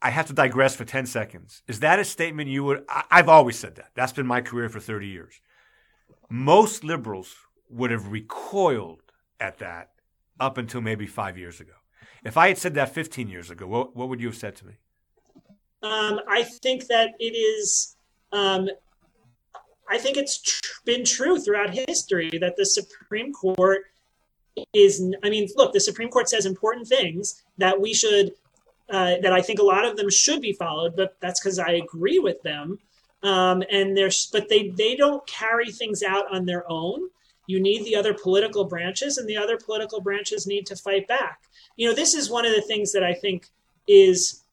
I 0.01 0.09
have 0.09 0.27
to 0.27 0.33
digress 0.33 0.75
for 0.75 0.85
10 0.85 1.05
seconds. 1.05 1.63
Is 1.67 1.79
that 1.79 1.97
a 1.99 2.05
statement 2.05 2.49
you 2.49 2.63
would? 2.65 2.85
I've 3.09 3.29
always 3.29 3.57
said 3.57 3.75
that. 3.75 3.91
That's 3.95 4.11
been 4.11 4.27
my 4.27 4.41
career 4.41 4.69
for 4.69 4.79
30 4.79 5.07
years. 5.07 5.41
Most 6.29 6.83
liberals 6.83 7.33
would 7.69 7.89
have 7.89 8.11
recoiled 8.11 9.01
at 9.39 9.57
that 9.59 9.89
up 10.41 10.57
until 10.57 10.81
maybe 10.81 11.07
five 11.07 11.37
years 11.37 11.61
ago. 11.61 11.73
If 12.25 12.35
I 12.35 12.49
had 12.49 12.57
said 12.57 12.73
that 12.73 12.93
15 12.93 13.29
years 13.29 13.49
ago, 13.49 13.67
what, 13.67 13.95
what 13.95 14.09
would 14.09 14.19
you 14.19 14.27
have 14.27 14.35
said 14.35 14.55
to 14.57 14.65
me? 14.65 14.73
Um, 15.83 16.19
I 16.27 16.43
think 16.43 16.87
that 16.87 17.11
it 17.19 17.33
is. 17.33 17.95
Um, 18.31 18.69
I 19.89 19.97
think 19.97 20.17
it's 20.17 20.41
tr- 20.41 20.61
been 20.85 21.03
true 21.03 21.39
throughout 21.39 21.71
history 21.71 22.29
that 22.39 22.55
the 22.55 22.65
Supreme 22.65 23.33
Court 23.33 23.81
is. 24.73 25.03
I 25.23 25.29
mean, 25.29 25.49
look, 25.55 25.73
the 25.73 25.79
Supreme 25.79 26.09
Court 26.09 26.29
says 26.29 26.45
important 26.45 26.87
things 26.87 27.43
that 27.57 27.79
we 27.79 27.93
should 27.93 28.33
uh, 28.91 29.15
that 29.21 29.33
I 29.33 29.41
think 29.41 29.59
a 29.59 29.63
lot 29.63 29.85
of 29.85 29.97
them 29.97 30.09
should 30.09 30.41
be 30.41 30.53
followed, 30.53 30.95
but 30.95 31.15
that's 31.19 31.39
because 31.39 31.59
I 31.59 31.71
agree 31.71 32.19
with 32.19 32.41
them. 32.43 32.77
Um, 33.23 33.63
and 33.71 33.95
there's, 33.95 34.27
but 34.27 34.49
they 34.49 34.69
they 34.69 34.95
don't 34.95 35.25
carry 35.27 35.71
things 35.71 36.03
out 36.03 36.25
on 36.33 36.45
their 36.45 36.69
own. 36.69 37.09
You 37.51 37.59
need 37.59 37.83
the 37.83 37.97
other 37.97 38.13
political 38.13 38.63
branches, 38.63 39.17
and 39.17 39.27
the 39.27 39.35
other 39.35 39.57
political 39.57 39.99
branches 39.99 40.47
need 40.47 40.65
to 40.67 40.75
fight 40.75 41.05
back. 41.07 41.41
You 41.75 41.89
know, 41.89 41.93
this 41.93 42.13
is 42.13 42.29
one 42.29 42.45
of 42.45 42.55
the 42.55 42.61
things 42.61 42.93
that 42.93 43.03
I 43.03 43.13
think 43.13 43.47
is 43.87 44.43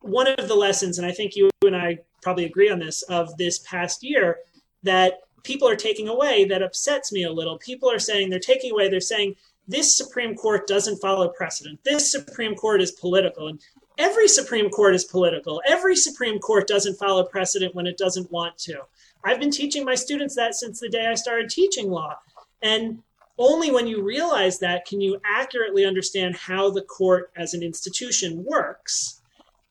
one 0.00 0.26
of 0.26 0.48
the 0.48 0.54
lessons, 0.54 0.98
and 0.98 1.06
I 1.06 1.12
think 1.12 1.36
you 1.36 1.48
and 1.64 1.76
I 1.76 1.98
probably 2.22 2.44
agree 2.44 2.70
on 2.70 2.80
this 2.80 3.02
of 3.02 3.36
this 3.36 3.60
past 3.60 4.02
year 4.02 4.38
that 4.82 5.20
people 5.44 5.68
are 5.68 5.76
taking 5.76 6.08
away 6.08 6.44
that 6.46 6.62
upsets 6.62 7.12
me 7.12 7.22
a 7.22 7.32
little. 7.32 7.56
People 7.58 7.88
are 7.88 8.00
saying 8.00 8.30
they're 8.30 8.40
taking 8.40 8.72
away. 8.72 8.88
They're 8.88 9.00
saying 9.00 9.36
this 9.68 9.96
Supreme 9.96 10.34
Court 10.34 10.66
doesn't 10.66 11.00
follow 11.00 11.28
precedent. 11.28 11.78
This 11.84 12.10
Supreme 12.10 12.56
Court 12.56 12.82
is 12.82 12.92
political. 12.92 13.48
And 13.48 13.60
every 13.98 14.26
Supreme 14.26 14.70
Court 14.70 14.94
is 14.94 15.04
political. 15.04 15.62
Every 15.66 15.96
Supreme 15.96 16.38
Court 16.38 16.66
doesn't 16.66 16.98
follow 16.98 17.24
precedent 17.24 17.74
when 17.74 17.86
it 17.86 17.96
doesn't 17.96 18.30
want 18.32 18.58
to. 18.58 18.80
I've 19.24 19.40
been 19.40 19.50
teaching 19.50 19.84
my 19.84 19.94
students 19.94 20.36
that 20.36 20.54
since 20.54 20.80
the 20.80 20.88
day 20.88 21.06
I 21.06 21.14
started 21.14 21.48
teaching 21.48 21.90
law. 21.90 22.18
And 22.62 23.02
only 23.38 23.70
when 23.70 23.86
you 23.86 24.02
realize 24.02 24.58
that 24.60 24.86
can 24.86 25.00
you 25.00 25.20
accurately 25.24 25.84
understand 25.84 26.36
how 26.36 26.70
the 26.70 26.82
court 26.82 27.32
as 27.36 27.54
an 27.54 27.62
institution 27.62 28.44
works. 28.44 29.20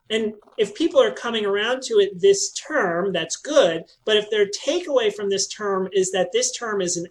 And 0.09 0.33
if 0.57 0.75
people 0.75 1.01
are 1.01 1.11
coming 1.11 1.45
around 1.45 1.81
to 1.83 1.95
it 1.95 2.19
this 2.19 2.51
term, 2.51 3.13
that's 3.13 3.37
good. 3.37 3.85
But 4.05 4.17
if 4.17 4.29
their 4.29 4.47
takeaway 4.47 5.13
from 5.13 5.29
this 5.29 5.47
term 5.47 5.87
is 5.93 6.11
that 6.11 6.31
this 6.33 6.51
term 6.51 6.81
is 6.81 6.97
an 6.97 7.07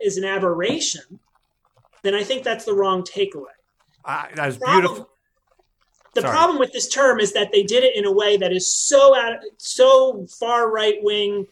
is 0.00 0.16
an 0.16 0.24
aberration, 0.24 1.18
then 2.02 2.14
I 2.14 2.22
think 2.22 2.44
that's 2.44 2.64
the 2.64 2.74
wrong 2.74 3.02
takeaway. 3.02 3.56
Uh, 4.04 4.26
that's 4.34 4.56
beautiful. 4.56 5.08
The 6.14 6.22
Sorry. 6.22 6.32
problem 6.32 6.58
with 6.58 6.72
this 6.72 6.88
term 6.88 7.20
is 7.20 7.32
that 7.34 7.52
they 7.52 7.62
did 7.62 7.84
it 7.84 7.94
in 7.94 8.06
a 8.06 8.12
way 8.12 8.38
that 8.38 8.52
is 8.52 8.72
so 8.72 9.14
out, 9.14 9.40
so 9.58 10.26
far 10.26 10.70
right 10.70 10.96
wing 11.02 11.46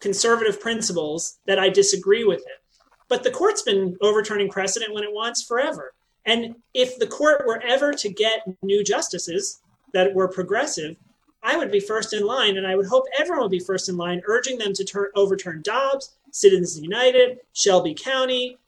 conservative 0.00 0.60
principles 0.60 1.38
that 1.46 1.58
I 1.58 1.68
disagree 1.68 2.24
with 2.24 2.40
it. 2.40 2.62
But 3.08 3.22
the 3.22 3.30
court's 3.30 3.62
been 3.62 3.96
overturning 4.00 4.48
precedent 4.48 4.94
when 4.94 5.04
it 5.04 5.12
wants 5.12 5.42
forever. 5.42 5.94
And 6.26 6.56
if 6.74 6.98
the 6.98 7.06
court 7.06 7.46
were 7.46 7.62
ever 7.62 7.92
to 7.92 8.08
get 8.08 8.42
new 8.62 8.84
justices 8.84 9.60
that 9.92 10.14
were 10.14 10.28
progressive, 10.28 10.96
I 11.42 11.56
would 11.56 11.72
be 11.72 11.80
first 11.80 12.12
in 12.12 12.24
line, 12.24 12.58
and 12.58 12.66
I 12.66 12.76
would 12.76 12.86
hope 12.86 13.04
everyone 13.18 13.44
would 13.44 13.50
be 13.50 13.58
first 13.60 13.88
in 13.88 13.96
line, 13.96 14.20
urging 14.26 14.58
them 14.58 14.74
to 14.74 14.84
turn, 14.84 15.08
overturn 15.14 15.62
Dobbs, 15.62 16.16
Citizens 16.30 16.80
United, 16.80 17.38
Shelby 17.54 17.94
County, 17.94 18.58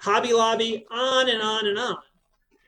Hobby 0.00 0.32
Lobby, 0.32 0.86
on 0.90 1.28
and 1.28 1.42
on 1.42 1.66
and 1.66 1.78
on. 1.78 1.98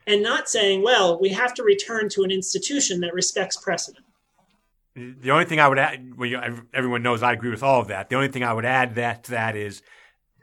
And 0.05 0.21
not 0.23 0.49
saying, 0.49 0.83
well, 0.83 1.19
we 1.19 1.29
have 1.29 1.53
to 1.55 1.63
return 1.63 2.09
to 2.09 2.23
an 2.23 2.31
institution 2.31 2.99
that 3.01 3.13
respects 3.13 3.57
precedent. 3.57 4.05
The 5.21 5.31
only 5.31 5.45
thing 5.45 5.59
I 5.59 5.67
would 5.67 5.79
add, 5.79 6.17
well, 6.17 6.29
everyone 6.73 7.03
knows 7.03 7.23
I 7.23 7.33
agree 7.33 7.51
with 7.51 7.63
all 7.63 7.81
of 7.81 7.87
that. 7.87 8.09
The 8.09 8.15
only 8.15 8.27
thing 8.27 8.43
I 8.43 8.53
would 8.53 8.65
add 8.65 8.95
that 8.95 9.23
to 9.25 9.31
that 9.31 9.55
is 9.55 9.81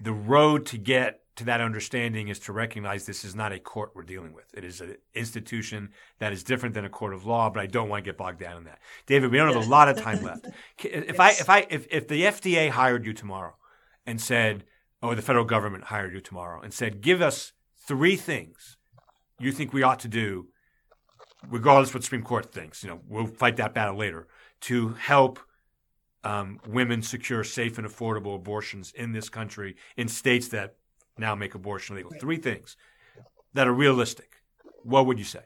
the 0.01 0.13
road 0.13 0.67
to 0.67 0.79
get 0.79 1.21
to 1.37 1.45
that 1.45 1.61
understanding 1.61 2.29
is 2.29 2.39
to 2.39 2.53
recognize 2.53 3.05
this 3.05 3.25
is 3.25 3.35
not 3.35 3.53
a 3.53 3.59
court 3.59 3.93
we're 3.95 4.03
dealing 4.03 4.33
with. 4.33 4.47
It 4.55 4.65
is 4.65 4.81
an 4.81 4.97
institution 5.15 5.91
that 6.19 6.33
is 6.33 6.43
different 6.43 6.75
than 6.75 6.87
a 6.87 6.89
court 6.89 7.13
of 7.13 7.27
law, 7.27 7.51
but 7.51 7.61
I 7.61 7.67
don't 7.67 7.91
want 7.91 8.05
to 8.05 8.09
get 8.09 8.17
bogged 8.17 8.41
down 8.41 8.57
in 8.57 8.65
that. 8.65 8.79
David, 9.05 9.31
we 9.31 9.37
don't 9.37 9.53
have 9.53 9.67
a 9.67 9.69
lot 9.69 9.89
of 9.89 10.01
time 10.01 10.23
left. 10.23 10.47
If 10.83 11.21
I 11.21 11.31
if 11.31 11.51
I 11.51 11.67
if, 11.69 11.87
if 11.91 12.09
the 12.09 12.23
FDA 12.23 12.71
hired 12.71 13.05
you 13.05 13.13
tomorrow 13.13 13.55
and 14.07 14.21
said, 14.21 14.65
or 15.03 15.15
the 15.15 15.23
federal 15.23 15.45
government 15.45 15.85
hired 15.85 16.15
you 16.15 16.21
tomorrow 16.21 16.63
and 16.63 16.73
said, 16.73 17.03
give 17.03 17.21
us 17.21 17.53
three 17.87 18.17
things 18.17 18.79
you 19.39 19.53
think 19.53 19.73
we 19.73 19.83
ought 19.83 20.01
to 20.01 20.09
do, 20.09 20.49
regardless 21.49 21.93
what 21.93 22.01
the 22.01 22.05
Supreme 22.05 22.23
Court 22.23 22.51
thinks, 22.51 22.83
you 22.83 22.89
know, 22.89 23.01
we'll 23.07 23.27
fight 23.27 23.57
that 23.57 23.75
battle 23.75 23.97
later, 23.97 24.27
to 24.63 24.91
help 24.95 25.39
um, 26.25 26.61
women 26.67 27.03
secure 27.03 27.45
safe 27.45 27.79
and 27.79 27.87
affordable 27.87 28.35
abortions 28.35 28.93
in 28.93 29.13
this 29.13 29.29
country 29.29 29.77
in 29.97 30.09
states 30.09 30.49
that 30.49 30.75
now 31.19 31.35
make 31.35 31.55
abortion 31.55 31.97
legal. 31.97 32.13
Three 32.21 32.39
things 32.39 32.77
that 33.55 33.69
are 33.69 33.73
realistic. 33.73 34.43
What 34.83 35.07
would 35.07 35.19
you 35.19 35.25
say? 35.25 35.41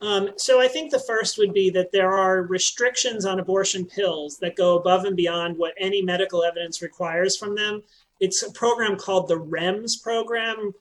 Um, 0.00 0.30
so 0.36 0.60
I 0.60 0.66
think 0.66 0.90
the 0.90 0.98
first 0.98 1.38
would 1.38 1.52
be 1.52 1.70
that 1.70 1.92
there 1.92 2.12
are 2.12 2.42
restrictions 2.42 3.24
on 3.24 3.38
abortion 3.38 3.86
pills 3.86 4.38
that 4.38 4.56
go 4.56 4.76
above 4.76 5.04
and 5.04 5.16
beyond 5.16 5.56
what 5.56 5.74
any 5.78 6.02
medical 6.02 6.42
evidence 6.42 6.82
requires 6.82 7.36
from 7.36 7.54
them 7.54 7.82
it's 8.22 8.44
a 8.44 8.52
program 8.52 8.96
called 8.96 9.26
the 9.26 9.36
REMS 9.38 10.00
program. 10.00 10.72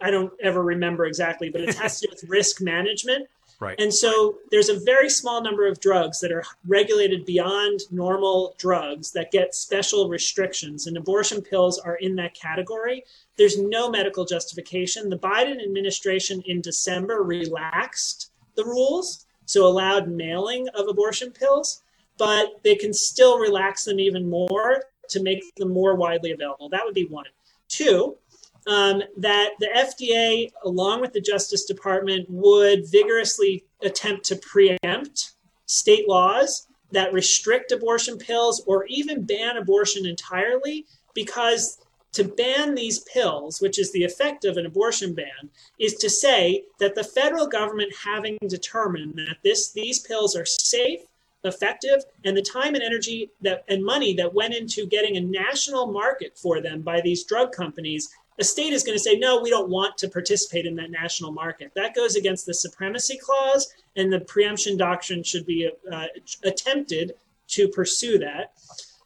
I 0.00 0.10
don't 0.10 0.32
ever 0.42 0.62
remember 0.64 1.06
exactly, 1.06 1.48
but 1.48 1.60
it 1.60 1.76
has 1.76 2.00
to 2.00 2.06
do 2.06 2.10
with 2.10 2.24
risk 2.28 2.60
management. 2.60 3.28
Right. 3.60 3.80
And 3.80 3.92
so 3.92 4.38
there's 4.52 4.68
a 4.68 4.78
very 4.78 5.10
small 5.10 5.42
number 5.42 5.66
of 5.66 5.80
drugs 5.80 6.20
that 6.20 6.30
are 6.30 6.44
regulated 6.66 7.24
beyond 7.24 7.80
normal 7.90 8.54
drugs 8.56 9.10
that 9.12 9.32
get 9.32 9.52
special 9.52 10.08
restrictions, 10.08 10.86
and 10.86 10.96
abortion 10.96 11.42
pills 11.42 11.78
are 11.80 11.96
in 11.96 12.14
that 12.16 12.34
category. 12.34 13.04
There's 13.36 13.58
no 13.58 13.90
medical 13.90 14.24
justification. 14.24 15.08
The 15.08 15.18
Biden 15.18 15.60
administration 15.60 16.40
in 16.46 16.60
December 16.60 17.24
relaxed 17.24 18.30
the 18.54 18.64
rules, 18.64 19.26
so 19.44 19.66
allowed 19.66 20.08
mailing 20.08 20.68
of 20.74 20.86
abortion 20.86 21.32
pills, 21.32 21.82
but 22.16 22.60
they 22.62 22.76
can 22.76 22.92
still 22.92 23.38
relax 23.40 23.84
them 23.84 23.98
even 23.98 24.30
more 24.30 24.84
to 25.08 25.22
make 25.22 25.54
them 25.56 25.72
more 25.72 25.96
widely 25.96 26.30
available. 26.30 26.68
That 26.68 26.84
would 26.84 26.94
be 26.94 27.06
one. 27.06 27.26
Two, 27.68 28.18
um, 28.66 29.02
that 29.16 29.50
the 29.60 29.68
FDA, 29.76 30.50
along 30.64 31.00
with 31.00 31.12
the 31.12 31.20
Justice 31.20 31.64
Department, 31.64 32.26
would 32.28 32.90
vigorously 32.90 33.64
attempt 33.82 34.24
to 34.26 34.36
preempt 34.36 35.32
state 35.66 36.08
laws 36.08 36.66
that 36.90 37.12
restrict 37.12 37.72
abortion 37.72 38.18
pills 38.18 38.62
or 38.66 38.86
even 38.86 39.24
ban 39.24 39.56
abortion 39.56 40.06
entirely, 40.06 40.86
because 41.14 41.78
to 42.12 42.24
ban 42.24 42.74
these 42.74 43.00
pills, 43.00 43.60
which 43.60 43.78
is 43.78 43.92
the 43.92 44.04
effect 44.04 44.44
of 44.44 44.56
an 44.56 44.66
abortion 44.66 45.14
ban, 45.14 45.50
is 45.78 45.94
to 45.94 46.08
say 46.08 46.64
that 46.80 46.94
the 46.94 47.04
federal 47.04 47.46
government, 47.46 47.92
having 48.04 48.38
determined 48.48 49.14
that 49.16 49.36
this, 49.44 49.72
these 49.72 50.00
pills 50.00 50.34
are 50.34 50.46
safe 50.46 51.00
effective 51.44 52.02
and 52.24 52.36
the 52.36 52.42
time 52.42 52.74
and 52.74 52.82
energy 52.82 53.30
that 53.40 53.64
and 53.68 53.84
money 53.84 54.12
that 54.14 54.34
went 54.34 54.54
into 54.54 54.86
getting 54.86 55.16
a 55.16 55.20
national 55.20 55.86
market 55.86 56.36
for 56.36 56.60
them 56.60 56.80
by 56.82 57.00
these 57.00 57.24
drug 57.24 57.52
companies 57.52 58.08
a 58.38 58.44
state 58.44 58.72
is 58.72 58.84
going 58.84 58.96
to 58.96 59.02
say 59.02 59.16
no 59.16 59.40
we 59.40 59.50
don't 59.50 59.68
want 59.68 59.98
to 59.98 60.08
participate 60.08 60.66
in 60.66 60.76
that 60.76 60.90
national 60.90 61.32
market 61.32 61.72
that 61.74 61.94
goes 61.94 62.16
against 62.16 62.46
the 62.46 62.54
supremacy 62.54 63.18
clause 63.18 63.74
and 63.96 64.12
the 64.12 64.20
preemption 64.20 64.76
doctrine 64.76 65.22
should 65.22 65.44
be 65.44 65.70
uh, 65.92 66.06
attempted 66.44 67.14
to 67.48 67.68
pursue 67.68 68.18
that. 68.18 68.52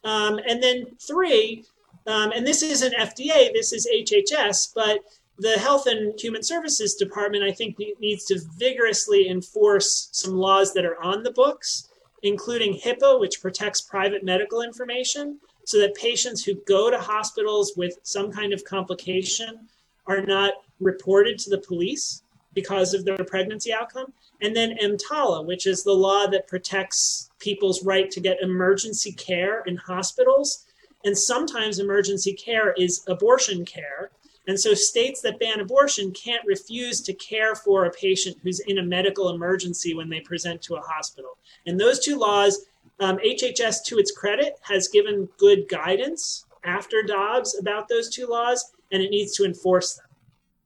Um, 0.03 0.39
and 0.47 0.61
then 0.61 0.85
three, 0.99 1.65
um, 2.05 2.31
and 2.31 2.45
this 2.45 2.61
isn't 2.61 2.93
FDA, 2.93 3.51
this 3.53 3.73
is 3.73 3.87
HHS, 3.87 4.73
but 4.75 4.99
the 5.39 5.57
Health 5.57 5.87
and 5.87 6.19
Human 6.19 6.43
Services 6.43 6.95
Department, 6.95 7.43
I 7.43 7.51
think, 7.51 7.79
needs 7.99 8.25
to 8.25 8.39
vigorously 8.57 9.29
enforce 9.29 10.09
some 10.11 10.35
laws 10.35 10.73
that 10.73 10.85
are 10.85 11.01
on 11.01 11.23
the 11.23 11.31
books, 11.31 11.89
including 12.21 12.79
HIPAA, 12.79 13.19
which 13.19 13.41
protects 13.41 13.81
private 13.81 14.23
medical 14.23 14.61
information, 14.61 15.39
so 15.65 15.79
that 15.79 15.95
patients 15.95 16.43
who 16.43 16.55
go 16.67 16.89
to 16.89 16.97
hospitals 16.97 17.73
with 17.75 17.97
some 18.03 18.31
kind 18.31 18.53
of 18.53 18.63
complication 18.63 19.67
are 20.05 20.21
not 20.21 20.53
reported 20.79 21.39
to 21.39 21.49
the 21.49 21.59
police 21.59 22.23
because 22.53 22.93
of 22.93 23.05
their 23.05 23.17
pregnancy 23.17 23.73
outcome. 23.73 24.13
And 24.41 24.55
then 24.55 24.77
EMTALA, 24.81 25.45
which 25.45 25.65
is 25.65 25.83
the 25.83 25.93
law 25.93 26.27
that 26.27 26.47
protects 26.47 27.31
people's 27.39 27.83
right 27.83 28.11
to 28.11 28.19
get 28.19 28.41
emergency 28.41 29.11
care 29.13 29.61
in 29.61 29.77
hospitals. 29.77 30.65
And 31.05 31.17
sometimes 31.17 31.79
emergency 31.79 32.33
care 32.33 32.73
is 32.73 33.03
abortion 33.07 33.65
care. 33.65 34.11
And 34.47 34.59
so 34.59 34.73
states 34.73 35.21
that 35.21 35.39
ban 35.39 35.61
abortion 35.61 36.11
can't 36.11 36.45
refuse 36.45 37.01
to 37.01 37.13
care 37.13 37.55
for 37.55 37.85
a 37.85 37.91
patient 37.91 38.37
who's 38.43 38.59
in 38.61 38.77
a 38.77 38.83
medical 38.83 39.29
emergency 39.29 39.93
when 39.93 40.09
they 40.09 40.19
present 40.19 40.61
to 40.63 40.75
a 40.75 40.81
hospital. 40.81 41.37
And 41.65 41.79
those 41.79 41.99
two 41.99 42.17
laws, 42.17 42.65
um, 42.99 43.17
HHS, 43.17 43.83
to 43.85 43.97
its 43.97 44.11
credit, 44.11 44.55
has 44.61 44.87
given 44.87 45.29
good 45.37 45.67
guidance 45.69 46.45
after 46.63 47.03
Dobbs 47.03 47.57
about 47.59 47.89
those 47.89 48.09
two 48.09 48.27
laws, 48.27 48.71
and 48.91 49.01
it 49.01 49.09
needs 49.09 49.35
to 49.37 49.45
enforce 49.45 49.95
them. 49.95 50.05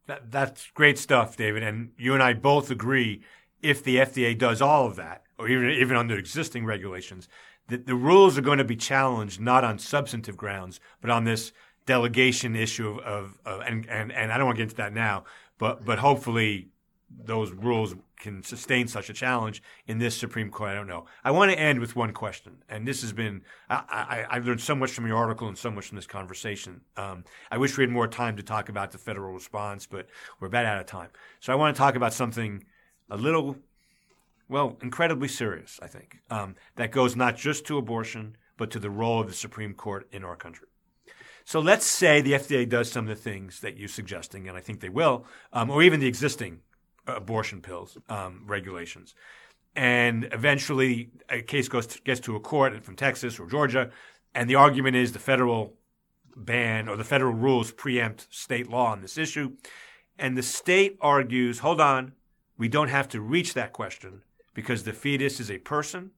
That, 0.08 0.32
that's 0.32 0.70
great 0.74 0.98
stuff, 0.98 1.36
David. 1.36 1.64
And 1.64 1.92
you 1.98 2.14
and 2.14 2.24
I 2.24 2.34
both 2.34 2.72
agree 2.72 3.22
if 3.62 3.84
the 3.84 3.98
FDA 3.98 4.38
does 4.38 4.62
all 4.62 4.86
of 4.88 4.96
that, 4.98 5.24
or 5.38 5.50
even, 5.50 5.70
even 5.70 5.98
under 5.98 6.18
existing 6.18 6.66
regulations, 6.66 7.28
that 7.68 7.86
the 7.86 7.96
rules 7.96 8.38
are 8.38 8.42
going 8.42 8.60
to 8.60 8.64
be 8.64 8.76
challenged 8.76 9.40
not 9.42 9.64
on 9.64 9.80
substantive 9.80 10.38
grounds, 10.38 10.80
but 11.02 11.10
on 11.10 11.26
this 11.26 11.52
delegation 11.86 12.56
issue 12.56 12.90
of, 12.90 13.00
of, 13.00 13.40
of 13.46 13.62
and, 13.62 13.90
and, 13.90 14.12
and 14.12 14.32
I 14.32 14.38
don't 14.38 14.46
want 14.46 14.58
to 14.58 14.60
get 14.60 14.72
into 14.72 14.76
that 14.78 14.94
now, 14.94 15.26
but, 15.58 15.84
but 15.84 16.00
hopefully 16.00 16.70
those 17.10 17.52
rules 17.52 17.96
can 18.20 18.44
sustain 18.44 18.88
such 18.88 19.10
a 19.10 19.14
challenge 19.14 19.62
in 19.86 19.98
this 20.00 20.18
Supreme 20.18 20.50
Court. 20.50 20.72
I 20.72 20.76
don't 20.76 20.88
know. 20.88 21.06
I 21.24 21.32
want 21.32 21.52
to 21.52 21.60
end 21.60 21.80
with 21.80 21.96
one 21.96 22.12
question, 22.12 22.58
and 22.68 22.88
this 22.88 23.02
has 23.02 23.14
been 23.14 23.42
I, 23.70 24.26
I, 24.30 24.36
have 24.36 24.46
learned 24.46 24.62
so 24.62 24.76
much 24.76 24.92
from 24.92 25.08
your 25.08 25.18
article 25.18 25.48
and 25.48 25.58
so 25.58 25.72
much 25.72 25.88
from 25.88 25.96
this 25.96 26.08
conversation. 26.08 26.82
Um, 26.98 27.24
I 27.52 27.58
wish 27.58 27.78
we 27.78 27.84
had 27.84 27.92
more 27.92 28.08
time 28.08 28.36
to 28.38 28.44
talk 28.44 28.70
about 28.70 28.92
the 28.92 28.98
federal 28.98 29.34
response, 29.34 29.86
but 29.86 30.08
we're 30.40 30.48
about 30.48 30.66
out 30.66 30.80
of 30.80 30.86
time. 30.86 31.10
So 31.40 31.54
I 31.54 31.56
want 31.56 31.76
to 31.76 31.78
talk 31.78 31.96
about 31.96 32.14
something 32.14 32.64
a 33.10 33.18
little, 33.18 33.56
well, 34.50 34.78
incredibly 34.82 35.28
serious. 35.28 35.80
I 35.82 35.88
think 35.88 36.20
um, 36.30 36.56
that 36.76 36.92
goes 36.92 37.16
not 37.16 37.38
just 37.38 37.66
to 37.68 37.78
abortion, 37.78 38.36
but 38.58 38.72
to 38.72 38.80
the 38.80 38.90
role 38.90 39.22
of 39.22 39.28
the 39.28 39.34
Supreme 39.34 39.74
Court 39.74 40.08
in 40.12 40.24
our 40.24 40.36
country. 40.36 40.68
So 41.46 41.62
let's 41.62 41.86
say 41.86 42.20
the 42.20 42.34
FDA 42.34 42.68
does 42.68 42.92
some 42.92 43.08
of 43.08 43.16
the 43.16 43.22
things 43.22 43.62
that 43.62 43.78
you're 43.78 43.88
suggesting, 43.88 44.50
and 44.50 44.58
I 44.58 44.60
think 44.60 44.82
they 44.82 44.90
will, 44.90 45.26
um, 45.54 45.70
or 45.70 45.82
even 45.82 46.02
the 46.02 46.08
existing 46.08 46.60
abortion 47.08 47.62
pills 47.62 47.98
um, 48.10 48.44
regulations. 48.46 49.16
And 49.76 50.28
eventually, 50.32 51.10
a 51.30 51.42
case 51.42 51.68
goes 51.68 51.88
to, 51.88 52.02
gets 52.02 52.20
to 52.22 52.36
a 52.36 52.40
court 52.40 52.84
from 52.84 52.96
Texas 52.96 53.40
or 53.40 53.48
Georgia, 53.48 53.92
and 54.34 54.50
the 54.50 54.56
argument 54.56 54.96
is 54.96 55.12
the 55.12 55.20
federal 55.20 55.74
ban 56.36 56.88
or 56.88 56.96
the 56.96 57.04
federal 57.04 57.34
rules 57.34 57.72
preempt 57.72 58.28
state 58.30 58.70
law 58.70 58.92
on 58.92 59.02
this 59.02 59.18
issue. 59.18 59.54
And 60.20 60.38
the 60.38 60.44
state 60.44 60.98
argues, 61.02 61.60
hold 61.60 61.82
on, 61.82 62.14
we 62.58 62.68
don't 62.68 62.90
have 62.90 63.08
to 63.10 63.22
reach 63.22 63.54
that 63.54 63.74
question 63.74 64.22
because 64.54 64.84
the 64.84 64.94
fetus 64.94 65.40
is 65.40 65.52
a 65.52 65.60
person 65.60 66.12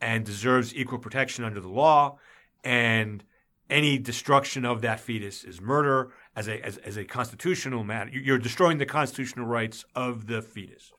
and 0.00 0.24
deserves 0.24 0.74
equal 0.74 0.98
protection 0.98 1.44
under 1.44 1.60
the 1.60 1.68
law. 1.68 2.18
And 2.64 3.22
any 3.68 3.98
destruction 3.98 4.64
of 4.64 4.80
that 4.82 5.00
fetus 5.00 5.44
is 5.44 5.60
murder 5.60 6.10
as 6.34 6.48
a, 6.48 6.64
as, 6.64 6.78
as 6.78 6.96
a 6.96 7.04
constitutional 7.04 7.84
matter. 7.84 8.10
You're 8.10 8.38
destroying 8.38 8.78
the 8.78 8.86
constitutional 8.86 9.46
rights 9.46 9.84
of 9.94 10.26
the 10.26 10.42
fetus. 10.42 10.92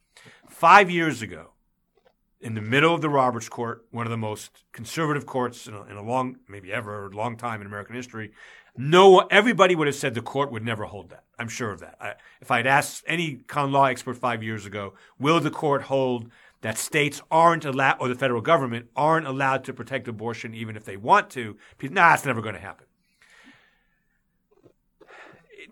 Five 0.50 0.90
years 0.90 1.22
ago, 1.22 1.52
in 2.40 2.56
the 2.56 2.62
middle 2.62 2.94
of 2.94 3.02
the 3.02 3.10
Roberts 3.10 3.50
Court, 3.50 3.86
one 3.92 4.06
of 4.06 4.12
the 4.12 4.18
most 4.18 4.66
conservative 4.74 5.26
courts 5.26 5.68
in 5.68 5.74
a, 5.74 5.84
in 5.84 5.96
a 5.96 6.04
long, 6.04 6.38
maybe 6.48 6.72
ever, 6.74 7.10
long 7.14 7.38
time 7.38 7.62
in 7.62 7.68
American 7.68 7.96
history, 7.96 8.32
no, 8.76 9.20
everybody 9.32 9.76
would 9.76 9.88
have 9.88 9.96
said 9.96 10.14
the 10.14 10.22
court 10.22 10.52
would 10.52 10.66
never 10.66 10.86
hold 10.86 11.10
that. 11.10 11.24
I'm 11.40 11.48
sure 11.48 11.72
of 11.72 11.80
that. 11.80 11.96
I, 12.02 12.14
if 12.42 12.52
I'd 12.52 12.68
asked 12.68 13.04
any 13.08 13.36
con 13.48 13.72
law 13.72 13.86
expert 13.86 14.18
five 14.18 14.44
years 14.44 14.66
ago, 14.66 14.94
will 15.20 15.40
the 15.40 15.52
court 15.52 15.84
hold 15.84 16.30
that 16.64 16.78
states 16.78 17.22
aren't 17.30 17.66
allowed, 17.66 17.98
or 18.00 18.08
the 18.08 18.16
federal 18.16 18.42
government 18.42 18.88
aren't 18.96 19.28
allowed 19.28 19.66
to 19.66 19.74
protect 19.74 20.08
abortion 20.08 20.56
even 20.56 20.76
if 20.76 20.86
they 20.86 20.98
want 20.98 21.30
to. 21.30 21.58
Nah, 21.82 22.14
it's 22.14 22.26
never 22.26 22.42
going 22.42 22.56
to 22.56 22.62
happen. 22.62 22.88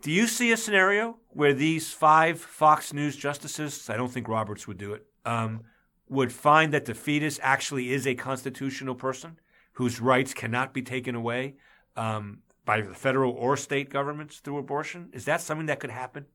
Do 0.02 0.12
you 0.12 0.28
see 0.28 0.52
a 0.52 0.58
scenario 0.58 1.18
where 1.30 1.54
these 1.54 1.93
five 1.93 2.41
Fox 2.41 2.91
News 2.91 3.16
justices, 3.16 3.89
I 3.89 3.97
don't 3.97 4.12
think 4.12 4.28
Roberts 4.28 4.68
would 4.68 4.78
do 4.78 4.93
it, 4.93 5.06
um, 5.26 5.62
would 6.10 6.34
find 6.34 6.74
that 6.74 6.86
the 6.86 6.95
fetus 6.95 7.39
actually 7.43 7.93
is 7.93 8.08
a 8.08 8.16
constitutional 8.16 8.95
person 8.95 9.39
whose 9.74 10.02
rights 10.02 10.34
cannot 10.34 10.74
be 10.74 10.82
taken 10.82 11.14
away 11.14 11.56
um, 11.95 12.39
by 12.66 12.82
the 12.82 12.93
federal 12.95 13.34
or 13.34 13.56
state 13.56 13.89
governments 13.91 14.39
through 14.39 14.58
abortion? 14.58 15.10
Is 15.14 15.26
that 15.26 15.39
something 15.39 15.68
that 15.68 15.80
could 15.80 15.91
happen? 15.91 16.26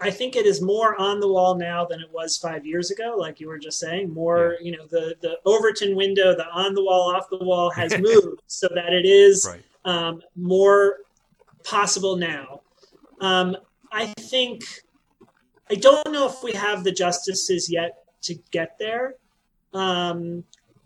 I 0.00 0.10
think 0.10 0.34
it 0.34 0.46
is 0.46 0.60
more 0.60 1.00
on 1.00 1.20
the 1.20 1.28
wall 1.28 1.54
now 1.54 1.84
than 1.84 2.00
it 2.00 2.10
was 2.12 2.36
five 2.36 2.66
years 2.66 2.90
ago. 2.90 3.14
Like 3.16 3.38
you 3.38 3.46
were 3.46 3.58
just 3.58 3.78
saying, 3.78 4.12
more 4.12 4.56
yeah. 4.60 4.70
you 4.70 4.76
know 4.76 4.86
the 4.86 5.14
the 5.20 5.38
Overton 5.44 5.94
window, 5.94 6.34
the 6.34 6.46
on 6.48 6.74
the 6.74 6.82
wall, 6.82 7.14
off 7.14 7.30
the 7.30 7.38
wall 7.38 7.70
has 7.70 7.96
moved 7.98 8.42
so 8.48 8.68
that 8.74 8.92
it 8.92 9.06
is 9.06 9.48
right. 9.48 9.62
um, 9.84 10.20
more 10.34 10.96
possible 11.64 12.16
now. 12.16 12.60
Um, 13.20 13.56
I 13.90 14.06
think 14.18 14.62
I 15.70 15.74
don't 15.74 16.12
know 16.12 16.26
if 16.28 16.42
we 16.42 16.52
have 16.52 16.84
the 16.84 16.92
justices 16.92 17.70
yet 17.70 18.04
to 18.22 18.34
get 18.50 18.78
there. 18.78 19.14
Um, 19.72 20.44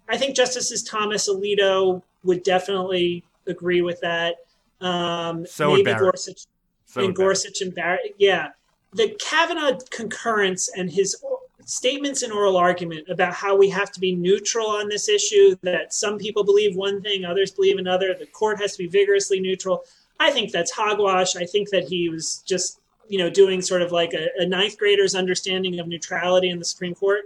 I 0.09 0.17
think 0.17 0.37
Justices 0.37 0.85
Thomas 0.85 1.29
Alito 1.29 2.03
would 2.23 2.43
definitely 2.45 3.25
agree 3.49 3.83
with 3.83 4.01
that. 4.01 4.37
Um, 4.81 5.45
so 5.47 5.75
maybe 5.75 5.93
Gorsuch 5.95 6.47
so 6.85 7.05
and 7.05 7.15
Gorsuch 7.15 7.63
and 7.63 7.75
Barrett. 7.75 8.15
Yeah 8.19 8.51
the 8.97 9.15
Kavanaugh 9.21 9.79
concurrence 9.91 10.71
and 10.75 10.91
his 10.91 11.23
statements 11.65 12.23
in 12.23 12.33
oral 12.33 12.57
argument 12.57 13.09
about 13.09 13.35
how 13.35 13.57
we 13.57 13.69
have 13.69 13.93
to 13.93 14.01
be 14.01 14.15
neutral 14.15 14.69
on 14.69 14.89
this 14.89 15.09
issue, 15.09 15.57
that 15.63 15.93
some 15.93 16.17
people 16.17 16.45
believe 16.45 16.77
one 16.77 17.03
thing, 17.03 17.25
others 17.25 17.51
believe 17.51 17.77
another, 17.77 18.15
the 18.19 18.27
court 18.27 18.59
has 18.61 18.73
to 18.73 18.79
be 18.79 18.89
vigorously 18.89 19.41
neutral. 19.41 19.85
I 20.19 20.31
think 20.31 20.53
that's 20.53 20.71
hogwash. 20.71 21.37
I 21.37 21.45
think 21.45 21.71
that 21.71 21.85
he 21.85 22.09
was 22.09 22.43
just, 22.47 22.81
you 23.09 23.19
know, 23.19 23.31
doing 23.31 23.61
sort 23.63 23.83
of 23.83 23.93
like 23.93 24.15
a, 24.15 24.29
a 24.39 24.47
ninth 24.47 24.79
grader's 24.79 25.15
understanding 25.15 25.79
of 25.79 25.87
neutrality 25.87 26.51
in 26.51 26.59
the 26.59 26.65
Supreme 26.65 26.95
Court. 26.95 27.25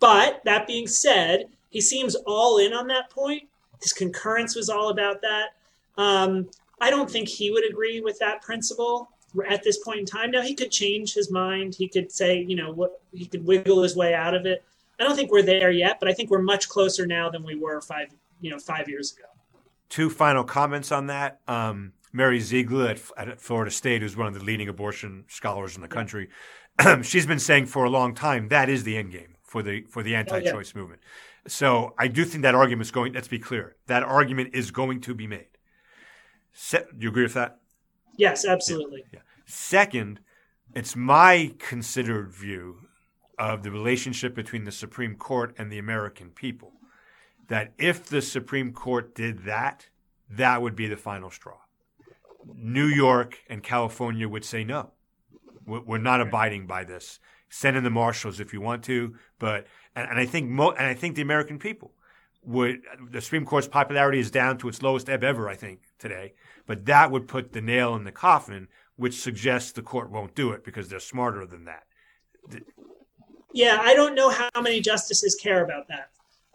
But 0.00 0.42
that 0.44 0.66
being 0.66 0.86
said, 0.86 1.46
he 1.70 1.80
seems 1.80 2.14
all 2.26 2.58
in 2.58 2.72
on 2.72 2.86
that 2.88 3.10
point. 3.10 3.44
His 3.80 3.92
concurrence 3.92 4.54
was 4.54 4.68
all 4.68 4.90
about 4.90 5.22
that. 5.22 5.50
Um, 5.96 6.48
I 6.80 6.90
don't 6.90 7.10
think 7.10 7.28
he 7.28 7.50
would 7.50 7.68
agree 7.68 8.00
with 8.00 8.18
that 8.18 8.42
principle 8.42 9.08
at 9.48 9.62
this 9.62 9.78
point 9.78 10.00
in 10.00 10.06
time. 10.06 10.30
Now 10.30 10.42
he 10.42 10.54
could 10.54 10.70
change 10.70 11.14
his 11.14 11.30
mind. 11.30 11.74
He 11.74 11.88
could 11.88 12.10
say, 12.10 12.40
you 12.40 12.56
know, 12.56 12.72
what 12.72 13.00
he 13.12 13.26
could 13.26 13.46
wiggle 13.46 13.82
his 13.82 13.96
way 13.96 14.14
out 14.14 14.34
of 14.34 14.46
it. 14.46 14.64
I 15.00 15.04
don't 15.04 15.16
think 15.16 15.30
we're 15.30 15.42
there 15.42 15.70
yet, 15.70 15.98
but 16.00 16.08
I 16.08 16.12
think 16.12 16.30
we're 16.30 16.42
much 16.42 16.68
closer 16.68 17.06
now 17.06 17.30
than 17.30 17.42
we 17.42 17.56
were 17.56 17.80
five, 17.80 18.08
you 18.40 18.50
know, 18.50 18.58
five 18.58 18.88
years 18.88 19.12
ago. 19.12 19.24
Two 19.88 20.10
final 20.10 20.44
comments 20.44 20.92
on 20.92 21.06
that. 21.06 21.40
Um, 21.48 21.92
Mary 22.12 22.40
Ziegler 22.40 22.88
at, 22.88 23.00
at, 23.16 23.40
Florida 23.40 23.70
State, 23.70 24.02
who's 24.02 24.16
one 24.16 24.26
of 24.26 24.34
the 24.34 24.44
leading 24.44 24.68
abortion 24.68 25.24
scholars 25.28 25.76
in 25.76 25.82
the 25.82 25.88
country, 25.88 26.28
she's 27.02 27.26
been 27.26 27.38
saying 27.38 27.66
for 27.66 27.84
a 27.84 27.90
long 27.90 28.14
time 28.14 28.48
that 28.48 28.68
is 28.68 28.84
the 28.84 28.96
end 28.96 29.12
game 29.12 29.36
for 29.42 29.62
the 29.62 29.82
for 29.82 30.02
the 30.02 30.14
anti-choice 30.14 30.72
oh, 30.74 30.78
yeah. 30.78 30.80
movement. 30.80 31.02
So 31.46 31.94
I 31.98 32.08
do 32.08 32.24
think 32.24 32.42
that 32.42 32.54
argument 32.54 32.86
is 32.86 32.90
going. 32.90 33.12
Let's 33.12 33.28
be 33.28 33.38
clear. 33.38 33.76
That 33.86 34.02
argument 34.02 34.50
is 34.54 34.70
going 34.70 35.00
to 35.02 35.14
be 35.14 35.26
made. 35.26 35.48
Se- 36.52 36.84
you 36.98 37.08
agree 37.08 37.24
with 37.24 37.34
that? 37.34 37.58
Yes, 38.16 38.44
absolutely. 38.44 39.04
Yeah. 39.12 39.20
Second, 39.46 40.20
it's 40.74 40.94
my 40.94 41.54
considered 41.58 42.30
view 42.32 42.88
of 43.38 43.62
the 43.62 43.70
relationship 43.70 44.34
between 44.34 44.64
the 44.64 44.72
Supreme 44.72 45.16
Court 45.16 45.54
and 45.58 45.72
the 45.72 45.78
American 45.78 46.30
people 46.30 46.72
that 47.48 47.72
if 47.78 48.04
the 48.06 48.22
Supreme 48.22 48.72
Court 48.72 49.14
did 49.14 49.44
that, 49.44 49.88
that 50.30 50.62
would 50.62 50.76
be 50.76 50.86
the 50.86 50.96
final 50.96 51.30
straw. 51.30 51.56
New 52.54 52.86
York 52.86 53.38
and 53.48 53.62
California 53.62 54.28
would 54.28 54.44
say 54.44 54.64
no. 54.64 54.92
We're 55.66 55.98
not 55.98 56.20
abiding 56.20 56.66
by 56.66 56.84
this. 56.84 57.20
Send 57.48 57.76
in 57.76 57.84
the 57.84 57.90
marshals 57.90 58.40
if 58.40 58.52
you 58.52 58.60
want 58.60 58.82
to, 58.84 59.14
but 59.38 59.66
and, 59.94 60.08
and 60.08 60.18
I 60.18 60.26
think 60.26 60.48
mo- 60.48 60.72
and 60.72 60.86
I 60.86 60.94
think 60.94 61.16
the 61.16 61.22
American 61.22 61.58
people 61.58 61.92
would. 62.42 62.80
The 63.10 63.20
Supreme 63.20 63.44
Court's 63.44 63.68
popularity 63.68 64.18
is 64.18 64.30
down 64.30 64.58
to 64.58 64.68
its 64.68 64.82
lowest 64.82 65.08
ebb 65.08 65.22
ever. 65.22 65.48
I 65.48 65.54
think 65.54 65.80
today, 65.98 66.32
but 66.66 66.86
that 66.86 67.10
would 67.10 67.28
put 67.28 67.52
the 67.52 67.60
nail 67.60 67.94
in 67.94 68.04
the 68.04 68.12
coffin, 68.12 68.68
which 68.96 69.20
suggests 69.20 69.72
the 69.72 69.82
court 69.82 70.10
won't 70.10 70.34
do 70.34 70.50
it 70.52 70.64
because 70.64 70.88
they're 70.88 70.98
smarter 70.98 71.46
than 71.46 71.66
that. 71.66 71.84
Yeah, 73.52 73.78
I 73.82 73.94
don't 73.94 74.14
know 74.14 74.30
how 74.30 74.48
many 74.60 74.80
justices 74.80 75.34
care 75.34 75.62
about 75.62 75.88
that. 75.88 76.08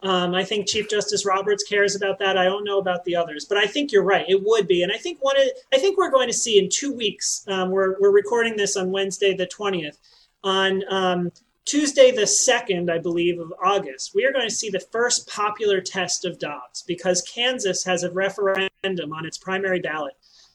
Um, 0.04 0.36
I 0.36 0.44
think 0.44 0.68
Chief 0.68 0.88
Justice 0.90 1.26
Roberts 1.26 1.64
cares 1.64 1.96
about 1.96 2.20
that. 2.20 2.38
I 2.38 2.46
don't 2.46 2.64
know 2.64 2.78
about 2.78 3.04
the 3.04 3.16
others, 3.16 3.46
but 3.46 3.58
I 3.58 3.66
think 3.66 3.92
you're 3.92 4.04
right. 4.04 4.26
It 4.28 4.44
would 4.44 4.68
be, 4.68 4.84
and 4.84 4.92
I 4.92 4.98
think 4.98 5.18
one. 5.22 5.36
Of, 5.38 5.48
I 5.74 5.80
think 5.80 5.98
we're 5.98 6.12
going 6.12 6.28
to 6.28 6.34
see 6.34 6.60
in 6.60 6.70
two 6.70 6.94
weeks. 6.94 7.44
Um, 7.48 7.72
we're 7.72 8.00
we're 8.00 8.12
recording 8.12 8.56
this 8.56 8.78
on 8.78 8.92
Wednesday 8.92 9.36
the 9.36 9.48
twentieth. 9.48 9.98
On 10.44 10.84
um, 10.90 11.32
Tuesday 11.66 12.12
the 12.12 12.28
second, 12.28 12.92
I 12.92 13.00
believe, 13.00 13.40
of 13.40 13.52
August, 13.64 14.14
we 14.14 14.24
are 14.24 14.32
going 14.32 14.48
to 14.48 14.54
see 14.54 14.70
the 14.70 14.80
first 14.80 15.28
popular 15.28 15.82
test 15.82 16.26
of 16.26 16.38
Dobbs 16.38 16.84
because 16.84 17.24
Kansas 17.24 17.84
has 17.84 18.04
a 18.04 18.12
referendum 18.12 19.12
on 19.12 19.26
its 19.26 19.40
primary 19.40 19.80
ballot 19.80 20.14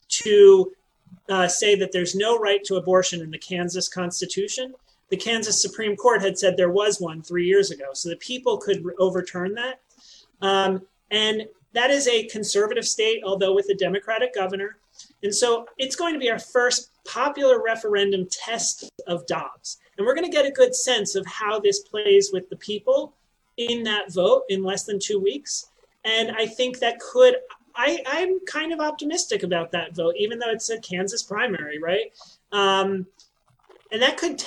to 0.09 0.73
uh, 1.29 1.49
say 1.49 1.75
that 1.75 1.91
there's 1.93 2.15
no 2.15 2.39
right 2.39 2.63
to 2.65 2.77
abortion 2.77 3.21
in 3.21 3.31
the 3.31 3.39
Kansas 3.39 3.89
Constitution 3.89 4.73
the 5.13 5.19
Kansas 5.19 5.61
Supreme 5.61 5.95
Court 5.95 6.23
had 6.23 6.39
said 6.39 6.57
there 6.57 6.71
was 6.71 6.99
one 6.99 7.21
three 7.21 7.45
years 7.45 7.71
ago, 7.71 7.91
so 7.93 8.09
the 8.09 8.17
people 8.17 8.57
could 8.57 8.83
overturn 8.99 9.55
that. 9.57 9.83
Um, 10.41 10.81
and 11.11 11.43
that 11.75 11.91
is 11.91 12.09
a 12.09 12.27
conservative 12.29 12.89
state, 12.89 13.21
although 13.23 13.55
with 13.55 13.69
a 13.69 13.75
Democratic 13.75 14.35
governor. 14.35 14.79
And 15.23 15.35
so 15.35 15.67
it's 15.77 15.97
going 15.97 16.15
to 16.15 16.19
be 16.19 16.31
our 16.31 16.39
first 16.39 16.93
popular 17.05 17.63
referendum 17.63 18.27
test 18.31 18.91
of 19.07 19.27
Dobbs. 19.27 19.81
And 19.99 20.07
we're 20.07 20.15
going 20.15 20.31
to 20.31 20.35
get 20.35 20.47
a 20.47 20.51
good 20.51 20.75
sense 20.75 21.15
of 21.15 21.27
how 21.27 21.61
this 21.61 21.81
plays 21.81 22.31
with 22.33 22.49
the 22.49 22.57
people 22.57 23.13
in 23.59 23.83
that 23.83 24.15
vote 24.15 24.45
in 24.49 24.65
less 24.65 24.85
than 24.85 24.99
two 24.99 25.21
weeks. 25.21 25.69
And 26.07 26.35
I 26.35 26.47
think 26.47 26.79
that 26.79 26.99
could, 27.01 27.37
I, 27.77 28.03
I'm 28.07 28.41
kind 28.47 28.73
of 28.73 28.81
optimistic 28.81 29.43
about 29.43 29.73
that 29.73 29.95
vote, 29.95 30.15
even 30.19 30.39
though 30.39 30.51
it's 30.51 30.71
a 30.71 30.81
Kansas 30.81 31.23
primary, 31.23 31.79
right? 31.79 32.15
Um, 32.51 33.07
and 33.93 34.01
that 34.01 34.17
could 34.17 34.43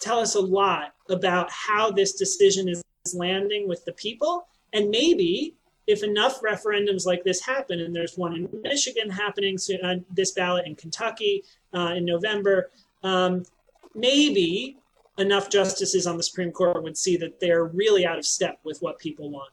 tell 0.00 0.18
us 0.18 0.34
a 0.34 0.40
lot 0.40 0.92
about 1.08 1.50
how 1.50 1.90
this 1.90 2.14
decision 2.14 2.68
is 2.68 2.82
landing 3.14 3.68
with 3.68 3.84
the 3.84 3.92
people. 3.92 4.46
And 4.72 4.90
maybe 4.90 5.54
if 5.86 6.02
enough 6.02 6.42
referendums 6.42 7.06
like 7.06 7.24
this 7.24 7.40
happen, 7.40 7.80
and 7.80 7.94
there's 7.94 8.18
one 8.18 8.34
in 8.34 8.48
Michigan 8.62 9.08
happening 9.08 9.56
soon, 9.56 9.82
uh, 9.82 9.94
this 10.10 10.32
ballot 10.32 10.66
in 10.66 10.74
Kentucky 10.74 11.44
uh, 11.72 11.94
in 11.96 12.04
November, 12.04 12.70
um, 13.04 13.44
maybe 13.94 14.76
enough 15.16 15.48
justices 15.48 16.06
on 16.06 16.16
the 16.16 16.22
Supreme 16.22 16.52
Court 16.52 16.82
would 16.82 16.96
see 16.96 17.16
that 17.16 17.40
they're 17.40 17.64
really 17.64 18.04
out 18.04 18.18
of 18.18 18.26
step 18.26 18.58
with 18.64 18.78
what 18.80 18.98
people 18.98 19.30
want. 19.30 19.50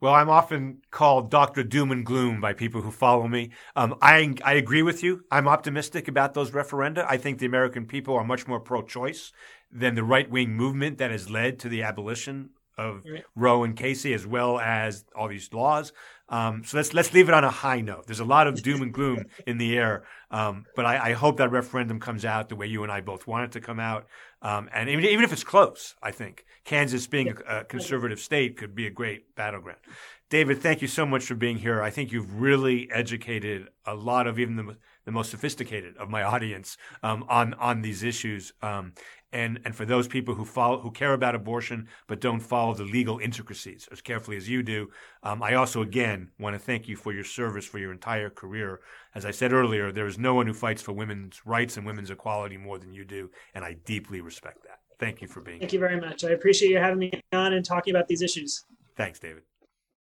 Well, 0.00 0.14
I'm 0.14 0.30
often 0.30 0.82
called 0.92 1.28
Dr. 1.28 1.64
Doom 1.64 1.90
and 1.90 2.06
Gloom 2.06 2.40
by 2.40 2.52
people 2.52 2.82
who 2.82 2.92
follow 2.92 3.26
me. 3.26 3.50
Um, 3.74 3.96
I, 4.00 4.32
I 4.44 4.52
agree 4.52 4.82
with 4.82 5.02
you. 5.02 5.24
I'm 5.28 5.48
optimistic 5.48 6.06
about 6.06 6.34
those 6.34 6.52
referenda. 6.52 7.04
I 7.08 7.16
think 7.16 7.38
the 7.38 7.46
American 7.46 7.84
people 7.84 8.14
are 8.14 8.22
much 8.22 8.46
more 8.46 8.60
pro 8.60 8.82
choice 8.82 9.32
than 9.72 9.96
the 9.96 10.04
right 10.04 10.30
wing 10.30 10.54
movement 10.54 10.98
that 10.98 11.10
has 11.10 11.28
led 11.28 11.58
to 11.60 11.68
the 11.68 11.82
abolition 11.82 12.50
of 12.78 13.04
right. 13.04 13.24
Roe 13.34 13.64
and 13.64 13.76
Casey, 13.76 14.14
as 14.14 14.26
well 14.26 14.58
as 14.58 15.04
all 15.14 15.28
these 15.28 15.52
laws. 15.52 15.92
Um, 16.30 16.62
so 16.64 16.76
let's 16.76 16.92
let's 16.92 17.12
leave 17.14 17.28
it 17.28 17.34
on 17.34 17.44
a 17.44 17.50
high 17.50 17.80
note. 17.80 18.06
There's 18.06 18.20
a 18.20 18.24
lot 18.24 18.46
of 18.46 18.62
doom 18.62 18.82
and 18.82 18.92
gloom 18.92 19.24
in 19.46 19.58
the 19.58 19.76
air, 19.76 20.04
um, 20.30 20.66
but 20.76 20.84
I, 20.84 21.10
I, 21.10 21.12
hope 21.14 21.38
that 21.38 21.50
referendum 21.50 21.98
comes 22.00 22.26
out 22.26 22.50
the 22.50 22.56
way 22.56 22.66
you 22.66 22.82
and 22.82 22.92
I 22.92 23.00
both 23.00 23.26
want 23.26 23.44
it 23.44 23.52
to 23.52 23.60
come 23.62 23.80
out. 23.80 24.06
Um, 24.42 24.68
and 24.74 24.90
even, 24.90 25.06
even 25.06 25.24
if 25.24 25.32
it's 25.32 25.42
close, 25.42 25.94
I 26.02 26.10
think 26.10 26.44
Kansas 26.64 27.06
being 27.06 27.28
a, 27.28 27.60
a 27.60 27.64
conservative 27.64 28.20
state 28.20 28.58
could 28.58 28.74
be 28.74 28.86
a 28.86 28.90
great 28.90 29.34
battleground. 29.36 29.80
David, 30.28 30.60
thank 30.60 30.82
you 30.82 30.88
so 30.88 31.06
much 31.06 31.24
for 31.24 31.34
being 31.34 31.56
here. 31.56 31.82
I 31.82 31.88
think 31.88 32.12
you've 32.12 32.38
really 32.38 32.90
educated 32.92 33.68
a 33.86 33.94
lot 33.94 34.26
of 34.26 34.38
even 34.38 34.56
the, 34.56 34.76
the 35.06 35.12
most 35.12 35.30
sophisticated 35.30 35.96
of 35.96 36.10
my 36.10 36.22
audience 36.22 36.76
um, 37.02 37.24
on 37.30 37.54
on 37.54 37.80
these 37.80 38.02
issues. 38.02 38.52
Um, 38.60 38.92
and 39.32 39.60
and 39.64 39.74
for 39.74 39.84
those 39.84 40.08
people 40.08 40.34
who 40.34 40.44
follow 40.44 40.80
who 40.80 40.90
care 40.90 41.12
about 41.12 41.34
abortion 41.34 41.88
but 42.06 42.20
don't 42.20 42.40
follow 42.40 42.74
the 42.74 42.84
legal 42.84 43.18
intricacies 43.18 43.88
as 43.92 44.00
carefully 44.00 44.36
as 44.36 44.48
you 44.48 44.62
do, 44.62 44.90
um, 45.22 45.42
I 45.42 45.54
also 45.54 45.82
again 45.82 46.30
want 46.38 46.54
to 46.54 46.58
thank 46.58 46.88
you 46.88 46.96
for 46.96 47.12
your 47.12 47.24
service 47.24 47.64
for 47.64 47.78
your 47.78 47.92
entire 47.92 48.30
career. 48.30 48.80
As 49.14 49.24
I 49.24 49.30
said 49.30 49.52
earlier, 49.52 49.92
there 49.92 50.06
is 50.06 50.18
no 50.18 50.34
one 50.34 50.46
who 50.46 50.54
fights 50.54 50.82
for 50.82 50.92
women's 50.92 51.44
rights 51.44 51.76
and 51.76 51.86
women's 51.86 52.10
equality 52.10 52.56
more 52.56 52.78
than 52.78 52.92
you 52.92 53.04
do, 53.04 53.30
and 53.54 53.64
I 53.64 53.76
deeply 53.84 54.20
respect 54.20 54.62
that. 54.64 54.78
Thank 54.98 55.20
you 55.22 55.28
for 55.28 55.40
being. 55.40 55.60
Thank 55.60 55.70
here. 55.70 55.80
you 55.80 55.86
very 55.86 56.00
much. 56.00 56.24
I 56.24 56.30
appreciate 56.30 56.70
you 56.70 56.78
having 56.78 56.98
me 56.98 57.12
on 57.32 57.52
and 57.52 57.64
talking 57.64 57.94
about 57.94 58.08
these 58.08 58.22
issues. 58.22 58.64
Thanks, 58.96 59.18
David. 59.18 59.42